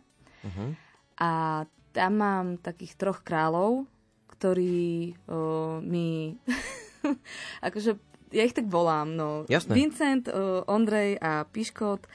Uh-huh. 0.40 0.72
A 1.20 1.64
tam 1.92 2.12
mám 2.16 2.46
takých 2.56 2.96
troch 2.96 3.20
kráľov, 3.20 3.84
ktorí 4.32 5.16
uh, 5.28 5.80
mi... 5.84 6.40
akože 7.68 8.00
ja 8.32 8.42
ich 8.42 8.56
tak 8.56 8.68
volám, 8.72 9.12
no. 9.12 9.44
Jasné. 9.48 9.72
Vincent, 9.76 10.24
uh, 10.32 10.64
Ondrej 10.64 11.20
a 11.20 11.44
Piškot 11.44 12.08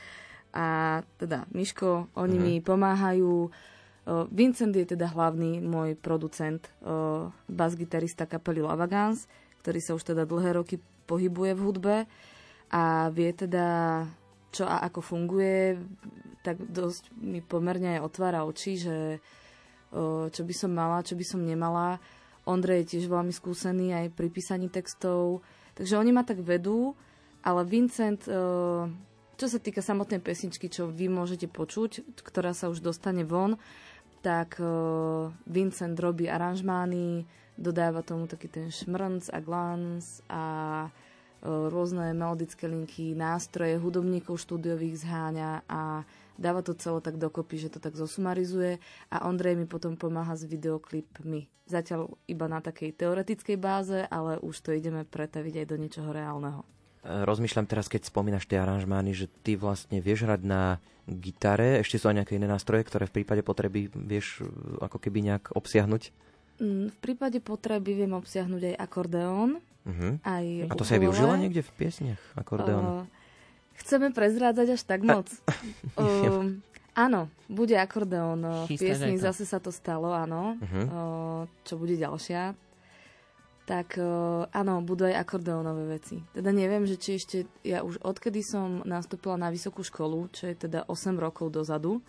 a 0.51 0.99
teda 1.15 1.47
Miško, 1.53 2.11
oni 2.17 2.37
uh-huh. 2.37 2.45
mi 2.45 2.53
pomáhajú 2.59 3.53
Vincent 4.33 4.73
je 4.73 4.97
teda 4.97 5.13
hlavný 5.13 5.61
môj 5.61 5.93
producent, 5.93 6.65
bas-gitarista 7.45 8.25
kapely 8.25 8.65
Lavagans, 8.65 9.29
ktorý 9.61 9.79
sa 9.79 9.93
už 9.93 10.13
teda 10.13 10.25
dlhé 10.25 10.57
roky 10.57 10.81
pohybuje 11.05 11.53
v 11.53 11.61
hudbe 11.61 11.95
a 12.73 13.13
vie 13.13 13.29
teda, 13.29 14.01
čo 14.49 14.65
a 14.65 14.81
ako 14.89 15.05
funguje, 15.05 15.77
tak 16.41 16.57
dosť 16.57 17.13
mi 17.21 17.45
pomerne 17.45 18.01
otvára 18.01 18.41
oči, 18.41 18.81
že 18.81 19.21
čo 20.33 20.41
by 20.41 20.53
som 20.55 20.73
mala, 20.73 21.05
čo 21.05 21.13
by 21.13 21.25
som 21.27 21.45
nemala. 21.45 22.01
Ondrej 22.49 22.81
je 22.81 22.97
tiež 22.97 23.05
veľmi 23.05 23.29
skúsený 23.29 23.93
aj 23.93 24.17
pri 24.17 24.33
písaní 24.33 24.65
textov, 24.73 25.45
takže 25.77 25.93
oni 25.93 26.09
ma 26.09 26.25
tak 26.25 26.41
vedú, 26.41 26.97
ale 27.45 27.61
Vincent, 27.69 28.25
čo 29.37 29.45
sa 29.45 29.59
týka 29.61 29.85
samotnej 29.85 30.17
pesničky, 30.17 30.73
čo 30.73 30.89
vy 30.89 31.05
môžete 31.05 31.45
počuť, 31.45 32.17
ktorá 32.25 32.57
sa 32.57 32.73
už 32.73 32.81
dostane 32.81 33.21
von, 33.21 33.61
tak 34.21 34.61
uh, 34.61 35.33
Vincent 35.49 35.97
robí 35.97 36.29
aranžmány, 36.29 37.25
dodáva 37.57 38.05
tomu 38.05 38.29
taký 38.29 38.47
ten 38.47 38.69
šmrnc 38.69 39.33
a 39.33 39.39
glans 39.41 40.21
a 40.29 40.43
uh, 40.87 41.67
rôzne 41.67 42.13
melodické 42.13 42.69
linky, 42.69 43.17
nástroje, 43.17 43.81
hudobníkov 43.81 44.37
štúdiových 44.37 45.01
zháňa 45.01 45.65
a 45.65 46.05
dáva 46.37 46.61
to 46.61 46.77
celé 46.77 47.01
tak 47.01 47.17
dokopy, 47.17 47.67
že 47.67 47.73
to 47.73 47.81
tak 47.81 47.97
zosumarizuje 47.97 48.77
a 49.09 49.25
Ondrej 49.29 49.57
mi 49.57 49.65
potom 49.65 49.97
pomáha 49.97 50.37
s 50.37 50.45
videoklipmi. 50.45 51.49
Zatiaľ 51.69 52.13
iba 52.25 52.45
na 52.49 52.61
takej 52.61 52.97
teoretickej 52.97 53.57
báze, 53.57 53.99
ale 54.09 54.41
už 54.41 54.55
to 54.61 54.73
ideme 54.73 55.05
pretaviť 55.05 55.63
aj 55.63 55.65
do 55.69 55.75
niečoho 55.77 56.09
reálneho. 56.09 56.61
Rozmýšľam 57.01 57.65
teraz, 57.65 57.89
keď 57.89 58.13
spomínaš 58.13 58.45
tie 58.45 58.61
aranžmány, 58.61 59.17
že 59.17 59.25
ty 59.41 59.57
vlastne 59.57 59.97
vieš 60.05 60.29
hrať 60.29 60.41
na 60.45 60.77
gitare. 61.09 61.81
Ešte 61.81 61.97
sú 61.97 62.13
aj 62.13 62.21
nejaké 62.21 62.37
iné 62.37 62.45
nástroje, 62.45 62.85
ktoré 62.85 63.09
v 63.09 63.21
prípade 63.21 63.41
potreby 63.41 63.89
vieš 63.89 64.45
uh, 64.45 64.85
ako 64.85 65.01
keby 65.01 65.25
nejak 65.25 65.49
obsiahnuť? 65.57 66.13
Mm, 66.61 66.93
v 66.93 66.97
prípade 67.01 67.41
potreby 67.41 68.05
viem 68.05 68.13
obsiahnuť 68.13 68.61
aj 68.73 68.75
akordeón. 68.77 69.57
Uh-huh. 69.81 70.21
Aj 70.21 70.45
A 70.45 70.73
to 70.77 70.85
sa 70.85 71.01
aj 71.01 71.09
využila 71.09 71.41
niekde 71.41 71.65
v 71.65 71.71
piesniach? 71.73 72.21
Akordeón? 72.37 72.85
Uh, 72.85 73.03
chceme 73.81 74.13
prezrádzať 74.13 74.77
až 74.77 74.81
tak 74.85 75.01
moc. 75.01 75.25
uh, 75.97 76.53
áno, 76.93 77.33
bude 77.49 77.81
akordeón. 77.81 78.69
V 78.69 78.77
piesni 78.77 79.17
zase 79.17 79.49
sa 79.49 79.57
to 79.57 79.73
stalo, 79.73 80.13
áno. 80.13 80.53
Uh-huh. 80.61 80.85
Uh, 80.85 81.41
čo 81.65 81.81
bude 81.81 81.97
ďalšia 81.97 82.53
tak 83.71 83.95
uh, 83.95 84.51
áno, 84.51 84.83
budú 84.83 85.07
aj 85.07 85.15
akordeónové 85.23 85.95
veci. 85.95 86.19
Teda 86.35 86.51
neviem, 86.51 86.83
že 86.83 86.99
či 86.99 87.15
ešte, 87.15 87.47
ja 87.63 87.87
už 87.87 88.03
odkedy 88.03 88.43
som 88.43 88.83
nastúpila 88.83 89.39
na 89.39 89.47
vysokú 89.47 89.79
školu, 89.79 90.27
čo 90.35 90.51
je 90.51 90.67
teda 90.67 90.83
8 90.91 91.15
rokov 91.15 91.55
dozadu, 91.55 92.03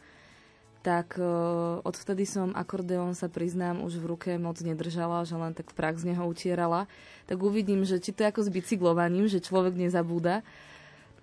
tak 0.82 1.14
uh, 1.22 1.78
odvtedy 1.86 2.26
som 2.26 2.50
akordeón 2.58 3.14
sa 3.14 3.30
priznám 3.30 3.78
už 3.78 4.02
v 4.02 4.10
ruke 4.10 4.30
moc 4.42 4.58
nedržala, 4.58 5.22
že 5.22 5.38
len 5.38 5.54
tak 5.54 5.70
v 5.70 5.78
prax 5.78 6.02
z 6.02 6.10
neho 6.10 6.26
utierala. 6.26 6.90
Tak 7.30 7.38
uvidím, 7.38 7.86
že 7.86 8.02
či 8.02 8.10
to 8.10 8.26
je 8.26 8.34
ako 8.34 8.42
s 8.42 8.50
bicyklovaním, 8.50 9.30
že 9.30 9.38
človek 9.38 9.78
nezabúda. 9.78 10.42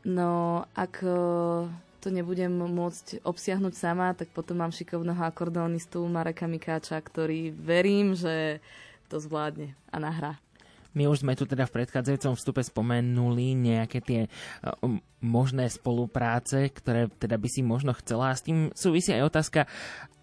No 0.08 0.64
ak 0.72 1.04
uh, 1.04 1.68
to 2.00 2.16
nebudem 2.16 2.56
môcť 2.56 3.28
obsiahnuť 3.28 3.76
sama, 3.76 4.16
tak 4.16 4.32
potom 4.32 4.64
mám 4.64 4.72
šikovného 4.72 5.20
akordeonistu 5.20 6.00
Mareka 6.08 6.48
Mikáča, 6.48 6.96
ktorý 6.96 7.52
verím, 7.52 8.16
že 8.16 8.64
to 9.10 9.18
zvládne 9.18 9.74
a 9.89 9.97
nahrá. 9.97 10.38
My 10.93 11.05
už 11.05 11.22
sme 11.22 11.38
tu 11.38 11.45
teda 11.45 11.70
v 11.70 11.82
predchádzajúcom 11.82 12.34
vstupe 12.34 12.62
spomenuli 12.66 13.53
nejaké 13.53 14.01
tie 14.01 14.22
uh, 14.26 14.74
možné 15.22 15.70
spolupráce, 15.70 16.66
ktoré 16.74 17.10
teda 17.14 17.38
by 17.38 17.45
si 17.49 17.62
možno 17.62 17.93
chcela. 18.01 18.34
A 18.34 18.38
s 18.38 18.41
tým 18.41 18.74
súvisí 18.74 19.14
aj 19.14 19.30
otázka, 19.30 19.70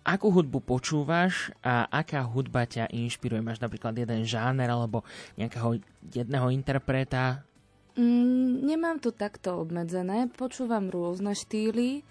akú 0.03 0.30
hudbu 0.34 0.62
počúvaš 0.66 1.55
a 1.62 1.87
aká 1.87 2.22
hudba 2.26 2.66
ťa 2.66 2.91
inšpiruje? 2.91 3.47
Máš 3.47 3.62
napríklad 3.62 3.95
jeden 3.95 4.26
žáner 4.26 4.66
alebo 4.66 5.07
nejakého 5.39 5.78
jedného 6.11 6.51
interpreta? 6.51 7.47
Mm, 7.95 8.66
nemám 8.66 8.99
to 8.99 9.14
takto 9.14 9.62
obmedzené. 9.62 10.26
Počúvam 10.34 10.91
rôzne 10.91 11.30
štýly 11.30 12.03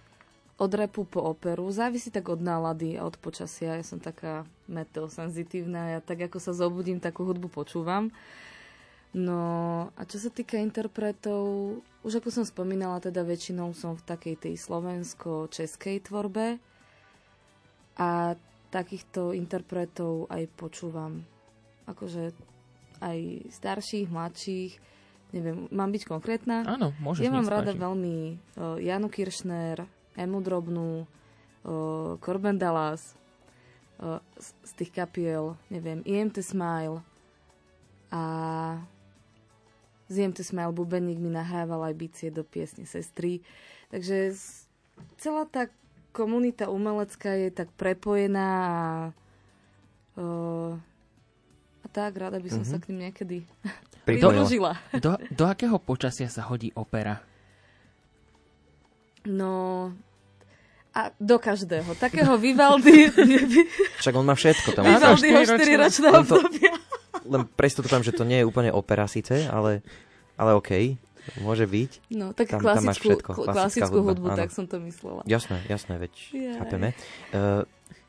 od 0.56 0.72
repu 0.72 1.04
po 1.04 1.20
operu. 1.20 1.68
Závisí 1.68 2.08
tak 2.08 2.32
od 2.32 2.40
nálady 2.40 2.96
a 2.96 3.04
od 3.04 3.20
počasia. 3.20 3.76
Ja 3.76 3.84
som 3.84 4.00
taká 4.00 4.48
meteosenzitívna. 4.72 5.98
Ja 5.98 6.00
tak 6.00 6.24
ako 6.32 6.40
sa 6.40 6.56
zobudím, 6.56 7.04
takú 7.04 7.28
hudbu 7.28 7.52
počúvam. 7.52 8.08
No 9.16 9.40
a 9.96 10.02
čo 10.04 10.20
sa 10.20 10.28
týka 10.28 10.60
interpretov, 10.60 11.80
už 12.04 12.20
ako 12.20 12.30
som 12.32 12.46
spomínala, 12.48 13.00
teda 13.00 13.24
väčšinou 13.24 13.72
som 13.72 13.96
v 13.96 14.04
takej 14.04 14.36
tej 14.48 14.56
slovensko-českej 14.60 16.04
tvorbe. 16.08 16.60
A 17.96 18.36
takýchto 18.72 19.32
interpretov 19.32 20.28
aj 20.28 20.52
počúvam. 20.60 21.24
Akože 21.88 22.36
aj 23.00 23.48
starších, 23.52 24.08
mladších. 24.12 24.74
Neviem, 25.36 25.68
mám 25.72 25.92
byť 25.92 26.04
konkrétna? 26.08 26.64
Áno, 26.64 26.96
môžeš. 27.04 27.24
Ja 27.24 27.32
mám 27.32 27.48
rada 27.48 27.76
veľmi 27.76 28.40
uh, 28.56 28.80
Janu 28.80 29.12
Kiršner, 29.12 29.84
Emu 30.16 30.40
Drobnú, 30.40 31.04
uh, 31.64 32.16
Corben 32.20 32.56
Dallas, 32.56 33.16
uh, 34.00 34.18
z, 34.36 34.48
z 34.64 34.72
tých 34.74 34.92
kapiel, 34.92 35.56
neviem, 35.68 36.00
IMT 36.04 36.40
Smile 36.40 37.04
a 38.10 38.22
z 40.08 40.16
IMT 40.22 40.40
Smile 40.40 40.72
Bubeník 40.72 41.18
mi 41.18 41.28
nahrával 41.28 41.82
aj 41.84 41.96
bicie 41.96 42.30
do 42.30 42.44
piesne 42.44 42.86
Sestry. 42.86 43.42
Takže 43.90 44.32
celá 45.18 45.44
tá 45.46 45.68
komunita 46.12 46.70
umelecká 46.70 47.36
je 47.36 47.52
tak 47.52 47.68
prepojená 47.76 48.48
a, 48.56 48.80
uh, 50.16 50.72
a 51.82 51.88
tak 51.90 52.16
rada 52.16 52.40
by 52.40 52.48
som 52.48 52.64
Mhm. 52.64 52.70
sa 52.72 52.78
k 52.80 52.88
ním 52.88 53.00
niekedy 53.10 53.38
pridružila. 54.08 54.80
Do, 54.96 55.18
do 55.28 55.44
akého 55.44 55.76
počasia 55.76 56.30
sa 56.30 56.46
hodí 56.46 56.72
opera? 56.72 57.20
No, 59.26 59.90
a 60.96 61.12
do 61.20 61.36
každého. 61.36 61.92
Takého 61.94 62.40
Vivaldi, 62.40 63.12
Však 64.02 64.14
on 64.16 64.24
má 64.24 64.34
všetko 64.34 64.72
tam. 64.72 64.88
Áno, 64.88 65.20
Vivaldiho 65.20 65.44
štyriročné. 65.44 65.76
4 65.76 65.84
ročného 65.84 66.14
Len 66.14 66.24
to- 66.24 66.36
obdobia. 66.40 66.74
Len 67.26 67.42
presto 67.52 67.80
to 67.82 67.90
poviem, 67.90 68.06
že 68.06 68.14
to 68.14 68.24
nie 68.24 68.40
je 68.40 68.46
úplne 68.46 68.70
opera 68.70 69.04
síce, 69.06 69.44
ale, 69.46 69.84
ale 70.36 70.54
OK, 70.54 70.96
môže 71.42 71.66
byť. 71.66 71.92
No, 72.12 72.32
tak 72.32 72.48
Tam- 72.48 72.62
tam 72.62 72.86
máš 72.86 73.02
klasickú, 73.02 73.08
všetko, 73.12 73.30
klasická 73.34 73.54
klasickú 73.58 73.98
hudbu, 74.06 74.28
áno. 74.30 74.38
tak 74.38 74.50
som 74.50 74.66
to 74.66 74.78
myslela. 74.80 75.22
Jasné, 75.26 75.58
jasné, 75.66 75.98
veď 75.98 76.14
Jaj. 76.32 76.56
chápeme. 76.62 76.88
Uh, 77.34 77.66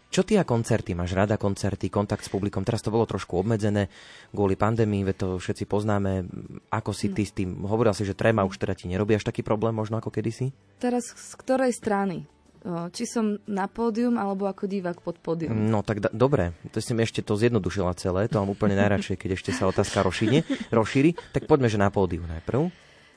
čo 0.06 0.22
ty 0.22 0.38
a 0.38 0.44
koncerty? 0.44 0.94
Máš 0.94 1.12
rada 1.12 1.34
koncerty, 1.34 1.90
kontakt 1.90 2.22
s 2.22 2.30
publikom? 2.30 2.62
Teraz 2.62 2.78
to 2.78 2.94
bolo 2.94 3.08
trošku 3.08 3.40
obmedzené 3.40 3.90
kvôli 4.30 4.54
pandémii, 4.54 5.02
veď 5.02 5.16
to 5.16 5.28
všetci 5.36 5.64
poznáme. 5.66 6.28
Ako 6.70 6.94
si 6.94 7.10
ty 7.10 7.26
s 7.26 7.34
tým? 7.34 7.66
Hovoril 7.66 7.90
si, 7.90 8.06
že 8.06 8.14
tréma 8.14 8.44
už 8.44 8.54
teda 8.56 8.76
ti 8.76 8.86
nerobí 8.86 9.16
až 9.16 9.24
taký 9.24 9.42
problém 9.42 9.74
možno 9.74 9.98
ako 9.98 10.12
kedysi? 10.12 10.54
Teraz 10.78 11.10
z 11.10 11.32
ktorej 11.34 11.74
strany? 11.74 12.28
Či 12.66 13.04
som 13.06 13.24
na 13.46 13.64
pódium, 13.64 14.14
alebo 14.14 14.44
ako 14.44 14.66
divák 14.66 14.98
pod 14.98 15.16
pódium? 15.16 15.54
No 15.54 15.80
tak 15.80 16.00
da- 16.00 16.10
dobre, 16.10 16.50
to 16.66 16.78
si 16.78 16.90
mi 16.90 17.00
ešte 17.00 17.20
to 17.20 17.32
zjednodušila 17.32 17.94
celé, 17.94 18.26
to 18.26 18.36
mám 18.36 18.50
úplne 18.50 18.74
najradšej, 18.74 19.14
keď 19.16 19.30
ešte 19.32 19.50
sa 19.50 19.64
otázka 19.64 20.02
rozšíri, 20.02 20.42
rozšíri. 20.70 21.14
Tak 21.30 21.44
poďme, 21.44 21.66
že 21.66 21.76
na 21.76 21.88
pódiu 21.88 22.22
najprv, 22.22 22.68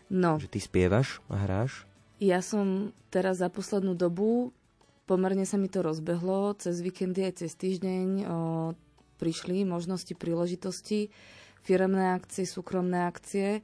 No, 0.07 0.37
že 0.37 0.45
ty 0.45 0.57
spievaš 0.57 1.17
a 1.27 1.37
hráš. 1.39 1.85
ja 2.17 2.39
som 2.39 2.89
teraz 3.07 3.37
za 3.37 3.47
poslednú 3.47 3.93
dobu, 3.93 4.53
pomerne 5.05 5.43
sa 5.43 5.55
mi 5.55 5.65
to 5.65 5.81
rozbehlo, 5.81 6.53
cez 6.55 6.77
víkendy 6.79 7.23
aj 7.23 7.33
cez 7.39 7.53
týždeň 7.55 8.05
o, 8.21 8.37
prišli 9.17 9.61
možnosti, 9.63 10.13
príležitosti, 10.13 11.09
firemné 11.59 12.13
akcie, 12.13 12.43
súkromné 12.43 13.03
akcie, 13.03 13.61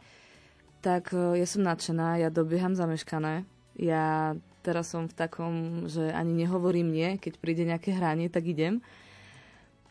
tak 0.82 1.10
o, 1.12 1.34
ja 1.34 1.46
som 1.46 1.62
nadšená, 1.62 2.18
ja 2.18 2.30
dobieham 2.30 2.74
zameškané. 2.74 3.46
Ja 3.76 4.34
teraz 4.66 4.90
som 4.90 5.06
v 5.06 5.14
takom, 5.16 5.54
že 5.86 6.10
ani 6.10 6.34
nehovorím 6.36 6.90
nie, 6.90 7.10
keď 7.16 7.34
príde 7.36 7.64
nejaké 7.64 7.94
hranie, 7.94 8.26
tak 8.28 8.44
idem. 8.44 8.82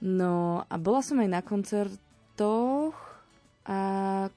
No 0.01 0.35
a 0.67 0.75
bola 0.77 1.01
som 1.01 1.17
aj 1.17 1.31
na 1.31 1.41
koncertoch 1.41 2.99
a 3.65 3.79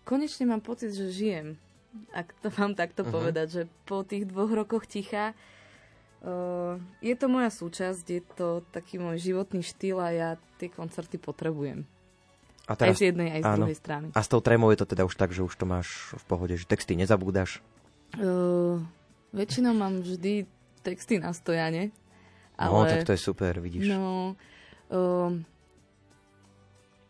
konečne 0.03 0.45
mám 0.45 0.61
pocit, 0.61 0.93
že 0.93 1.09
žijem. 1.09 1.57
Ak 2.13 2.29
to 2.39 2.53
mám 2.53 2.71
takto 2.71 3.01
Mhm. 3.01 3.09
povedať, 3.09 3.47
že 3.49 3.61
po 3.83 4.01
tých 4.01 4.23
dvoch 4.25 4.53
rokoch 4.53 4.85
ticha 4.85 5.33
uh, 6.19 6.77
je 6.99 7.13
to 7.13 7.25
moja 7.25 7.49
súčasť, 7.49 8.05
je 8.07 8.21
to 8.31 8.47
taký 8.69 8.97
môj 8.97 9.17
životný 9.17 9.61
štýl 9.61 9.97
a 9.97 10.09
ja 10.09 10.29
tie 10.55 10.67
koncerty 10.67 11.17
potrebujem. 11.17 11.85
A 12.65 12.75
Aj 12.75 12.91
z 12.91 13.09
jednej, 13.09 13.31
aj 13.31 13.41
z 13.41 13.47
áno. 13.47 13.57
druhej 13.63 13.77
strany. 13.77 14.05
A 14.11 14.19
s 14.19 14.27
tou 14.27 14.41
trémou 14.41 14.67
je 14.69 14.79
to 14.81 14.87
teda 14.87 15.03
už 15.03 15.15
tak, 15.15 15.31
že 15.31 15.39
už 15.39 15.55
to 15.55 15.63
máš 15.63 15.87
v 16.13 16.23
pohode, 16.25 16.53
že 16.53 16.67
texty 16.67 16.93
nezabúdaš. 16.93 17.63
Uh, 18.15 18.83
väčšinou 19.33 19.73
mám 19.73 20.01
vždy 20.01 20.47
texty 20.81 21.19
na 21.19 21.33
stojane. 21.33 21.91
Ale... 22.57 22.73
No, 22.73 22.85
tak 22.89 23.05
to 23.05 23.13
je 23.13 23.21
super, 23.21 23.53
vidíš. 23.61 23.85
No, 23.91 24.33
um, 24.89 25.45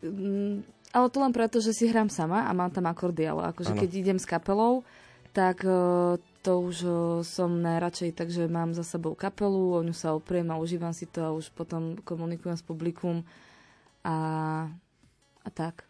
mm, 0.02 0.60
ale 0.92 1.06
to 1.08 1.18
len 1.20 1.32
preto, 1.32 1.60
že 1.60 1.72
si 1.76 1.88
hrám 1.88 2.08
sama 2.08 2.48
a 2.48 2.52
mám 2.52 2.72
tam 2.72 2.88
akordy, 2.88 3.28
ale 3.28 3.52
akože 3.52 3.72
Áno. 3.76 3.80
keď 3.80 3.90
idem 3.92 4.18
s 4.20 4.28
kapelou, 4.28 4.84
tak 5.32 5.60
uh, 5.64 6.16
to 6.40 6.52
už 6.64 6.76
uh, 6.84 6.94
som 7.24 7.60
najradšej, 7.60 8.16
takže 8.16 8.48
mám 8.48 8.72
za 8.72 8.82
sebou 8.82 9.12
kapelu, 9.12 9.76
o 9.76 9.80
ňu 9.84 9.92
sa 9.92 10.16
opriem 10.16 10.48
a 10.48 10.56
užívam 10.60 10.92
si 10.96 11.04
to 11.04 11.20
a 11.20 11.34
už 11.36 11.52
potom 11.52 12.00
komunikujem 12.02 12.56
s 12.56 12.64
publikum 12.64 13.22
a, 14.00 14.16
a 15.44 15.48
tak. 15.52 15.84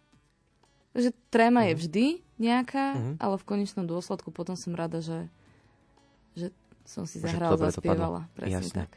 Takže 0.93 1.15
tréma 1.31 1.71
je 1.71 1.75
vždy 1.79 2.07
nejaká, 2.39 2.99
Mhm. 2.99 3.13
ale 3.23 3.35
v 3.39 3.47
konečnom 3.47 3.87
dôsledku 3.87 4.35
potom 4.35 4.59
som 4.59 4.75
rada, 4.75 4.99
že, 4.99 5.31
že 6.39 6.49
som 6.87 7.03
si 7.05 7.19
zahrala, 7.19 7.59
zaspievala. 7.59 8.31
Presne 8.39 8.63
Jasne. 8.63 8.77
tak. 8.87 8.91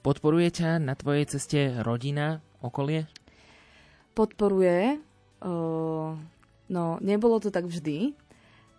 Podporuje 0.00 0.48
ťa 0.48 0.80
na 0.80 0.94
tvojej 0.96 1.26
ceste 1.28 1.76
rodina, 1.82 2.40
okolie? 2.64 3.10
podporuje. 4.14 5.00
O, 5.40 6.12
no, 6.68 6.84
nebolo 7.00 7.40
to 7.40 7.48
tak 7.48 7.64
vždy, 7.64 8.12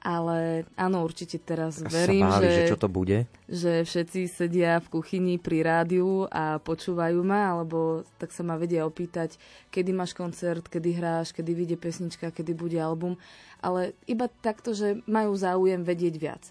ale 0.05 0.70
áno, 0.78 1.01
určite 1.01 1.41
teraz 1.41 1.82
A 1.82 1.89
verím, 1.89 2.30
sa 2.30 2.38
máli, 2.38 2.45
že, 2.45 2.53
že 2.53 2.70
čo 2.70 2.78
to 2.78 2.89
bude. 2.89 3.26
že 3.49 3.82
všetci 3.82 4.20
sedia 4.30 4.78
v 4.78 5.01
kuchyni 5.01 5.41
pri 5.41 5.66
rádiu 5.66 6.30
a 6.30 6.62
počúvajú 6.62 7.18
ma, 7.26 7.57
alebo 7.57 8.05
tak 8.22 8.30
sa 8.30 8.45
ma 8.45 8.62
vedia 8.62 8.86
opýtať, 8.86 9.41
kedy 9.74 9.89
máš 9.89 10.14
koncert, 10.14 10.70
kedy 10.70 11.01
hráš, 11.01 11.34
kedy 11.34 11.49
vyjde 11.57 11.78
pesnička, 11.82 12.30
kedy 12.30 12.53
bude 12.53 12.78
album. 12.78 13.18
Ale 13.57 13.97
iba 14.05 14.30
takto, 14.30 14.78
že 14.78 15.01
majú 15.09 15.34
záujem 15.34 15.82
vedieť 15.82 16.16
viac. 16.22 16.43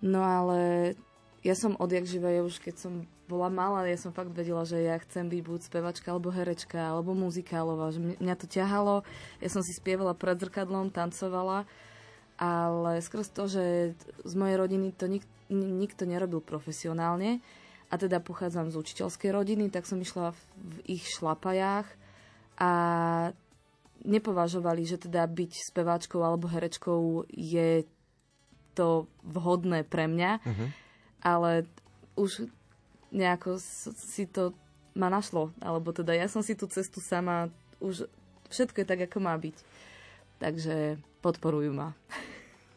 No 0.00 0.24
ale 0.24 0.92
ja 1.40 1.56
som 1.56 1.76
odjak 1.76 2.04
živa, 2.04 2.28
ja 2.32 2.44
už 2.44 2.60
keď 2.60 2.74
som 2.76 2.92
bola 3.30 3.46
malá, 3.46 3.86
ja 3.86 3.94
som 3.94 4.10
fakt 4.10 4.34
vedela, 4.34 4.66
že 4.66 4.82
ja 4.82 4.98
chcem 4.98 5.30
byť 5.30 5.40
buď 5.46 5.60
spevačka, 5.62 6.10
alebo 6.10 6.34
herečka, 6.34 6.76
alebo 6.76 7.14
muzikálová. 7.14 7.94
Že 7.94 8.18
mňa- 8.18 8.40
to 8.40 8.46
ťahalo, 8.50 9.06
ja 9.38 9.48
som 9.48 9.62
si 9.62 9.70
spievala 9.70 10.18
pred 10.18 10.34
zrkadlom, 10.36 10.90
tancovala, 10.90 11.64
ale 12.40 12.98
skrz 12.98 13.30
to, 13.30 13.46
že 13.46 13.94
z 14.24 14.34
mojej 14.34 14.56
rodiny 14.58 14.90
to 14.96 15.06
nik, 15.06 15.24
ni- 15.46 15.70
nikto 15.86 16.08
nerobil 16.08 16.42
profesionálne 16.42 17.38
a 17.90 17.94
teda 17.94 18.18
pochádzam 18.18 18.72
z 18.72 18.80
učiteľskej 18.80 19.30
rodiny, 19.30 19.68
tak 19.70 19.86
som 19.86 20.00
išla 20.00 20.34
v 20.56 20.98
ich 20.98 21.04
šlapajách 21.06 21.86
a 22.58 22.70
nepovažovali, 24.04 24.82
že 24.88 24.96
teda 24.96 25.28
byť 25.28 25.52
speváčkou 25.70 26.20
alebo 26.24 26.48
herečkou 26.48 27.28
je 27.28 27.84
to 28.80 29.04
vhodné 29.20 29.84
pre 29.84 30.08
mňa, 30.08 30.40
Mhm. 30.40 30.66
ale 31.20 31.68
už 32.16 32.48
nejako 33.12 33.60
si 33.92 34.24
to 34.24 34.56
ma 34.96 35.12
našlo, 35.12 35.52
alebo 35.60 35.92
teda 35.92 36.16
ja 36.16 36.26
som 36.26 36.40
si 36.40 36.56
tú 36.56 36.64
cestu 36.64 37.04
sama, 37.04 37.52
už 37.78 38.08
všetko 38.48 38.80
je 38.82 38.86
tak, 38.88 39.00
ako 39.04 39.18
má 39.20 39.36
byť. 39.36 39.56
Takže 40.40 40.96
podporujú 41.20 41.76
ma. 41.76 41.92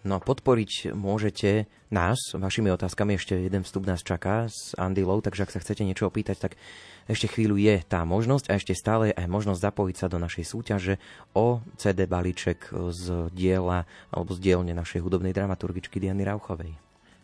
No 0.04 0.20
a 0.20 0.24
podporiť 0.24 0.92
môžete 0.92 1.72
nás 1.88 2.36
vašimi 2.36 2.68
otázkami. 2.76 3.16
Ešte 3.16 3.40
jeden 3.40 3.64
vstup 3.64 3.88
nás 3.88 4.04
čaká 4.04 4.52
s 4.52 4.76
Andy 4.76 5.00
Low, 5.00 5.24
takže 5.24 5.48
ak 5.48 5.54
sa 5.56 5.64
chcete 5.64 5.88
niečo 5.88 6.12
opýtať, 6.12 6.44
tak 6.44 6.60
ešte 7.08 7.32
chvíľu 7.32 7.56
je 7.56 7.80
tá 7.88 8.04
možnosť 8.04 8.52
a 8.52 8.60
ešte 8.60 8.76
stále 8.76 9.16
aj 9.16 9.32
možnosť 9.32 9.64
zapojiť 9.64 9.96
sa 9.96 10.12
do 10.12 10.20
našej 10.20 10.44
súťaže 10.44 10.94
o 11.32 11.64
CD 11.80 12.04
balíček 12.04 12.68
z 12.92 13.32
diela 13.32 13.88
alebo 14.12 14.36
z 14.36 14.44
dielne 14.44 14.76
našej 14.76 15.00
hudobnej 15.00 15.32
dramaturgičky 15.32 16.04
Diany 16.04 16.28
Rauchovej. 16.28 16.76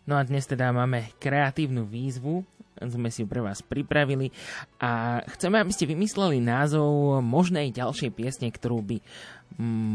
No 0.07 0.15
a 0.15 0.23
dnes 0.23 0.47
teda 0.47 0.71
máme 0.71 1.11
kreatívnu 1.19 1.83
výzvu, 1.83 2.47
sme 2.87 3.11
si 3.11 3.27
pre 3.27 3.43
vás 3.43 3.59
pripravili 3.59 4.31
a 4.79 5.19
chceme, 5.35 5.59
aby 5.59 5.75
ste 5.75 5.91
vymysleli 5.91 6.39
názov 6.39 7.19
možnej 7.19 7.75
ďalšej 7.75 8.15
piesne, 8.15 8.47
ktorú 8.47 8.79
by 8.79 8.97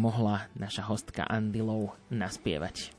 mohla 0.04 0.44
naša 0.52 0.84
hostka 0.84 1.24
Andy 1.24 1.64
Low 1.64 1.96
naspievať. 2.12 2.92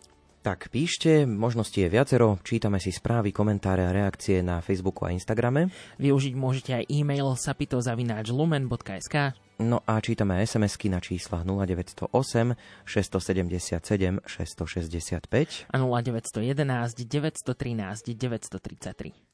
Tak 0.45 0.69
píšte, 0.69 1.25
možnosti 1.25 1.73
je 1.73 1.89
viacero, 1.89 2.37
čítame 2.45 2.77
si 2.77 2.93
správy, 2.93 3.33
komentáre 3.33 3.81
a 3.81 3.89
reakcie 3.89 4.45
na 4.45 4.61
Facebooku 4.61 5.01
a 5.01 5.09
Instagrame. 5.09 5.73
Využiť 5.97 6.37
môžete 6.37 6.71
aj 6.77 6.83
e-mail 6.85 7.33
sapitozavináčlumen.sk 7.33 9.33
No 9.57 9.81
a 9.87 10.03
čítame 10.03 10.43
SMS-ky 10.45 10.93
na 10.93 11.01
číslach 11.01 11.47
0908 11.47 12.53
677 12.85 14.21
665. 14.21 15.65
a 15.65 15.75
0911 15.81 17.09
913 17.09 18.13
933. 18.13 19.24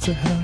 to 0.00 0.14
hell. 0.14 0.39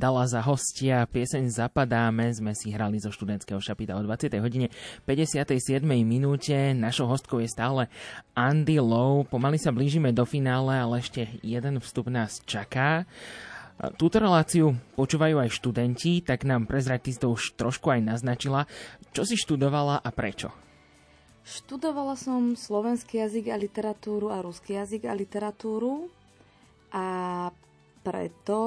Dala 0.00 0.24
za 0.24 0.40
hostia 0.40 1.04
pieseň 1.04 1.52
Zapadáme, 1.52 2.32
sme 2.32 2.56
si 2.56 2.72
hrali 2.72 2.96
zo 2.96 3.12
študentského 3.12 3.60
šapita 3.60 3.92
o 3.92 4.00
20. 4.00 4.32
hodine 4.40 4.72
57. 5.04 5.52
minúte. 5.84 6.72
Našou 6.72 7.04
hostkou 7.04 7.44
je 7.44 7.52
stále 7.52 7.92
Andy 8.32 8.80
Lowe. 8.80 9.28
Pomaly 9.28 9.60
sa 9.60 9.76
blížime 9.76 10.16
do 10.16 10.24
finále, 10.24 10.80
ale 10.80 11.04
ešte 11.04 11.28
jeden 11.44 11.84
vstup 11.84 12.08
nás 12.08 12.40
čaká. 12.48 13.04
Túto 14.00 14.16
reláciu 14.16 14.72
počúvajú 14.96 15.36
aj 15.36 15.52
študenti, 15.52 16.24
tak 16.24 16.48
nám 16.48 16.64
prezrať, 16.64 17.00
ty 17.04 17.10
to 17.20 17.36
už 17.36 17.60
trošku 17.60 17.92
aj 17.92 18.00
naznačila. 18.00 18.64
Čo 19.12 19.28
si 19.28 19.36
študovala 19.36 20.00
a 20.00 20.08
prečo? 20.08 20.48
Študovala 21.44 22.16
som 22.16 22.56
slovenský 22.56 23.20
jazyk 23.20 23.52
a 23.52 23.56
literatúru 23.60 24.32
a 24.32 24.40
ruský 24.40 24.80
jazyk 24.80 25.08
a 25.08 25.12
literatúru 25.12 26.08
a 26.88 27.04
preto, 28.00 28.60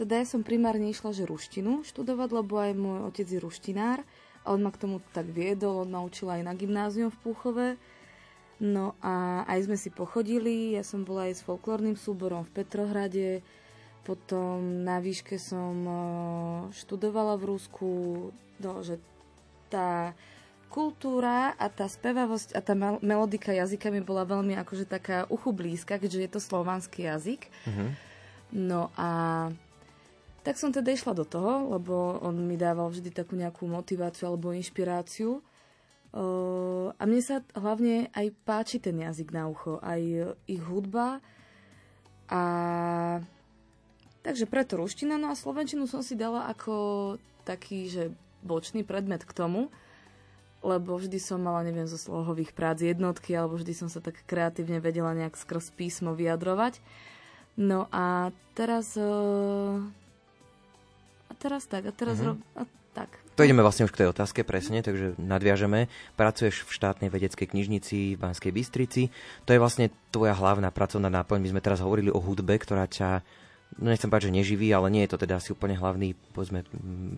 teda 0.00 0.24
ja 0.24 0.26
som 0.26 0.40
primárne 0.40 0.88
išla, 0.88 1.12
že 1.12 1.28
ruštinu 1.28 1.84
študovať, 1.84 2.28
lebo 2.32 2.54
aj 2.56 2.72
môj 2.72 2.98
otec 3.12 3.26
je 3.28 3.40
ruštinár 3.40 4.00
a 4.42 4.46
on 4.50 4.64
ma 4.64 4.72
k 4.72 4.80
tomu 4.80 5.04
tak 5.12 5.28
viedol, 5.28 5.84
on 5.84 5.92
ma 5.92 6.00
učil 6.02 6.32
aj 6.32 6.42
na 6.42 6.56
gymnázium 6.56 7.12
v 7.12 7.20
Púchove. 7.20 7.68
No 8.62 8.94
a 9.02 9.42
aj 9.50 9.66
sme 9.66 9.76
si 9.76 9.90
pochodili, 9.90 10.78
ja 10.78 10.86
som 10.86 11.02
bola 11.02 11.26
aj 11.26 11.42
s 11.42 11.44
folklórnym 11.44 11.98
súborom 11.98 12.46
v 12.46 12.54
Petrohrade, 12.62 13.42
potom 14.02 14.82
na 14.82 14.98
výške 14.98 15.38
som 15.38 15.74
eh, 15.82 15.96
študovala 16.74 17.38
v 17.38 17.44
Rusku, 17.54 17.90
no, 18.58 18.72
že 18.82 18.98
tá 19.70 20.14
kultúra 20.72 21.52
a 21.60 21.68
tá 21.68 21.84
spevavosť 21.84 22.56
a 22.56 22.60
tá 22.64 22.72
mel- 22.72 23.02
melodika 23.04 23.52
jazyka 23.52 23.92
mi 23.92 24.00
bola 24.00 24.24
veľmi 24.24 24.56
akože 24.56 24.88
taká 24.88 25.28
uchu 25.28 25.52
blízka, 25.52 26.00
keďže 26.00 26.20
je 26.24 26.30
to 26.32 26.40
slovanský 26.40 27.04
jazyk. 27.04 27.52
Mhm. 27.68 28.11
No 28.52 28.92
a 29.00 29.48
tak 30.44 30.60
som 30.60 30.74
teda 30.74 30.92
išla 30.92 31.16
do 31.16 31.24
toho, 31.24 31.72
lebo 31.72 32.20
on 32.20 32.36
mi 32.36 32.60
dával 32.60 32.90
vždy 32.92 33.14
takú 33.14 33.38
nejakú 33.38 33.64
motiváciu 33.64 34.28
alebo 34.28 34.52
inšpiráciu. 34.52 35.40
Uh, 36.12 36.92
a 37.00 37.08
mne 37.08 37.24
sa 37.24 37.40
hlavne 37.56 38.12
aj 38.12 38.26
páči 38.44 38.76
ten 38.76 39.00
jazyk 39.00 39.32
na 39.32 39.48
ucho, 39.48 39.80
aj 39.80 40.36
ich 40.44 40.60
hudba. 40.60 41.24
A 42.28 42.42
takže 44.20 44.44
preto 44.44 44.76
ruština, 44.76 45.16
no 45.16 45.32
a 45.32 45.38
slovenčinu 45.38 45.88
som 45.88 46.04
si 46.04 46.12
dala 46.12 46.50
ako 46.52 47.16
taký, 47.48 47.88
že 47.88 48.12
bočný 48.44 48.84
predmet 48.84 49.24
k 49.24 49.32
tomu, 49.32 49.72
lebo 50.60 50.98
vždy 50.98 51.16
som 51.16 51.42
mala, 51.42 51.64
neviem, 51.64 51.88
zo 51.88 51.96
slohových 51.96 52.52
prác 52.52 52.82
jednotky, 52.82 53.32
alebo 53.34 53.56
vždy 53.56 53.72
som 53.72 53.88
sa 53.88 54.02
tak 54.04 54.20
kreatívne 54.28 54.78
vedela 54.78 55.14
nejak 55.16 55.38
skrz 55.38 55.74
písmo 55.74 56.12
vyjadrovať. 56.12 56.82
No 57.56 57.88
a 57.92 58.32
teraz... 58.56 58.96
Uh, 58.96 59.84
a 61.28 61.32
teraz 61.36 61.68
tak, 61.68 61.88
a 61.88 61.92
teraz... 61.92 62.20
Mhm. 62.20 62.26
Ro- 62.26 62.44
a 62.56 62.62
tak. 62.92 63.08
To 63.32 63.40
ideme 63.40 63.64
vlastne 63.64 63.88
už 63.88 63.96
k 63.96 64.04
tej 64.04 64.12
otázke 64.12 64.44
presne, 64.44 64.84
takže 64.84 65.16
nadviažeme. 65.16 65.88
Pracuješ 66.20 66.68
v 66.68 66.70
štátnej 66.76 67.08
vedeckej 67.08 67.48
knižnici 67.48 68.14
v 68.16 68.20
Banskej 68.20 68.52
Bystrici. 68.52 69.08
To 69.48 69.56
je 69.56 69.62
vlastne 69.62 69.88
tvoja 70.12 70.36
hlavná 70.36 70.68
pracovná 70.68 71.08
náplň. 71.08 71.40
My 71.40 71.48
sme 71.56 71.64
teraz 71.64 71.80
hovorili 71.80 72.12
o 72.12 72.20
hudbe, 72.20 72.60
ktorá 72.60 72.84
ťa, 72.84 73.24
no 73.80 73.88
nechcem 73.88 74.12
povedať, 74.12 74.28
že 74.28 74.36
neživí, 74.36 74.68
ale 74.76 74.92
nie 74.92 75.08
je 75.08 75.16
to 75.16 75.24
teda 75.24 75.40
asi 75.40 75.56
úplne 75.56 75.80
hlavný, 75.80 76.12
povedzme, 76.36 76.68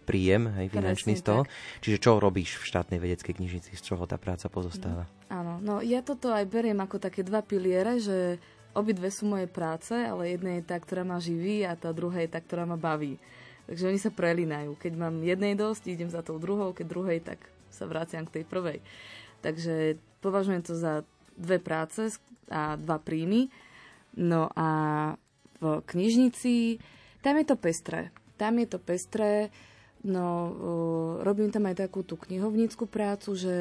príjem, 0.07 0.55
hej, 0.55 0.70
finančný 0.70 1.18
Presne 1.18 1.22
z 1.22 1.26
toho. 1.26 1.43
tak. 1.43 1.82
Čiže 1.82 1.99
čo 1.99 2.22
robíš 2.22 2.62
v 2.62 2.64
štátnej 2.70 3.03
vedeckej 3.03 3.35
knižnici, 3.35 3.74
z 3.74 3.82
čoho 3.82 4.07
tá 4.07 4.14
práca 4.14 4.47
pozostáva? 4.47 5.11
Áno, 5.26 5.59
no 5.59 5.82
ja 5.82 5.99
toto 6.07 6.30
aj 6.30 6.47
beriem 6.47 6.78
ako 6.78 7.03
také 7.03 7.26
dva 7.26 7.43
piliere, 7.43 7.99
že 7.99 8.39
obidve 8.75 9.09
sú 9.09 9.31
moje 9.31 9.47
práce, 9.47 9.95
ale 9.95 10.35
jedna 10.35 10.59
je 10.59 10.66
tá, 10.66 10.77
ktorá 10.77 11.07
ma 11.07 11.22
živí 11.22 11.62
a 11.62 11.79
tá 11.79 11.95
druhá 11.95 12.20
je 12.20 12.31
tá, 12.31 12.43
ktorá 12.43 12.66
ma 12.66 12.77
baví. 12.77 13.16
Takže 13.64 13.89
oni 13.89 14.01
sa 14.03 14.12
prelínajú. 14.12 14.77
Keď 14.77 14.93
mám 14.99 15.25
jednej 15.25 15.57
dosť, 15.57 15.89
idem 15.89 16.11
za 16.12 16.20
tou 16.20 16.37
druhou, 16.37 16.77
keď 16.77 16.87
druhej, 16.87 17.18
tak 17.25 17.41
sa 17.72 17.89
vraciam 17.89 18.29
k 18.29 18.41
tej 18.41 18.45
prvej. 18.45 18.79
Takže 19.41 19.97
považujem 20.20 20.62
to 20.62 20.77
za 20.77 21.03
dve 21.35 21.59
práce 21.59 22.20
a 22.53 22.77
dva 22.77 23.01
príjmy. 23.01 23.49
No 24.14 24.53
a 24.53 24.68
v 25.59 25.81
knižnici, 25.81 26.79
tam 27.25 27.41
je 27.41 27.47
to 27.49 27.57
pestré. 27.57 28.12
Tam 28.37 28.61
je 28.61 28.66
to 28.68 28.79
pestré. 28.79 29.49
No, 30.05 30.29
uh, 30.29 30.53
robím 31.25 31.49
tam 31.49 31.65
aj 31.65 31.89
takú 31.89 32.05
tú 32.05 32.21
knihovnícku 32.21 32.85
prácu, 32.85 33.33
že 33.33 33.55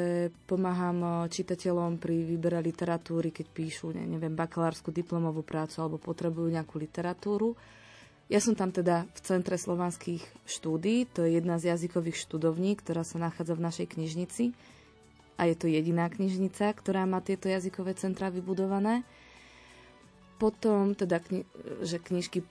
pomáham 0.44 0.98
uh, 1.00 1.12
čitateľom 1.24 1.96
pri 1.96 2.20
výbere 2.20 2.60
literatúry, 2.60 3.32
keď 3.32 3.46
píšu, 3.48 3.96
ne, 3.96 4.04
neviem, 4.04 4.36
bakalárskú 4.36 4.92
diplomovú 4.92 5.40
prácu 5.40 5.80
alebo 5.80 5.96
potrebujú 5.96 6.52
nejakú 6.52 6.76
literatúru. 6.76 7.56
Ja 8.28 8.44
som 8.44 8.52
tam 8.52 8.76
teda 8.76 9.08
v 9.08 9.20
Centre 9.24 9.56
slovanských 9.56 10.20
štúdí, 10.44 11.08
to 11.16 11.24
je 11.24 11.40
jedna 11.40 11.56
z 11.56 11.72
jazykových 11.72 12.20
študovní, 12.28 12.76
ktorá 12.76 13.08
sa 13.08 13.16
nachádza 13.16 13.56
v 13.56 13.64
našej 13.64 13.86
knižnici 13.96 14.52
a 15.40 15.48
je 15.48 15.56
to 15.56 15.66
jediná 15.66 16.12
knižnica, 16.12 16.76
ktorá 16.76 17.08
má 17.08 17.24
tieto 17.24 17.48
jazykové 17.48 17.96
centra 17.96 18.28
vybudované. 18.28 19.02
Potom 20.36 20.92
teda, 20.92 21.24
kni- 21.24 21.48
že 21.80 21.98
knižky 21.98 22.44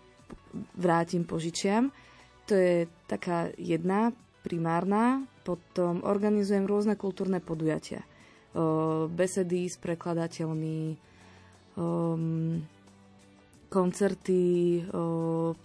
vrátim, 0.74 1.26
požičiam. 1.26 1.94
To 2.48 2.54
je 2.56 2.86
taká 3.08 3.52
jedna 3.56 4.12
primárna. 4.44 5.24
Potom 5.48 6.04
organizujem 6.04 6.68
rôzne 6.68 7.00
kultúrne 7.00 7.40
podujatia. 7.40 8.04
Besedy 9.12 9.68
s 9.68 9.80
prekladateľmi, 9.80 10.80
o, 10.94 12.16
koncerty, 13.74 14.86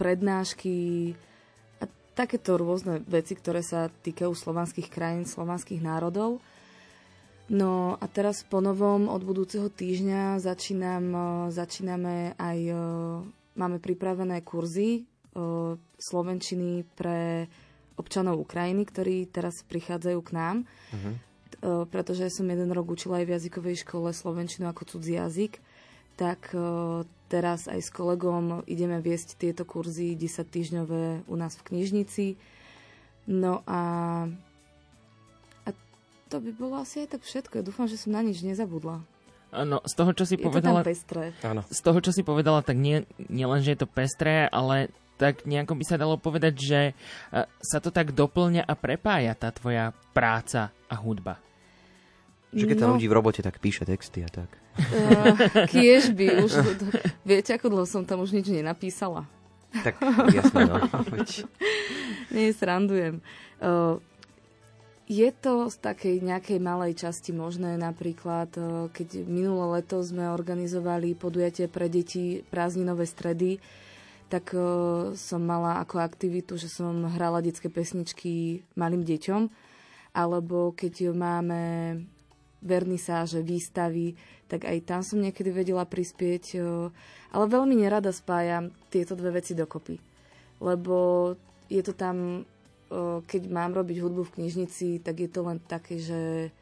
prednášky 0.01 1.13
a 1.79 1.85
takéto 2.17 2.57
rôzne 2.57 3.05
veci, 3.05 3.37
ktoré 3.37 3.61
sa 3.61 3.93
týkajú 3.93 4.33
slovanských 4.33 4.89
krajín, 4.89 5.29
slovanských 5.29 5.85
národov. 5.85 6.41
No 7.53 8.01
a 8.01 8.05
teraz 8.09 8.45
po 8.49 8.65
novom 8.65 9.13
od 9.13 9.21
budúceho 9.21 9.69
týždňa 9.69 10.41
začínam, 10.41 11.05
začíname 11.53 12.33
aj, 12.41 12.59
máme 13.57 13.77
pripravené 13.77 14.41
kurzy 14.41 15.05
slovenčiny 15.99 16.87
pre 16.95 17.51
občanov 17.99 18.39
Ukrajiny, 18.43 18.87
ktorí 18.87 19.27
teraz 19.27 19.67
prichádzajú 19.67 20.19
k 20.23 20.31
nám. 20.31 20.57
Uh-huh. 20.95 21.87
Pretože 21.91 22.31
som 22.31 22.47
jeden 22.47 22.71
rok 22.71 22.87
učila 22.87 23.19
aj 23.19 23.27
v 23.27 23.35
jazykovej 23.35 23.77
škole 23.83 24.15
slovenčinu 24.15 24.71
ako 24.71 24.87
cudzí 24.87 25.19
jazyk, 25.19 25.59
tak 26.15 26.55
teraz 27.27 27.67
aj 27.67 27.81
s 27.83 27.91
kolegom 27.91 28.63
ideme 28.71 29.03
viesť 29.03 29.35
tieto 29.35 29.67
kurzy 29.67 30.15
10 30.15 30.47
týždňové 30.47 31.27
u 31.27 31.35
nás 31.35 31.59
v 31.59 31.67
knižnici. 31.75 32.27
No 33.29 33.67
a, 33.67 33.83
a 35.67 35.69
to 36.31 36.37
by 36.41 36.51
bolo 36.55 36.81
asi 36.81 37.05
aj 37.05 37.19
tak 37.19 37.23
všetko. 37.27 37.61
Ja 37.61 37.65
dúfam, 37.67 37.91
že 37.91 38.01
som 38.01 38.15
na 38.15 38.23
nič 38.23 38.41
nezabudla. 38.41 39.05
No, 39.49 39.81
z 39.81 39.95
toho, 39.97 40.13
čo 40.13 40.29
si 40.29 40.37
je 40.37 40.45
povedala... 40.45 40.81
To 40.81 40.85
tam 40.85 40.93
pestré. 40.93 41.25
Áno. 41.41 41.61
Z 41.69 41.81
toho, 41.81 41.99
čo 42.05 42.13
si 42.13 42.21
povedala, 42.21 42.61
tak 42.61 42.77
nie, 42.77 43.05
nie 43.33 43.49
len, 43.49 43.65
že 43.65 43.73
je 43.77 43.81
to 43.81 43.89
pestré, 43.89 44.45
ale 44.49 44.93
tak 45.19 45.43
nejako 45.45 45.75
by 45.75 45.85
sa 45.85 45.99
dalo 45.99 46.15
povedať, 46.15 46.55
že 46.55 46.81
e, 46.91 46.93
sa 47.59 47.79
to 47.83 47.91
tak 47.91 48.15
doplňa 48.15 48.63
a 48.63 48.73
prepája 48.79 49.35
tá 49.35 49.51
tvoja 49.51 49.91
práca 50.15 50.71
a 50.87 50.95
hudba. 50.95 51.43
Že 52.55 52.65
keď 52.65 52.77
no, 52.81 52.97
ľudí 52.97 53.11
v 53.11 53.17
robote, 53.19 53.41
tak 53.45 53.61
píše 53.61 53.85
texty 53.85 54.25
a 54.25 54.31
tak. 54.31 54.49
Uh, 54.79 55.37
kiež 55.75 56.17
by. 56.17 56.49
Už, 56.49 56.53
viete, 57.27 57.53
ako 57.53 57.69
dlho 57.69 57.85
som 57.85 58.07
tam 58.09 58.25
už 58.25 58.33
nič 58.33 58.49
nenapísala. 58.49 59.29
Tak 59.85 60.01
jasné, 60.33 60.65
no. 60.65 60.81
Nie, 62.33 62.57
srandujem. 62.57 63.21
Uh, 63.61 64.01
je 65.09 65.29
to 65.33 65.73
z 65.73 65.77
takej 65.81 66.21
nejakej 66.21 66.59
malej 66.61 66.93
časti 67.01 67.33
možné, 67.33 67.81
napríklad, 67.81 68.53
keď 68.93 69.25
minulé 69.25 69.81
leto 69.81 70.05
sme 70.05 70.29
organizovali 70.29 71.17
podujatie 71.17 71.65
pre 71.65 71.89
deti 71.89 72.45
prázdninové 72.53 73.09
stredy, 73.09 73.57
tak 74.29 74.53
uh, 74.53 75.17
som 75.17 75.41
mala 75.41 75.81
ako 75.81 76.05
aktivitu, 76.05 76.61
že 76.61 76.69
som 76.69 77.09
hrala 77.09 77.41
detské 77.41 77.73
pesničky 77.73 78.63
malým 78.77 79.03
deťom, 79.03 79.49
alebo 80.13 80.77
keď 80.77 81.17
máme 81.17 81.61
vernisáže, 82.61 83.41
výstavy, 83.41 84.19
tak 84.51 84.69
aj 84.69 84.79
tam 84.85 85.01
som 85.01 85.21
niekedy 85.25 85.49
vedela 85.49 85.89
prispieť, 85.89 86.45
uh, 86.61 86.93
ale 87.33 87.45
veľmi 87.49 87.75
nerada 87.81 88.13
spájam 88.13 88.69
tieto 88.93 89.17
dve 89.17 89.41
veci 89.41 89.57
dokopy. 89.57 89.97
Lebo 90.61 91.33
je 91.73 91.81
to 91.81 91.97
tam, 91.97 92.45
uh, 92.45 93.25
keď 93.25 93.49
mám 93.49 93.73
robiť 93.73 93.97
hudbu 94.05 94.29
v 94.29 94.35
knižnici, 94.39 95.01
tak 95.01 95.25
je 95.25 95.29
to 95.33 95.41
len 95.43 95.59
také, 95.65 95.97
že 95.97 96.53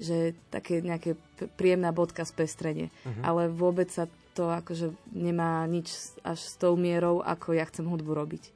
že 0.00 0.32
také 0.48 0.80
nejaké 0.80 1.12
príjemná 1.60 1.92
bodka 1.92 2.24
z 2.24 2.32
pestrenie. 2.32 2.88
Uh-huh. 3.04 3.20
Ale 3.20 3.42
vôbec 3.52 3.92
sa 3.92 4.08
to 4.40 4.48
akože 4.48 4.96
nemá 5.12 5.68
nič 5.68 6.16
až 6.24 6.40
s 6.40 6.56
tou 6.56 6.72
mierou, 6.80 7.20
ako 7.20 7.52
ja 7.52 7.68
chcem 7.68 7.84
hudbu 7.84 8.16
robiť. 8.16 8.48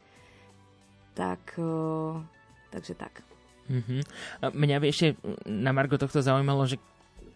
Tak, 1.12 1.60
o, 1.60 2.24
takže 2.72 2.96
tak. 2.96 3.20
Uh-huh. 3.68 4.00
Mňa 4.40 4.80
by 4.80 4.86
ešte 4.88 5.20
na 5.44 5.76
Margo 5.76 6.00
tohto 6.00 6.24
zaujímalo, 6.24 6.64
že 6.64 6.80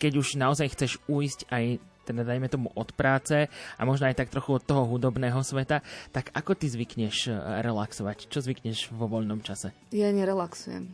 keď 0.01 0.13
už 0.17 0.41
naozaj 0.41 0.73
chceš 0.73 0.97
ujsť 1.05 1.53
aj 1.53 1.65
teda 2.09 2.25
dajme 2.25 2.49
tomu 2.49 2.73
od 2.73 2.89
práce 2.97 3.53
a 3.53 3.83
možno 3.85 4.09
aj 4.09 4.17
tak 4.17 4.33
trochu 4.33 4.57
od 4.57 4.65
toho 4.65 4.89
hudobného 4.89 5.45
sveta, 5.45 5.85
tak 6.09 6.33
ako 6.33 6.57
ty 6.57 6.73
zvykneš 6.73 7.29
relaxovať? 7.61 8.33
Čo 8.33 8.41
zvykneš 8.41 8.97
vo 8.97 9.13
voľnom 9.13 9.45
čase? 9.45 9.77
Ja 9.93 10.09
nerelaxujem. 10.09 10.89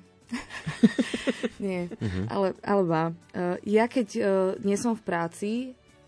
nie, 1.63 1.87
uh-huh. 1.87 2.27
ale, 2.27 2.49
ale 2.67 2.83
bá. 2.83 3.05
Uh, 3.31 3.55
ja 3.63 3.87
keď 3.87 4.09
uh, 4.19 4.27
nie 4.67 4.75
som 4.75 4.99
v 4.99 5.07
práci 5.07 5.51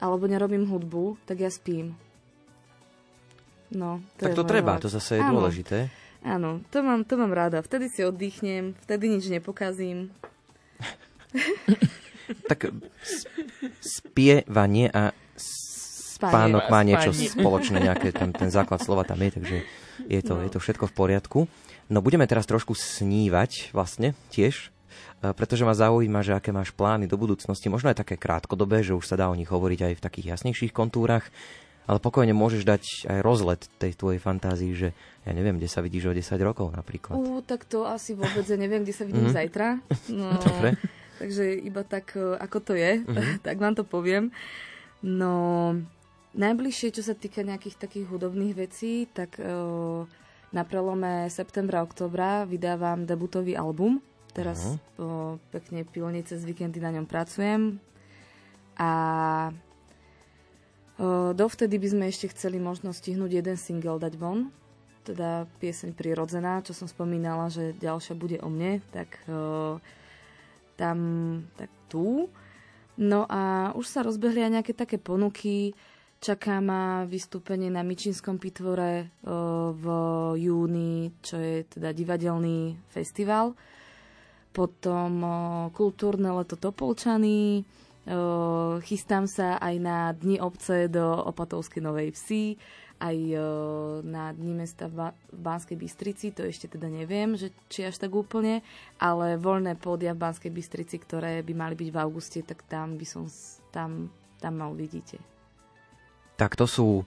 alebo 0.00 0.28
nerobím 0.28 0.68
hudbu, 0.68 1.16
tak 1.24 1.40
ja 1.40 1.50
spím. 1.50 1.96
No, 3.72 3.98
to 4.20 4.30
tak 4.30 4.38
to 4.38 4.44
treba, 4.46 4.78
relax. 4.78 4.82
to 4.86 4.88
zase 4.94 5.18
je 5.18 5.22
Áno. 5.22 5.32
dôležité. 5.38 5.78
Áno, 6.26 6.62
to 6.70 6.82
mám, 6.82 7.02
to 7.06 7.14
mám 7.18 7.34
rada. 7.34 7.62
Vtedy 7.62 7.90
si 7.90 8.02
oddychnem, 8.02 8.74
vtedy 8.86 9.10
nič 9.10 9.30
nepokazím. 9.30 10.10
tak 12.50 12.74
spievanie 13.78 14.90
a 14.90 15.14
spánok 16.16 16.66
má 16.72 16.80
niečo 16.82 17.12
spoločné, 17.12 17.78
nejaké 17.84 18.10
tam, 18.10 18.32
ten 18.32 18.50
základ 18.50 18.82
slova 18.82 19.04
tam 19.04 19.20
je, 19.20 19.30
takže 19.38 19.56
je 20.08 20.20
to, 20.24 20.34
no. 20.38 20.42
je 20.42 20.50
to 20.50 20.58
všetko 20.58 20.90
v 20.90 20.94
poriadku. 20.96 21.40
No 21.86 22.02
budeme 22.02 22.26
teraz 22.26 22.48
trošku 22.50 22.74
snívať 22.74 23.70
vlastne 23.70 24.18
tiež, 24.34 24.74
pretože 25.32 25.64
ma 25.64 25.72
zaujíma, 25.72 26.20
že 26.20 26.36
aké 26.36 26.52
máš 26.52 26.70
plány 26.70 27.08
do 27.08 27.16
budúcnosti, 27.16 27.72
možno 27.72 27.88
aj 27.88 28.04
také 28.04 28.20
krátkodobé, 28.20 28.84
že 28.84 28.92
už 28.92 29.08
sa 29.08 29.16
dá 29.16 29.32
o 29.32 29.38
nich 29.38 29.48
hovoriť 29.48 29.80
aj 29.88 29.94
v 29.96 30.04
takých 30.04 30.26
jasnejších 30.36 30.76
kontúrach, 30.76 31.26
ale 31.86 32.02
pokojne 32.02 32.34
môžeš 32.34 32.66
dať 32.66 32.82
aj 33.06 33.18
rozlet 33.22 33.62
tej 33.78 33.94
tvojej 33.94 34.20
fantázii, 34.20 34.72
že 34.74 34.88
ja 35.24 35.32
neviem, 35.32 35.56
kde 35.56 35.70
sa 35.70 35.80
vidíš 35.80 36.10
o 36.10 36.16
10 36.18 36.36
rokov 36.42 36.74
napríklad. 36.74 37.14
Ú, 37.16 37.40
tak 37.40 37.64
to 37.64 37.86
asi 37.86 38.12
vôbec 38.12 38.42
ja 38.42 38.58
neviem, 38.58 38.82
kde 38.82 38.94
sa 38.94 39.06
vidím 39.06 39.30
mm-hmm. 39.30 39.38
zajtra. 39.38 39.68
No, 40.10 40.26
Dobre. 40.50 40.70
Takže 41.16 41.44
iba 41.62 41.82
tak, 41.86 42.12
e, 42.18 42.36
ako 42.36 42.58
to 42.60 42.72
je, 42.74 43.00
mm-hmm. 43.00 43.40
tak 43.46 43.56
vám 43.62 43.78
to 43.78 43.86
poviem. 43.86 44.34
No, 45.00 45.72
najbližšie, 46.34 46.90
čo 46.90 47.02
sa 47.06 47.14
týka 47.14 47.46
nejakých 47.46 47.78
takých 47.80 48.06
hudobných 48.10 48.54
vecí, 48.54 49.08
tak... 49.08 49.40
Uh, 49.40 50.04
na 50.54 50.62
prelome 50.62 51.28
septembra, 51.28 51.82
oktobra 51.82 52.46
vydávam 52.46 53.04
debutový 53.04 53.58
album. 53.58 54.00
Teraz 54.36 54.60
uh-huh. 54.68 55.00
o, 55.00 55.06
pekne 55.48 55.88
pilne 55.88 56.20
cez 56.20 56.44
víkendy 56.44 56.76
na 56.76 56.92
ňom 56.92 57.08
pracujem. 57.08 57.80
A 58.76 58.92
o, 61.00 61.32
dovtedy 61.32 61.80
by 61.80 61.88
sme 61.88 62.04
ešte 62.12 62.28
chceli 62.36 62.60
možno 62.60 62.92
stihnúť 62.92 63.40
jeden 63.40 63.56
single 63.56 63.96
dať 63.96 64.12
von. 64.20 64.52
Teda 65.08 65.48
pieseň 65.56 65.96
Prirodzená, 65.96 66.60
čo 66.60 66.76
som 66.76 66.84
spomínala, 66.84 67.48
že 67.48 67.72
ďalšia 67.80 68.12
bude 68.12 68.36
o 68.44 68.52
mne, 68.52 68.84
tak 68.92 69.08
o, 69.24 69.80
tam, 70.76 70.98
tak 71.56 71.72
tu. 71.88 72.28
No 73.00 73.24
a 73.32 73.72
už 73.72 73.88
sa 73.88 74.04
rozbehli 74.04 74.44
aj 74.44 74.52
nejaké 74.60 74.72
také 74.76 75.00
ponuky, 75.00 75.72
Čaká 76.16 76.64
ma 76.64 77.04
vystúpenie 77.04 77.68
na 77.68 77.84
Mičinskom 77.84 78.40
pitvore 78.40 79.12
v 79.76 79.84
júni, 80.40 81.12
čo 81.20 81.36
je 81.36 81.68
teda 81.68 81.92
divadelný 81.92 82.72
festival. 82.88 83.52
Potom 84.56 85.20
kultúrne 85.76 86.32
leto 86.32 86.56
Topolčany. 86.56 87.60
Chystám 88.88 89.28
sa 89.28 89.60
aj 89.60 89.74
na 89.76 90.16
Dni 90.16 90.40
obce 90.40 90.88
do 90.88 91.04
Opatovskej 91.04 91.84
Novej 91.84 92.16
Vsi, 92.16 92.56
aj 92.96 93.16
na 94.00 94.32
Dni 94.32 94.56
mesta 94.56 94.88
v 94.88 95.12
Banskej 95.34 95.76
Bystrici, 95.76 96.32
to 96.32 96.46
ešte 96.48 96.72
teda 96.72 96.88
neviem, 96.88 97.36
že 97.36 97.52
či 97.68 97.84
až 97.84 98.00
tak 98.00 98.16
úplne, 98.16 98.64
ale 98.96 99.36
voľné 99.36 99.76
pódia 99.76 100.16
v 100.16 100.22
Banskej 100.24 100.48
Bystrici, 100.48 100.96
ktoré 100.96 101.44
by 101.44 101.52
mali 101.52 101.74
byť 101.76 101.88
v 101.92 102.00
auguste, 102.00 102.40
tak 102.40 102.64
tam 102.64 102.96
by 102.96 103.04
som 103.04 103.28
tam, 103.68 104.08
tam 104.40 104.52
ma 104.56 104.72
uvidíte. 104.72 105.20
Tak 106.40 106.56
to 106.56 106.64
sú 106.64 107.04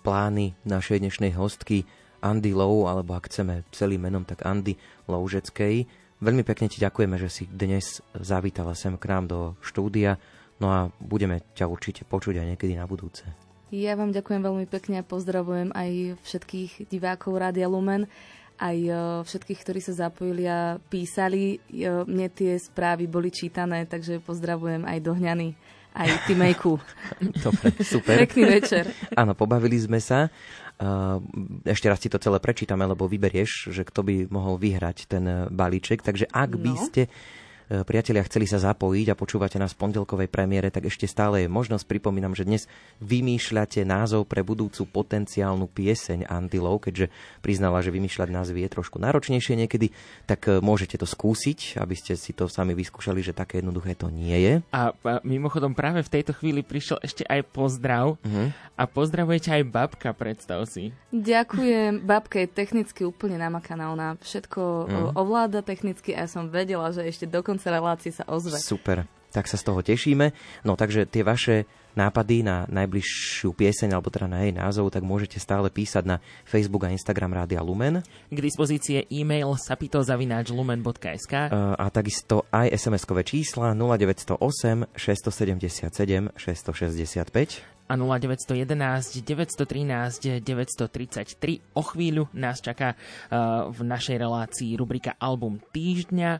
plány 0.00 0.56
našej 0.64 1.04
dnešnej 1.04 1.36
hostky 1.36 1.84
Andy 2.24 2.56
Low, 2.56 2.88
alebo 2.88 3.12
ak 3.12 3.28
chceme 3.28 3.66
celým 3.74 4.08
menom, 4.08 4.24
tak 4.24 4.46
Andy 4.46 4.78
Loužeckej. 5.04 6.05
Veľmi 6.16 6.42
pekne 6.48 6.72
ti 6.72 6.80
ďakujeme, 6.80 7.16
že 7.20 7.28
si 7.28 7.44
dnes 7.44 8.00
zavítala 8.16 8.72
sem 8.72 8.96
k 8.96 9.04
nám 9.12 9.24
do 9.28 9.40
štúdia, 9.60 10.16
no 10.56 10.72
a 10.72 10.88
budeme 10.96 11.44
ťa 11.52 11.68
určite 11.68 12.08
počuť 12.08 12.40
aj 12.40 12.46
niekedy 12.56 12.72
na 12.72 12.88
budúce. 12.88 13.28
Ja 13.68 13.98
vám 13.98 14.14
ďakujem 14.14 14.40
veľmi 14.40 14.66
pekne 14.70 15.02
a 15.02 15.08
pozdravujem 15.08 15.74
aj 15.74 16.16
všetkých 16.22 16.88
divákov 16.88 17.36
Rádia 17.36 17.66
Lumen 17.66 18.08
aj 18.56 18.76
e, 18.76 18.92
všetkých, 19.24 19.60
ktorí 19.62 19.80
sa 19.84 20.08
zapojili 20.08 20.44
a 20.48 20.80
písali. 20.80 21.60
E, 21.68 21.88
Mne 22.08 22.28
tie 22.32 22.56
správy 22.56 23.04
boli 23.04 23.28
čítané, 23.28 23.84
takže 23.84 24.20
pozdravujem 24.24 24.88
aj 24.88 24.98
Dohňany, 25.04 25.48
aj 25.92 26.08
Timejku. 26.24 26.80
Dobre, 27.44 27.68
super. 27.84 28.16
Pekný 28.24 28.44
večer. 28.60 28.88
Áno, 29.12 29.36
pobavili 29.36 29.76
sme 29.76 30.00
sa. 30.00 30.32
Uh, 30.76 31.24
Ešte 31.64 31.88
raz 31.88 31.96
si 31.98 32.12
to 32.12 32.20
celé 32.20 32.36
prečítame, 32.36 32.84
lebo 32.84 33.08
vyberieš, 33.08 33.72
že 33.72 33.80
kto 33.80 34.04
by 34.04 34.14
mohol 34.28 34.60
vyhrať 34.60 35.08
ten 35.08 35.24
eh, 35.24 35.36
balíček. 35.48 36.04
Takže 36.04 36.28
ak 36.28 36.50
by 36.52 36.72
No. 36.72 36.80
ste 36.84 37.02
eh, 37.08 37.45
priatelia 37.66 38.22
chceli 38.28 38.46
sa 38.46 38.62
zapojiť 38.62 39.06
a 39.10 39.18
počúvate 39.18 39.56
nás 39.56 39.74
v 39.74 39.88
pondelkovej 39.88 40.28
premiére, 40.30 40.70
tak 40.70 40.86
ešte 40.86 41.08
stále 41.08 41.46
je 41.46 41.48
možnosť. 41.48 41.88
Pripomínam, 41.88 42.36
že 42.36 42.46
dnes 42.46 42.70
vymýšľate 43.02 43.82
názov 43.82 44.28
pre 44.28 44.46
budúcu 44.46 44.86
potenciálnu 44.86 45.66
pieseň 45.66 46.30
Antilov, 46.30 46.86
keďže 46.86 47.10
priznala, 47.42 47.82
že 47.82 47.90
vymýšľať 47.90 48.28
názvy 48.30 48.66
je 48.66 48.74
trošku 48.76 49.00
náročnejšie 49.02 49.58
niekedy, 49.66 49.90
tak 50.28 50.46
eh, 50.46 50.60
môžete 50.60 51.00
to 51.00 51.06
skúsiť, 51.08 51.80
aby 51.80 51.94
ste 51.96 52.14
si 52.14 52.36
to 52.36 52.46
sami 52.46 52.76
vyskúšali, 52.76 53.24
že 53.24 53.34
také 53.34 53.58
jednoduché 53.64 53.98
to 53.98 54.12
nie 54.12 54.36
je. 54.38 54.54
A, 54.70 54.92
a 54.92 55.18
mimochodom 55.26 55.74
práve 55.74 56.04
v 56.04 56.12
tejto 56.12 56.36
chvíli 56.36 56.62
prišiel 56.62 57.00
ešte 57.02 57.24
aj 57.26 57.40
pozdrav 57.50 58.18
Mhm. 58.26 58.54
a 58.76 58.82
pozdravujete 58.84 59.48
aj 59.50 59.62
babka, 59.66 60.10
predstav 60.12 60.66
si. 60.68 60.92
Ďakujem. 61.14 62.04
Babka 62.04 62.44
je 62.44 62.48
technicky 62.50 63.02
úplne 63.08 63.40
namakaná. 63.40 63.88
Ona 63.94 64.20
všetko 64.20 64.60
mm. 64.60 65.08
ovláda 65.16 65.64
technicky 65.64 66.12
a 66.12 66.24
ja 66.24 66.28
som 66.28 66.52
vedela, 66.52 66.92
že 66.92 67.06
ešte 67.08 67.24
do 67.24 67.40
konca 67.56 67.72
relácie 67.72 68.12
sa 68.12 68.28
ozve. 68.28 68.60
Super, 68.60 69.08
tak 69.32 69.48
sa 69.48 69.56
z 69.56 69.64
toho 69.64 69.80
tešíme. 69.80 70.36
No 70.68 70.76
takže 70.76 71.08
tie 71.08 71.24
vaše 71.24 71.64
nápady 71.96 72.44
na 72.44 72.68
najbližšiu 72.68 73.56
pieseň, 73.56 73.96
alebo 73.96 74.12
teda 74.12 74.28
na 74.28 74.44
jej 74.44 74.52
názov, 74.52 74.92
tak 74.92 75.00
môžete 75.00 75.40
stále 75.40 75.72
písať 75.72 76.04
na 76.04 76.16
Facebook 76.44 76.84
a 76.84 76.92
Instagram 76.92 77.32
Rádia 77.32 77.64
Lumen 77.64 78.04
K 78.28 78.36
dispozícii 78.36 79.00
je 79.00 79.02
e-mail 79.24 79.48
sapitozavináčlumen.sk 79.56 81.32
e, 81.32 81.48
a 81.56 81.86
takisto 81.88 82.44
aj 82.52 82.76
SMS-kové 82.76 83.24
čísla 83.24 83.72
0908 83.72 84.92
677 84.92 86.36
665. 86.36 87.75
a 87.86 87.94
0911 87.94 89.22
913 89.22 90.42
933. 90.42 91.78
O 91.78 91.82
chvíľu 91.82 92.28
nás 92.34 92.58
čaká 92.58 92.94
uh, 92.94 93.70
v 93.70 93.80
našej 93.86 94.16
relácii 94.18 94.74
rubrika 94.74 95.14
Album 95.18 95.62
týždňa 95.72 96.30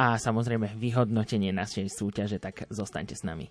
a 0.00 0.06
samozrejme 0.16 0.76
vyhodnotenie 0.76 1.52
našej 1.52 1.88
súťaže, 1.92 2.40
tak 2.40 2.64
zostaňte 2.72 3.16
s 3.16 3.24
nami. 3.24 3.48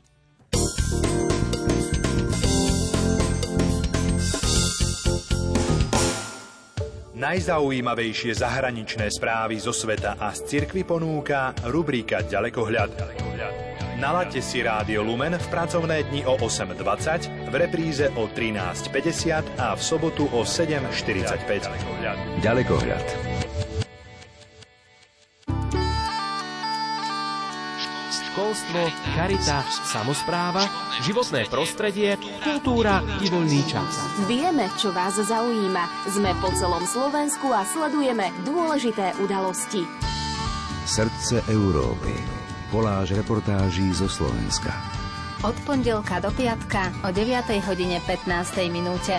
Najzaujímavejšie 7.19 8.31
zahraničné 8.31 9.11
správy 9.11 9.59
zo 9.59 9.75
sveta 9.75 10.15
a 10.15 10.31
z 10.31 10.39
cirkvy 10.55 10.87
ponúka 10.87 11.51
rubrika 11.67 12.23
Ďalekohľad. 12.23 13.68
Nalaďte 13.99 14.39
si 14.39 14.63
Rádio 14.63 15.03
Lumen 15.03 15.35
v 15.35 15.47
pracovné 15.51 16.07
dni 16.07 16.23
o 16.23 16.39
8.20, 16.39 17.51
v 17.51 17.53
repríze 17.59 18.07
o 18.15 18.31
13.50 18.31 19.59
a 19.59 19.75
v 19.75 19.81
sobotu 19.83 20.23
o 20.31 20.47
7.45. 20.47 21.67
Ďalekohľad. 22.39 23.05
Školstvo, 28.07 28.87
charita, 29.19 29.67
samozpráva, 29.67 30.63
životné 31.03 31.51
prostredie, 31.51 32.15
kultúra 32.39 33.03
i 33.19 33.27
voľný 33.27 33.67
čas. 33.67 33.99
Vieme, 34.31 34.71
čo 34.79 34.95
vás 34.95 35.19
zaujíma. 35.19 36.07
Sme 36.07 36.31
po 36.39 36.47
celom 36.55 36.87
Slovensku 36.87 37.51
a 37.51 37.67
sledujeme 37.67 38.31
dôležité 38.47 39.11
udalosti. 39.19 39.83
Srdce 40.87 41.43
Európy. 41.51 42.38
Koláž 42.69 43.17
reportáží 43.17 43.89
zo 43.97 44.05
Slovenska. 44.05 44.69
Od 45.41 45.57
pondelka 45.65 46.21
do 46.21 46.29
piatka 46.29 46.93
o 47.01 47.09
9. 47.09 47.65
hodine 47.65 47.97
15. 48.05 48.29
minúte. 48.69 49.17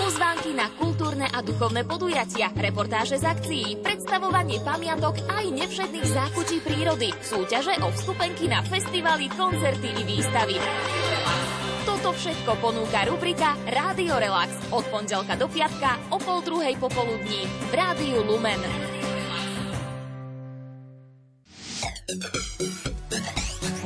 Pozvánky 0.00 0.56
na 0.56 0.72
kultúrne 0.80 1.28
a 1.28 1.44
duchovné 1.44 1.84
podujatia, 1.84 2.48
reportáže 2.56 3.20
z 3.20 3.28
akcií, 3.28 3.84
predstavovanie 3.84 4.64
pamiatok 4.64 5.20
aj 5.28 5.52
nevšetných 5.52 6.08
zákutí 6.08 6.64
prírody, 6.64 7.12
súťaže 7.20 7.76
o 7.84 7.92
vstupenky 7.92 8.48
na 8.48 8.64
festivaly, 8.64 9.28
koncerty 9.36 10.00
i 10.00 10.02
výstavy. 10.08 10.56
Toto 11.84 12.16
všetko 12.16 12.56
ponúka 12.56 13.04
rubrika 13.04 13.52
Rádio 13.68 14.16
Relax 14.16 14.48
od 14.72 14.88
pondelka 14.88 15.36
do 15.36 15.44
piatka 15.44 16.00
o 16.08 16.16
pol 16.16 16.40
druhej 16.40 16.72
popoludní 16.80 17.44
v 17.68 17.72
Rádiu 17.76 18.24
Lumen. 18.24 18.93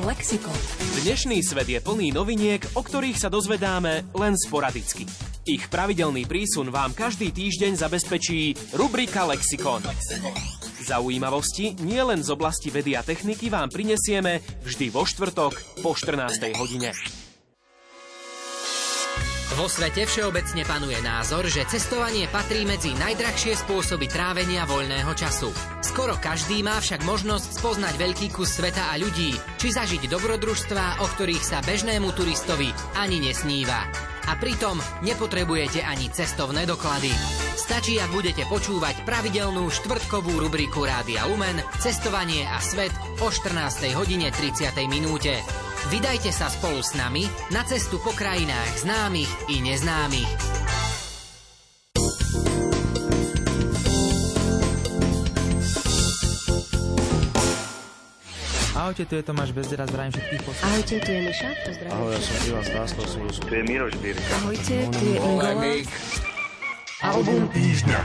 Lexikon. 0.03 0.59
Dnešný 1.07 1.39
svet 1.39 1.71
je 1.71 1.79
plný 1.79 2.11
noviniek, 2.11 2.59
o 2.75 2.83
ktorých 2.83 3.15
sa 3.15 3.31
dozvedáme 3.31 4.11
len 4.11 4.35
sporadicky. 4.35 5.07
Ich 5.47 5.71
pravidelný 5.71 6.27
prísun 6.27 6.67
vám 6.67 6.91
každý 6.91 7.31
týždeň 7.31 7.79
zabezpečí 7.79 8.75
rubrika 8.75 9.23
Lexikon. 9.23 9.87
Zaujímavosti 10.83 11.79
nie 11.79 12.03
len 12.03 12.19
z 12.19 12.35
oblasti 12.35 12.67
vedy 12.67 12.99
a 12.99 13.07
techniky 13.07 13.47
vám 13.47 13.71
prinesieme 13.71 14.43
vždy 14.67 14.91
vo 14.91 15.07
štvrtok 15.07 15.79
po 15.79 15.95
14. 15.95 16.59
hodine. 16.59 16.91
Vo 19.55 19.71
svete 19.71 20.03
všeobecne 20.07 20.63
panuje 20.67 20.99
názor, 21.03 21.47
že 21.47 21.67
cestovanie 21.67 22.27
patrí 22.31 22.67
medzi 22.67 22.91
najdrahšie 22.95 23.59
spôsoby 23.59 24.11
trávenia 24.11 24.63
voľného 24.67 25.11
času. 25.15 25.51
Skoro 25.99 26.15
každý 26.15 26.63
má 26.63 26.79
však 26.79 27.03
možnosť 27.03 27.59
spoznať 27.59 27.99
veľký 27.99 28.31
kus 28.31 28.55
sveta 28.55 28.87
a 28.87 28.95
ľudí, 28.95 29.35
či 29.59 29.67
zažiť 29.67 30.07
dobrodružstvá, 30.07 31.03
o 31.03 31.05
ktorých 31.11 31.43
sa 31.43 31.59
bežnému 31.59 32.15
turistovi 32.15 32.71
ani 32.95 33.19
nesníva. 33.19 33.83
A 34.31 34.39
pritom 34.39 34.79
nepotrebujete 35.03 35.83
ani 35.83 36.07
cestovné 36.07 36.63
doklady. 36.63 37.11
Stačí, 37.59 37.99
ak 37.99 38.15
budete 38.15 38.47
počúvať 38.47 39.03
pravidelnú 39.03 39.67
štvrtkovú 39.67 40.39
rubriku 40.39 40.87
Rádia 40.87 41.27
Lumen 41.27 41.59
Cestovanie 41.83 42.47
a 42.47 42.63
svet 42.63 42.95
o 43.19 43.27
14. 43.27 43.91
hodine 43.91 44.31
30. 44.31 44.71
minúte. 44.87 45.35
Vydajte 45.91 46.31
sa 46.31 46.47
spolu 46.47 46.79
s 46.79 46.95
nami 46.95 47.27
na 47.51 47.67
cestu 47.67 47.99
po 47.99 48.15
krajinách 48.15 48.87
známych 48.87 49.51
i 49.51 49.59
neznámych. 49.59 50.58
Ahojte, 58.89 59.05
tu 59.05 59.21
je 59.21 59.21
Tomáš 59.21 59.53
Bezdera, 59.53 59.85
zdravím 59.85 60.17
všetkých 60.17 60.41
poslucháčov. 60.49 60.73
Ahojte, 60.73 60.95
tu 60.97 61.09
je 61.13 61.21
Miša, 61.29 61.49
pozdravujem. 61.61 61.93
Ahoj, 61.93 62.09
ja 62.09 62.19
som 62.25 62.37
Ivan 62.49 62.65
Stáslo, 62.65 63.01
som 63.05 63.21
Tu 63.45 63.53
je 63.53 63.63
Miroš 63.69 63.93
Birka. 64.01 64.33
Ahojte, 64.41 64.75
tu 64.89 65.05
je 65.05 65.17
Ingola. 65.21 65.51
Album 67.05 67.41
týždňa. 67.53 67.99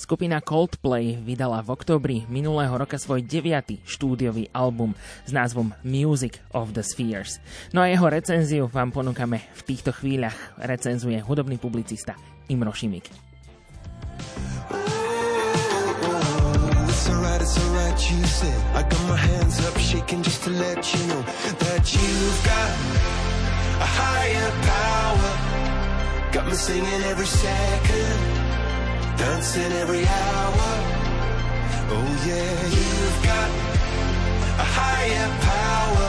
Skupina 0.00 0.40
Coldplay 0.40 1.20
vydala 1.20 1.60
v 1.60 1.68
októbri 1.68 2.16
minulého 2.32 2.72
roka 2.72 2.96
svoj 2.96 3.20
deviatý 3.20 3.84
štúdiový 3.84 4.48
album 4.56 4.96
s 5.28 5.36
názvom 5.36 5.76
Music 5.84 6.40
of 6.56 6.72
the 6.72 6.80
Spheres. 6.80 7.44
No 7.76 7.84
a 7.84 7.92
jeho 7.92 8.08
recenziu 8.08 8.72
vám 8.72 8.88
ponúkame 8.88 9.52
v 9.52 9.62
týchto 9.68 9.92
chvíľach. 9.92 10.56
Recenzuje 10.56 11.20
hudobný 11.20 11.60
publicista 11.60 12.16
Imro 12.48 12.72
Šimik. 12.72 13.12
You 18.10 18.24
said. 18.24 18.60
I 18.74 18.82
got 18.82 19.02
my 19.08 19.16
hands 19.16 19.64
up, 19.66 19.76
shaking 19.78 20.22
just 20.22 20.42
to 20.44 20.50
let 20.50 20.80
you 20.92 21.06
know 21.06 21.22
that 21.64 21.82
you've 21.94 22.40
got 22.52 22.70
a 23.86 23.88
higher 24.00 24.50
power. 24.72 25.32
Got 26.32 26.46
me 26.46 26.54
singing 26.54 27.02
every 27.12 27.26
second, 27.26 28.18
dancing 29.18 29.72
every 29.82 30.04
hour. 30.06 30.68
Oh 31.94 32.10
yeah, 32.28 32.56
you've 32.76 33.20
got 33.32 33.50
a 34.64 34.66
higher 34.78 35.28
power, 35.52 36.08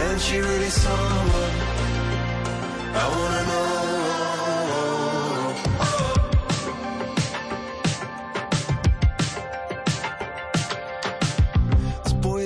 and 0.00 0.20
she 0.20 0.38
really 0.38 0.70
someone 0.70 1.54
I 3.02 3.04
wanna 3.14 3.42
know. 3.50 4.05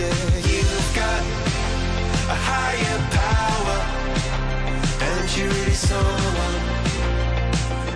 You've 0.00 0.94
got 0.94 1.22
a 2.34 2.38
higher 2.48 2.98
power. 3.20 3.78
and 5.08 5.36
you 5.36 5.44
really 5.44 5.74
saw 5.74 6.00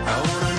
I 0.07 0.21
wanna 0.29 0.54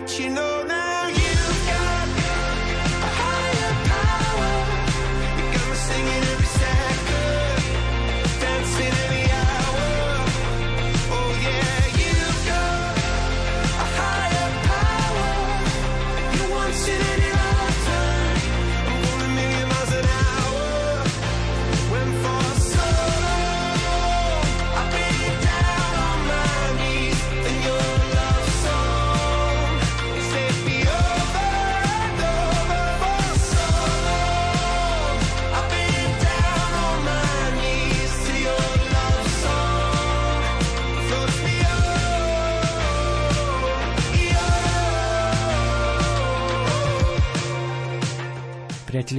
just 0.00 0.16
to 0.16 0.22
let 0.22 0.28
you 0.28 0.34
know 0.34 0.45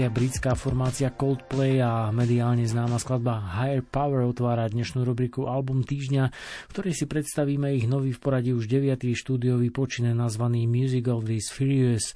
Priatelia, 0.08 0.24
britská 0.24 0.52
formácia 0.56 1.10
Coldplay 1.12 1.84
a 1.84 2.16
mediálne 2.16 2.64
známa 2.64 2.96
skladba 2.96 3.44
Higher 3.60 3.84
Power 3.84 4.24
otvára 4.24 4.64
dnešnú 4.72 5.04
rubriku 5.04 5.52
Album 5.52 5.84
týždňa, 5.84 6.32
v 6.32 6.72
ktorej 6.72 6.96
si 6.96 7.06
predstavíme 7.12 7.76
ich 7.76 7.92
nový 7.92 8.16
v 8.16 8.20
poradí 8.24 8.56
už 8.56 8.72
9. 8.72 9.04
štúdiový 9.04 9.68
počine 9.68 10.16
nazvaný 10.16 10.64
Music 10.64 11.12
of 11.12 11.28
the 11.28 11.36
Furious. 11.44 12.16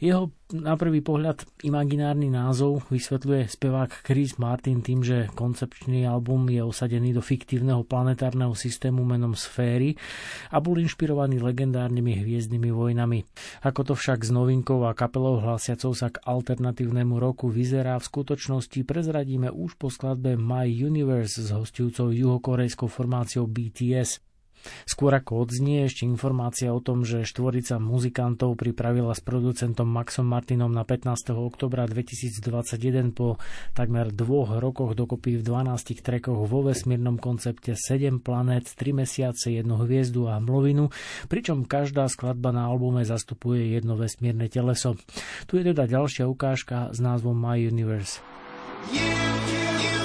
Jeho 0.00 0.32
na 0.56 0.80
prvý 0.80 1.04
pohľad 1.04 1.44
imaginárny 1.60 2.32
názov 2.32 2.88
vysvetľuje 2.88 3.52
spevák 3.52 4.00
Chris 4.00 4.40
Martin 4.40 4.80
tým, 4.80 5.04
že 5.04 5.28
koncepčný 5.36 6.08
album 6.08 6.48
je 6.48 6.64
osadený 6.64 7.12
do 7.12 7.20
fiktívneho 7.20 7.84
planetárneho 7.84 8.56
systému 8.56 9.04
menom 9.04 9.36
Sféry 9.36 9.94
a 10.48 10.56
bol 10.58 10.80
inšpirovaný 10.80 11.44
legendárnymi 11.44 12.16
hviezdnymi 12.16 12.70
vojnami. 12.72 13.28
Ako 13.60 13.92
to 13.92 13.94
však 13.94 14.24
s 14.24 14.32
novinkou 14.32 14.88
a 14.88 14.96
kapelou 14.96 15.36
hlásiacou 15.36 15.92
sa 15.92 16.08
k 16.08 16.16
alternatívnemu 16.24 17.20
roku 17.20 17.52
vyzerá 17.52 18.00
v 18.00 18.08
skutočnosti 18.08 18.80
prezradíme 18.88 19.52
už 19.52 19.76
po 19.76 19.92
skladbe 19.92 20.32
My 20.34 20.64
Universe 20.64 21.44
s 21.44 21.52
hostujúcou 21.52 22.08
juhokorejskou 22.08 22.88
formáciou 22.88 23.44
BTS. 23.44 24.29
Skôr 24.84 25.14
ako 25.14 25.46
odznie 25.46 25.86
ešte 25.86 26.04
informácia 26.04 26.72
o 26.72 26.80
tom, 26.82 27.06
že 27.06 27.24
štvorica 27.24 27.80
muzikantov 27.80 28.58
pripravila 28.58 29.14
s 29.16 29.22
producentom 29.24 29.88
Maxom 29.88 30.26
Martinom 30.26 30.70
na 30.70 30.84
15. 30.84 31.32
oktobra 31.36 31.86
2021 31.88 33.16
po 33.16 33.40
takmer 33.72 34.12
dvoch 34.12 34.58
rokoch 34.58 34.92
dokopy 34.92 35.40
v 35.40 35.42
12 35.42 36.00
trekoch 36.02 36.44
vo 36.44 36.60
vesmírnom 36.66 37.16
koncepte 37.16 37.76
7 37.76 38.20
planét, 38.20 38.66
3 38.66 38.92
mesiace, 38.92 39.54
jednu 39.54 39.80
hviezdu 39.84 40.28
a 40.28 40.42
mlovinu, 40.42 40.92
pričom 41.30 41.64
každá 41.64 42.08
skladba 42.10 42.52
na 42.52 42.68
albume 42.68 43.06
zastupuje 43.06 43.74
jedno 43.74 43.96
vesmírne 43.96 44.50
teleso. 44.50 44.96
Tu 45.46 45.60
je 45.60 45.72
teda 45.72 45.86
ďalšia 45.86 46.26
ukážka 46.26 46.90
s 46.92 46.98
názvom 46.98 47.36
My 47.36 47.60
Universe. 47.60 48.20
In 48.92 48.96
the 49.46 49.99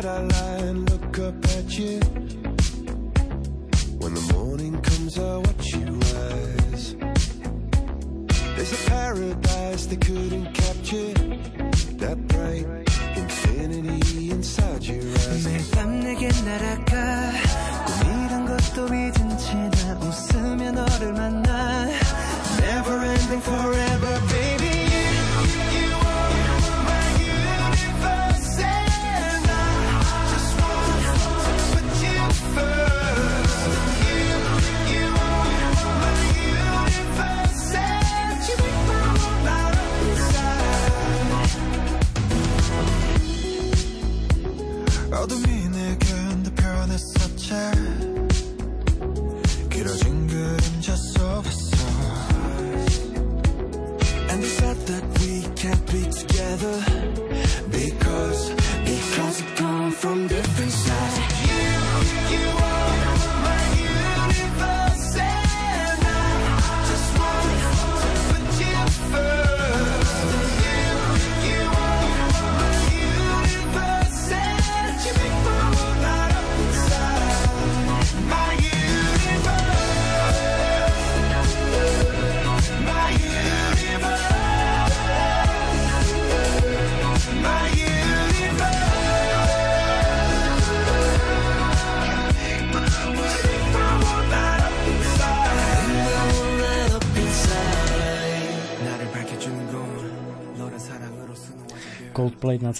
night 0.00 0.04
I 0.04 0.18
lie 0.34 0.62
and 0.70 0.90
look 0.90 1.18
up 1.28 1.38
at 1.58 1.68
you. 1.78 2.00
When 4.00 4.12
the 4.18 4.26
morning 4.34 4.74
comes, 4.88 5.18
I 5.18 5.36
watch 5.46 5.66
you 5.74 5.86
rise. 6.12 6.84
There's 8.56 8.72
a 8.72 8.82
paradise 8.90 9.86
they 9.86 10.00
couldn't 10.08 10.48
capture. 10.54 11.12
That 12.02 12.18
bright 12.28 12.66
infinity 13.16 14.30
inside 14.30 14.82
your 14.84 15.02
eyes. 15.02 15.44
매일 15.46 15.70
밤 15.72 16.00
내게 16.00 16.28
날아가 16.44 17.49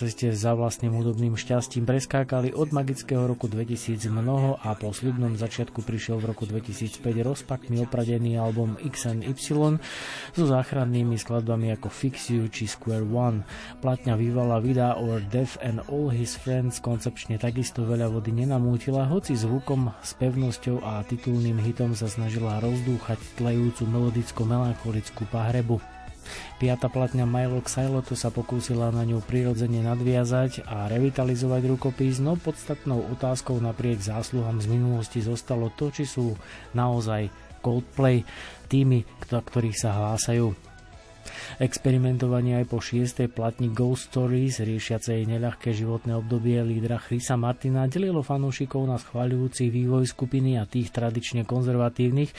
Ceste 0.02 0.34
za 0.34 0.58
vlastným 0.58 0.98
hudobným 0.98 1.38
šťastím 1.38 1.86
preskákali 1.86 2.58
od 2.58 2.74
magického 2.74 3.30
roku 3.30 3.46
2000 3.46 4.10
mnoho 4.10 4.58
a 4.58 4.74
po 4.74 4.90
sľubnom 4.90 5.38
začiatku 5.38 5.86
prišiel 5.86 6.18
v 6.18 6.34
roku 6.34 6.50
2005 6.50 7.06
rozpakmi 7.22 7.86
opradený 7.86 8.42
album 8.42 8.82
XNY 8.82 9.30
so 10.34 10.44
záchrannými 10.50 11.22
skladbami 11.22 11.78
ako 11.78 11.94
Fix 11.94 12.34
You 12.34 12.50
či 12.50 12.66
Square 12.66 13.06
One. 13.14 13.46
Platňa 13.86 14.18
Vivala 14.18 14.58
Vida 14.58 14.98
or 14.98 15.22
Death 15.22 15.62
and 15.62 15.86
All 15.86 16.10
His 16.10 16.34
Friends 16.34 16.82
koncepčne 16.82 17.38
takisto 17.38 17.86
veľa 17.86 18.10
vody 18.10 18.34
nenamútila, 18.34 19.06
hoci 19.06 19.38
zvukom, 19.38 19.94
s 20.02 20.18
pevnosťou 20.18 20.82
a 20.82 21.06
titulným 21.06 21.62
hitom 21.62 21.94
sa 21.94 22.10
snažila 22.10 22.58
rozdúchať 22.58 23.22
tlejúcu 23.38 23.86
melodicko-melancholickú 23.86 25.30
pahrebu. 25.30 26.01
Piata 26.62 26.88
platňa 26.88 27.26
Milo 27.26 27.62
Xylotu 27.62 28.14
sa 28.14 28.30
pokúsila 28.30 28.94
na 28.94 29.04
ňu 29.04 29.22
prirodzene 29.26 29.82
nadviazať 29.82 30.66
a 30.66 30.88
revitalizovať 30.88 31.62
rukopis, 31.70 32.22
no 32.22 32.38
podstatnou 32.38 33.12
otázkou 33.14 33.60
napriek 33.60 34.00
zásluhám 34.00 34.62
z 34.62 34.68
minulosti 34.70 35.20
zostalo 35.20 35.74
to, 35.74 35.90
či 35.92 36.08
sú 36.08 36.38
naozaj 36.78 37.30
Coldplay 37.62 38.26
tými, 38.66 39.06
ktorých 39.30 39.78
sa 39.78 39.94
hlásajú. 39.94 40.71
Experimentovanie 41.62 42.62
aj 42.62 42.66
po 42.72 42.82
šiestej 42.82 43.30
platni 43.30 43.70
Ghost 43.70 44.10
Stories, 44.10 44.60
riešiacej 44.62 45.30
neľahké 45.30 45.72
životné 45.72 46.18
obdobie 46.18 46.58
lídra 46.66 46.98
Chrisa 46.98 47.38
Martina, 47.38 47.86
delilo 47.86 48.26
fanúšikov 48.26 48.84
na 48.88 48.98
schváľujúcich 48.98 49.70
vývoj 49.70 50.10
skupiny 50.10 50.58
a 50.58 50.66
tých 50.66 50.90
tradične 50.90 51.46
konzervatívnych, 51.46 52.32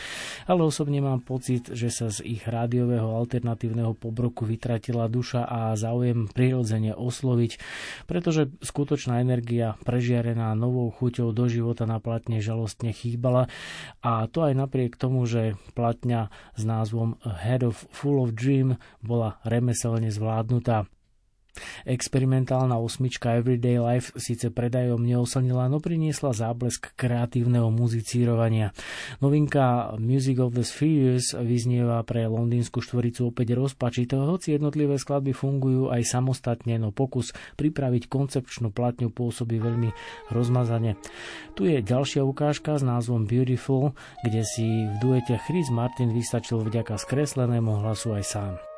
ale 0.50 0.60
osobne 0.66 0.98
mám 0.98 1.22
pocit, 1.22 1.70
že 1.70 1.88
sa 1.88 2.10
z 2.10 2.24
ich 2.26 2.42
rádiového 2.44 3.14
alternatívneho 3.14 3.94
pobroku 3.94 4.44
vytratila 4.44 5.06
duša 5.06 5.46
a 5.46 5.74
záujem 5.78 6.26
prirodzene 6.30 6.94
osloviť, 6.96 7.52
pretože 8.06 8.50
skutočná 8.60 9.22
energia 9.22 9.78
prežiarená 9.86 10.54
novou 10.58 10.90
chuťou 10.90 11.30
do 11.30 11.46
života 11.46 11.86
na 11.86 12.02
platne 12.02 12.42
žalostne 12.42 12.90
chýbala 12.90 13.46
a 14.02 14.26
to 14.26 14.44
aj 14.44 14.54
napriek 14.56 14.98
tomu, 14.98 15.24
že 15.28 15.54
platňa 15.78 16.32
s 16.58 16.62
názvom 16.62 17.18
Head 17.22 17.62
of 17.62 17.86
Full 17.90 18.18
of 18.18 18.34
Dream 18.34 18.71
bola 19.02 19.40
remeselne 19.44 20.10
zvládnutá. 20.10 20.86
Experimentálna 21.84 22.80
osmička 22.80 23.36
Everyday 23.36 23.76
Life 23.76 24.16
síce 24.16 24.48
predajom 24.48 25.04
neoslnila, 25.04 25.68
no 25.68 25.84
priniesla 25.84 26.32
záblesk 26.32 26.96
kreatívneho 26.96 27.68
muzicírovania. 27.68 28.72
Novinka 29.20 29.92
Music 30.00 30.40
of 30.40 30.56
the 30.56 30.64
Spheres 30.64 31.36
vyznieva 31.36 32.00
pre 32.08 32.24
londýnsku 32.24 32.80
štvoricu 32.80 33.28
opäť 33.28 33.52
rozpačitého, 33.52 34.24
hoci 34.24 34.56
jednotlivé 34.56 34.96
skladby 34.96 35.36
fungujú 35.36 35.92
aj 35.92 36.08
samostatne, 36.08 36.80
no 36.80 36.88
pokus 36.88 37.36
pripraviť 37.60 38.08
koncepčnú 38.08 38.72
platňu 38.72 39.12
pôsobí 39.12 39.60
veľmi 39.60 39.92
rozmazane. 40.32 40.96
Tu 41.52 41.68
je 41.68 41.84
ďalšia 41.84 42.24
ukážka 42.24 42.80
s 42.80 42.82
názvom 42.82 43.28
Beautiful, 43.28 43.92
kde 44.24 44.40
si 44.40 44.88
v 44.88 44.94
duete 45.04 45.36
Chris 45.44 45.68
Martin 45.68 46.16
vystačil 46.16 46.64
vďaka 46.64 46.96
skreslenému 46.96 47.84
hlasu 47.84 48.16
aj 48.16 48.24
sám. 48.24 48.71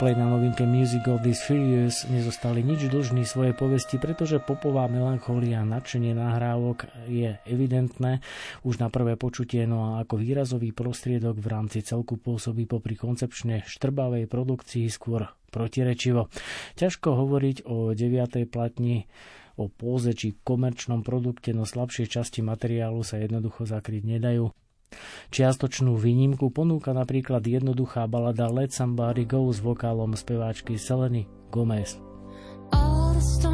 Coldplay 0.00 0.16
na 0.16 0.32
novinke 0.32 0.64
Music 0.64 1.04
of 1.12 1.20
These 1.20 1.44
Furious 1.44 2.08
nezostali 2.08 2.64
nič 2.64 2.88
dlžní 2.88 3.28
svojej 3.28 3.52
povesti, 3.52 4.00
pretože 4.00 4.40
popová 4.40 4.88
melancholia 4.88 5.60
a 5.60 5.68
nadšenie 5.68 6.16
nahrávok 6.16 6.88
je 7.04 7.36
evidentné 7.44 8.24
už 8.64 8.80
na 8.80 8.88
prvé 8.88 9.20
počutie, 9.20 9.68
no 9.68 9.92
a 9.92 10.00
ako 10.00 10.16
výrazový 10.16 10.72
prostriedok 10.72 11.36
v 11.36 11.52
rámci 11.52 11.84
celku 11.84 12.16
pôsobí 12.16 12.64
popri 12.64 12.96
koncepčne 12.96 13.60
štrbavej 13.68 14.24
produkcii 14.24 14.88
skôr 14.88 15.28
protirečivo. 15.52 16.32
Ťažko 16.80 17.20
hovoriť 17.20 17.68
o 17.68 17.92
9. 17.92 18.48
platni 18.48 19.04
o 19.60 19.68
póze 19.68 20.16
či 20.16 20.32
komerčnom 20.32 21.04
produkte, 21.04 21.52
no 21.52 21.68
slabšie 21.68 22.08
časti 22.08 22.40
materiálu 22.40 23.04
sa 23.04 23.20
jednoducho 23.20 23.68
zakryť 23.68 24.16
nedajú. 24.16 24.48
Čiastočnú 25.30 25.94
výnimku 25.94 26.50
ponúka 26.50 26.90
napríklad 26.90 27.46
jednoduchá 27.46 28.10
balada 28.10 28.50
Let 28.50 28.74
Somebody 28.74 29.26
Go 29.26 29.46
s 29.50 29.62
vokálom 29.62 30.18
speváčky 30.18 30.74
Seleny 30.78 31.26
Gomez. 31.50 31.98
All 32.70 33.14
the 33.14 33.49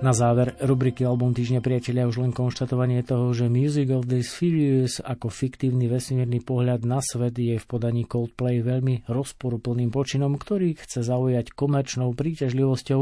Na 0.00 0.16
záver 0.16 0.56
rubriky 0.64 1.04
Album 1.04 1.36
týždňa 1.36 1.60
priatelia 1.60 2.08
už 2.08 2.24
len 2.24 2.32
konštatovanie 2.32 3.04
toho, 3.04 3.36
že 3.36 3.52
Music 3.52 3.92
of 3.92 4.08
the 4.08 4.24
Spheres 4.24 4.96
ako 4.96 5.28
fiktívny 5.28 5.92
vesmírny 5.92 6.40
pohľad 6.40 6.88
na 6.88 7.04
svet 7.04 7.36
je 7.36 7.60
v 7.60 7.66
podaní 7.68 8.08
Coldplay 8.08 8.64
veľmi 8.64 9.04
rozporuplným 9.04 9.92
počinom, 9.92 10.40
ktorý 10.40 10.80
chce 10.80 11.04
zaujať 11.04 11.52
komerčnou 11.52 12.16
príťažlivosťou, 12.16 13.00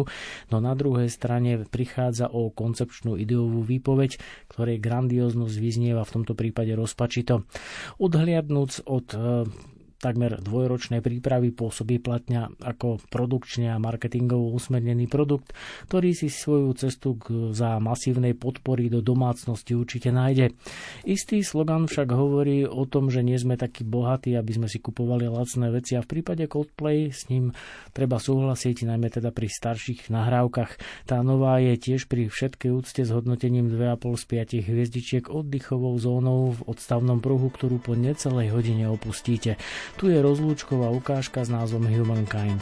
no 0.51 0.57
na 0.59 0.75
druhej 0.75 1.07
strane 1.07 1.62
prichádza 1.70 2.35
o 2.35 2.51
koncepčnú 2.51 3.15
ideovú 3.15 3.62
výpoveď, 3.62 4.19
ktorej 4.51 4.83
grandióznosť 4.83 5.55
vyznieva 5.55 6.03
v 6.03 6.15
tomto 6.19 6.35
prípade 6.35 6.75
rozpačito. 6.75 7.47
Odhliadnúc 8.03 8.83
od 8.91 9.07
e, 9.15 9.19
takmer 9.99 10.39
dvojročnej 10.39 11.03
prípravy 11.03 11.51
pôsobí 11.51 11.99
platňa 11.99 12.55
ako 12.62 13.03
produkčne 13.11 13.75
a 13.75 13.83
marketingovo 13.83 14.55
usmernený 14.55 15.11
produkt, 15.11 15.51
ktorý 15.91 16.15
si 16.15 16.31
svoju 16.31 16.70
cestu 16.79 17.19
k, 17.19 17.51
za 17.51 17.83
masívnej 17.83 18.39
podpory 18.39 18.87
do 18.87 19.03
domácnosti 19.03 19.75
určite 19.75 20.15
nájde. 20.15 20.55
Istý 21.03 21.43
slogan 21.43 21.91
však 21.91 22.15
hovorí 22.15 22.62
o 22.62 22.87
tom, 22.87 23.11
že 23.11 23.27
nie 23.27 23.35
sme 23.35 23.59
takí 23.59 23.83
bohatí, 23.83 24.39
aby 24.39 24.55
sme 24.55 24.69
si 24.70 24.79
kupovali 24.79 25.27
lacné 25.27 25.75
veci 25.75 25.99
a 25.99 26.05
v 26.07 26.11
prípade 26.15 26.47
Coldplay 26.47 27.11
s 27.11 27.27
ním 27.27 27.51
treba 27.91 28.23
súhlasiť, 28.23 28.87
najmä 28.87 29.11
teda 29.11 29.35
pri 29.35 29.51
starších 29.51 30.15
nahrávkach. 30.15 31.05
Tá 31.11 31.27
nová 31.27 31.59
je 31.59 31.75
tiež 31.75 32.07
pri 32.07 32.31
všetkej 32.31 32.70
úcte 32.70 33.03
s 33.03 33.11
hodnotením 33.11 33.66
2,5 33.66 34.15
z 34.15 34.25
5 34.62 34.69
hviezdičiek 34.70 35.25
oddychovou 35.27 35.99
zónou 35.99 36.55
v 36.55 36.61
odstavnom 36.70 37.19
pruhu, 37.19 37.51
ktorú 37.51 37.83
po 37.83 37.99
necelej 37.99 38.55
hodine 38.55 38.87
opustíte. 38.87 39.59
Tu 39.97 40.12
je 40.12 40.19
rozlúčková 40.20 40.93
ukážka 40.93 41.40
s 41.40 41.48
názvom 41.48 41.89
Humankind. 41.89 42.60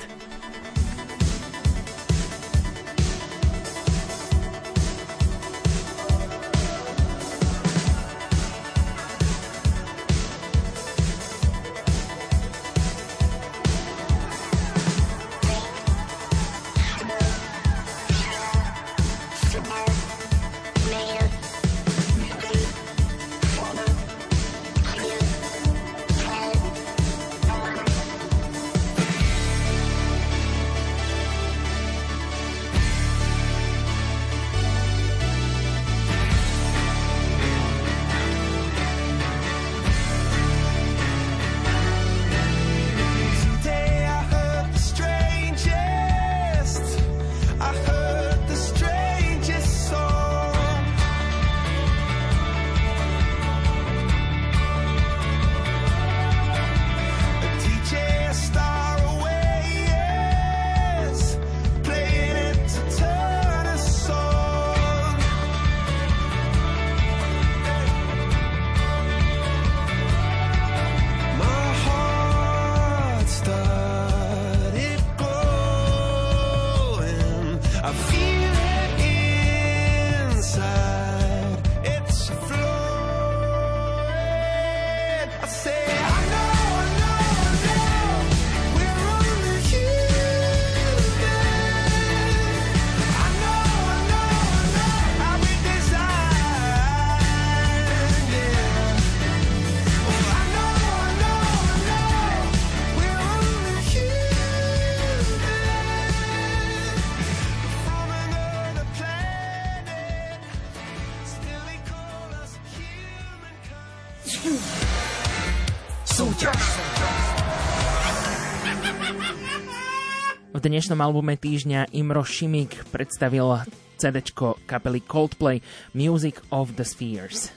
Dnešnom 120.66 120.98
albume 120.98 121.38
týždňa 121.38 121.94
Imro 121.94 122.26
Šimik 122.26 122.90
predstavil 122.90 123.62
CD 124.02 124.18
kapely 124.66 124.98
Coldplay 124.98 125.62
Music 125.94 126.42
of 126.50 126.74
the 126.74 126.82
Spheres. 126.82 127.54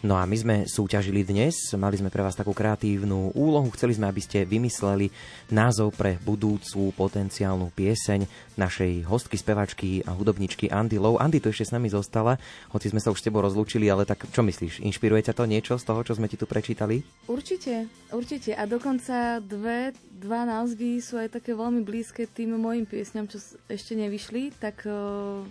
No 0.00 0.16
a 0.16 0.24
my 0.24 0.32
sme 0.32 0.56
súťažili 0.64 1.20
dnes, 1.28 1.76
mali 1.76 2.00
sme 2.00 2.08
pre 2.08 2.24
vás 2.24 2.32
takú 2.32 2.56
kreatívnu 2.56 3.36
úlohu, 3.36 3.68
chceli 3.76 3.92
sme, 3.92 4.08
aby 4.08 4.24
ste 4.24 4.48
vymysleli 4.48 5.12
názov 5.52 5.92
pre 5.92 6.16
budúcu 6.24 6.88
potenciálnu 6.96 7.68
pieseň 7.68 8.24
našej 8.56 9.04
hostky, 9.04 9.36
spevačky 9.36 10.00
a 10.08 10.16
hudobničky 10.16 10.72
Andy 10.72 10.96
Low. 10.96 11.20
Andy 11.20 11.36
tu 11.36 11.52
ešte 11.52 11.68
s 11.68 11.74
nami 11.76 11.92
zostala, 11.92 12.40
hoci 12.72 12.88
sme 12.88 12.96
sa 12.96 13.12
už 13.12 13.20
s 13.20 13.26
tebou 13.28 13.44
rozlúčili, 13.44 13.92
ale 13.92 14.08
tak 14.08 14.24
čo 14.32 14.40
myslíš, 14.40 14.80
inšpiruje 14.80 15.28
ťa 15.28 15.36
to 15.36 15.44
niečo 15.44 15.76
z 15.76 15.84
toho, 15.84 16.00
čo 16.00 16.16
sme 16.16 16.32
ti 16.32 16.40
tu 16.40 16.48
prečítali? 16.48 17.04
Určite, 17.28 17.84
určite. 18.08 18.56
A 18.56 18.64
dokonca 18.64 19.36
dve, 19.44 19.92
dva 20.08 20.48
názvy 20.48 21.04
sú 21.04 21.20
aj 21.20 21.36
také 21.36 21.52
veľmi 21.52 21.84
blízke 21.84 22.24
tým 22.24 22.56
mojim 22.56 22.88
piesňam, 22.88 23.28
čo 23.28 23.36
ešte 23.68 23.92
nevyšli, 23.92 24.56
tak 24.64 24.80
uh, 24.88 25.44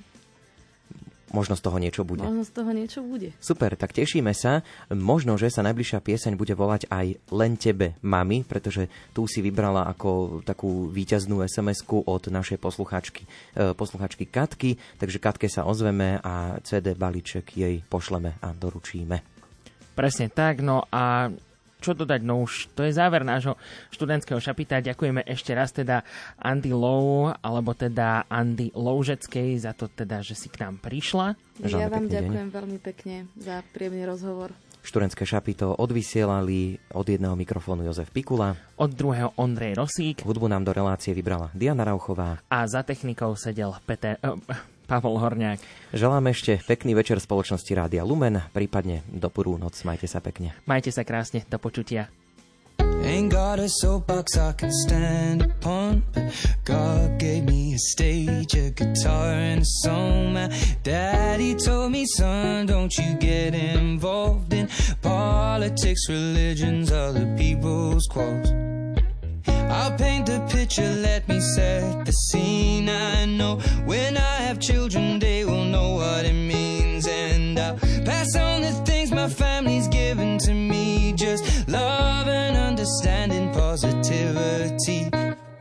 Možno 1.30 1.54
z 1.54 1.62
toho 1.62 1.78
niečo 1.78 2.02
bude. 2.02 2.26
možno 2.26 2.44
z 2.46 2.52
toho 2.54 2.72
niečo 2.74 3.00
bude. 3.06 3.30
Super, 3.38 3.78
tak 3.78 3.94
tešíme 3.94 4.34
sa. 4.34 4.66
Možno, 4.90 5.38
že 5.38 5.54
sa 5.54 5.62
najbližšia 5.62 6.02
pieseň 6.02 6.34
bude 6.34 6.54
volať 6.58 6.90
aj 6.90 7.22
Len 7.30 7.54
tebe, 7.58 7.98
mami, 8.02 8.42
pretože 8.42 8.90
tu 9.14 9.30
si 9.30 9.46
vybrala 9.46 9.86
ako 9.90 10.42
takú 10.42 10.90
víťaznú 10.90 11.46
sms 11.46 11.86
od 11.90 12.24
našej 12.30 12.58
posluchačky, 12.58 13.24
e, 13.54 13.74
posluchačky 13.78 14.26
Katky, 14.30 14.78
takže 14.98 15.22
Katke 15.22 15.48
sa 15.50 15.66
ozveme 15.66 16.18
a 16.22 16.58
CD 16.66 16.98
balíček 16.98 17.54
jej 17.58 17.82
pošleme 17.86 18.38
a 18.42 18.50
doručíme. 18.54 19.22
Presne 19.94 20.32
tak, 20.32 20.64
no 20.64 20.88
a 20.90 21.28
čo 21.80 21.96
dodať, 21.96 22.22
no 22.22 22.44
už 22.44 22.76
to 22.76 22.84
je 22.84 22.92
záver 22.92 23.24
nášho 23.24 23.56
študentského 23.96 24.40
šapita. 24.40 24.84
Ďakujeme 24.84 25.24
ešte 25.24 25.56
raz 25.56 25.72
teda 25.72 26.04
Andy 26.40 26.76
Low, 26.76 27.32
alebo 27.32 27.72
teda 27.72 28.28
Andy 28.28 28.72
Loužeckej 28.76 29.64
za 29.64 29.72
to 29.72 29.88
teda, 29.88 30.20
že 30.20 30.36
si 30.36 30.52
k 30.52 30.68
nám 30.68 30.84
prišla. 30.84 31.40
ja 31.64 31.88
vám 31.88 32.12
ďakujem 32.12 32.48
veľmi 32.52 32.80
pekne 32.84 33.32
za 33.40 33.64
príjemný 33.72 34.06
rozhovor. 34.08 34.52
Študentské 34.80 35.28
šapito 35.28 35.76
odvysielali 35.76 36.80
od 36.96 37.04
jedného 37.04 37.36
mikrofónu 37.36 37.84
Jozef 37.84 38.16
Pikula. 38.16 38.56
Od 38.80 38.88
druhého 38.88 39.36
Ondrej 39.36 39.76
Rosík. 39.76 40.24
Hudbu 40.24 40.48
nám 40.48 40.64
do 40.64 40.72
relácie 40.72 41.12
vybrala 41.12 41.52
Diana 41.52 41.84
Rauchová. 41.84 42.40
A 42.48 42.64
za 42.64 42.80
technikou 42.88 43.36
sedel 43.36 43.76
Peter, 43.84 44.16
uh, 44.24 44.40
Pavol 44.90 45.22
Horňák. 45.22 45.61
Želám 45.94 46.34
ešte 46.34 46.57
pekný 46.66 46.98
večer 46.98 47.22
spoločnosti 47.22 47.70
Rádia 47.78 48.02
Lumen, 48.02 48.41
prípadne 48.49 49.06
do 49.06 49.30
purú 49.30 49.61
noc. 49.61 49.78
Majte 49.86 50.10
sa 50.10 50.18
pekne. 50.18 50.57
Majte 50.66 50.90
sa 50.90 51.06
krásne, 51.06 51.45
do 51.45 51.61
počutia. 51.61 52.10
Ain't 53.06 53.32
got 53.32 53.60
a 53.60 53.70
soapbox 53.70 54.36
I 54.36 54.52
can 54.57 54.72
stand 54.72 55.45
upon, 55.45 56.03
God 56.66 57.20
gave 57.20 57.45
me 57.45 57.76
a 57.76 57.78
stage, 57.78 58.56
a 58.56 58.72
guitar, 58.72 59.38
and 59.38 59.61
a 59.61 59.70
song. 59.86 60.34
My 60.34 60.49
daddy 60.84 61.56
told 61.56 61.91
me, 61.94 62.06
son, 62.06 62.66
don't 62.66 62.91
you 62.98 63.16
get 63.16 63.53
involved 63.53 64.52
in 64.53 64.68
politics, 65.02 66.10
religions, 66.10 66.91
other 66.91 67.30
people's 67.38 68.07
quarrels. 68.10 68.79
I'll 69.70 69.96
paint 69.96 70.28
a 70.30 70.40
picture, 70.50 70.90
let 70.90 71.28
me 71.28 71.40
set 71.40 72.06
the 72.06 72.12
scene. 72.12 72.90
I 72.90 73.26
know 73.26 73.58
when 73.86 74.18
I 74.18 74.38
have 74.48 74.60
children, 74.60 75.20
they 75.20 75.46
will 75.46 75.66
know 75.66 75.94
what 75.96 76.26
it 76.26 76.34
means. 76.34 77.08
And 77.08 77.60
I'll 77.60 77.78
pass 78.04 78.36
on 78.36 78.62
the 78.62 78.72
things 78.84 79.12
my 79.12 79.30
family's 79.30 79.88
given 79.88 80.40
to 80.40 80.54
me. 80.54 81.14
Just 81.14 81.70
love 81.70 82.28
and 82.28 82.58
understanding, 82.58 83.54
positivity. 83.54 85.12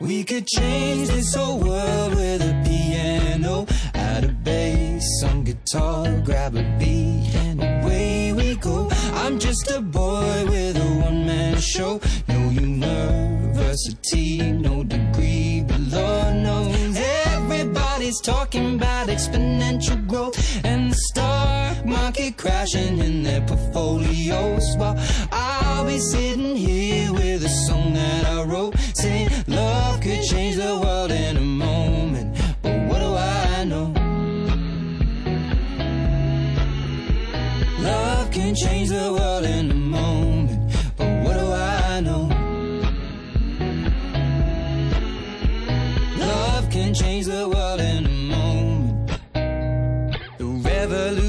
We 0.01 0.24
could 0.24 0.47
change 0.47 1.09
this 1.09 1.35
whole 1.35 1.59
world 1.59 2.14
with 2.14 2.40
a 2.40 2.62
piano, 2.66 3.66
add 3.94 4.24
a 4.24 4.28
bass, 4.28 5.05
some 5.20 5.44
guitar, 5.44 6.20
grab 6.24 6.56
a 6.56 6.62
beat, 6.78 7.35
and 7.35 7.62
away 7.62 8.32
we 8.32 8.56
go. 8.56 8.89
I'm 9.28 9.38
just 9.38 9.70
a 9.70 9.82
boy 9.82 10.46
with 10.46 10.78
a 10.78 10.88
one 11.05 11.26
man 11.26 11.60
show. 11.60 12.00
No 12.28 12.48
university, 12.48 14.40
no 14.52 14.82
degree, 14.82 15.62
but 15.68 15.80
Lord 15.80 16.36
knows 16.36 16.96
everybody's 16.96 18.22
talking 18.22 18.76
about 18.76 19.09
exponential 19.09 20.06
growth 20.06 20.34
and 20.64 20.90
the 20.90 20.96
stock 21.10 21.84
market 21.84 22.38
crashing 22.38 23.00
in 23.00 23.22
their 23.22 23.42
portfolios. 23.42 24.64
While 24.78 24.96
I'll 25.30 25.84
be 25.84 25.98
sitting 25.98 26.56
here 26.56 27.12
with 27.12 27.44
a 27.44 27.50
song 27.50 27.92
that 27.92 28.24
I 28.24 28.44
wrote, 28.44 28.78
saying 28.94 29.28
love 29.46 30.00
could 30.00 30.22
change 30.22 30.56
the 30.56 30.80
world 30.80 31.10
in 31.10 31.36
a 31.36 31.40
moment. 31.42 32.07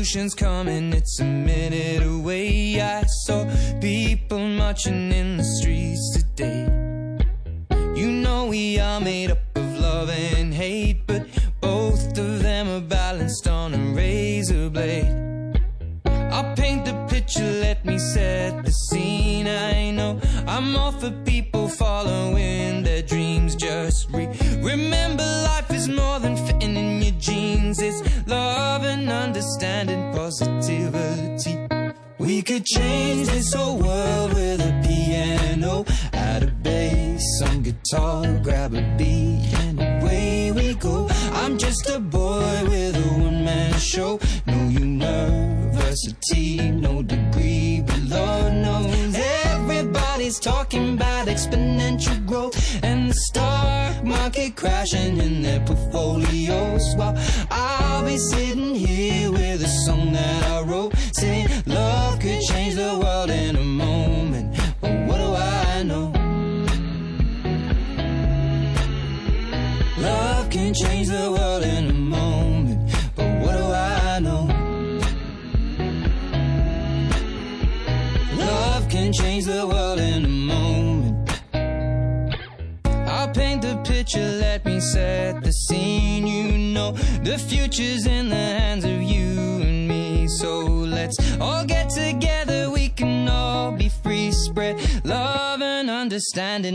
revolution's 0.09 0.33
coming, 0.33 0.91
it's 0.93 1.19
a 1.19 1.23
minute 1.23 2.01
away. 2.01 2.81
I 2.81 3.03
saw 3.03 3.45
people 3.79 4.39
marching 4.39 5.11
in 5.11 5.37
the 5.37 5.43
streets. 5.43 6.18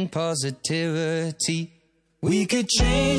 positivity. 0.09 1.73
We 2.23 2.47
could 2.47 2.69
change. 2.69 3.14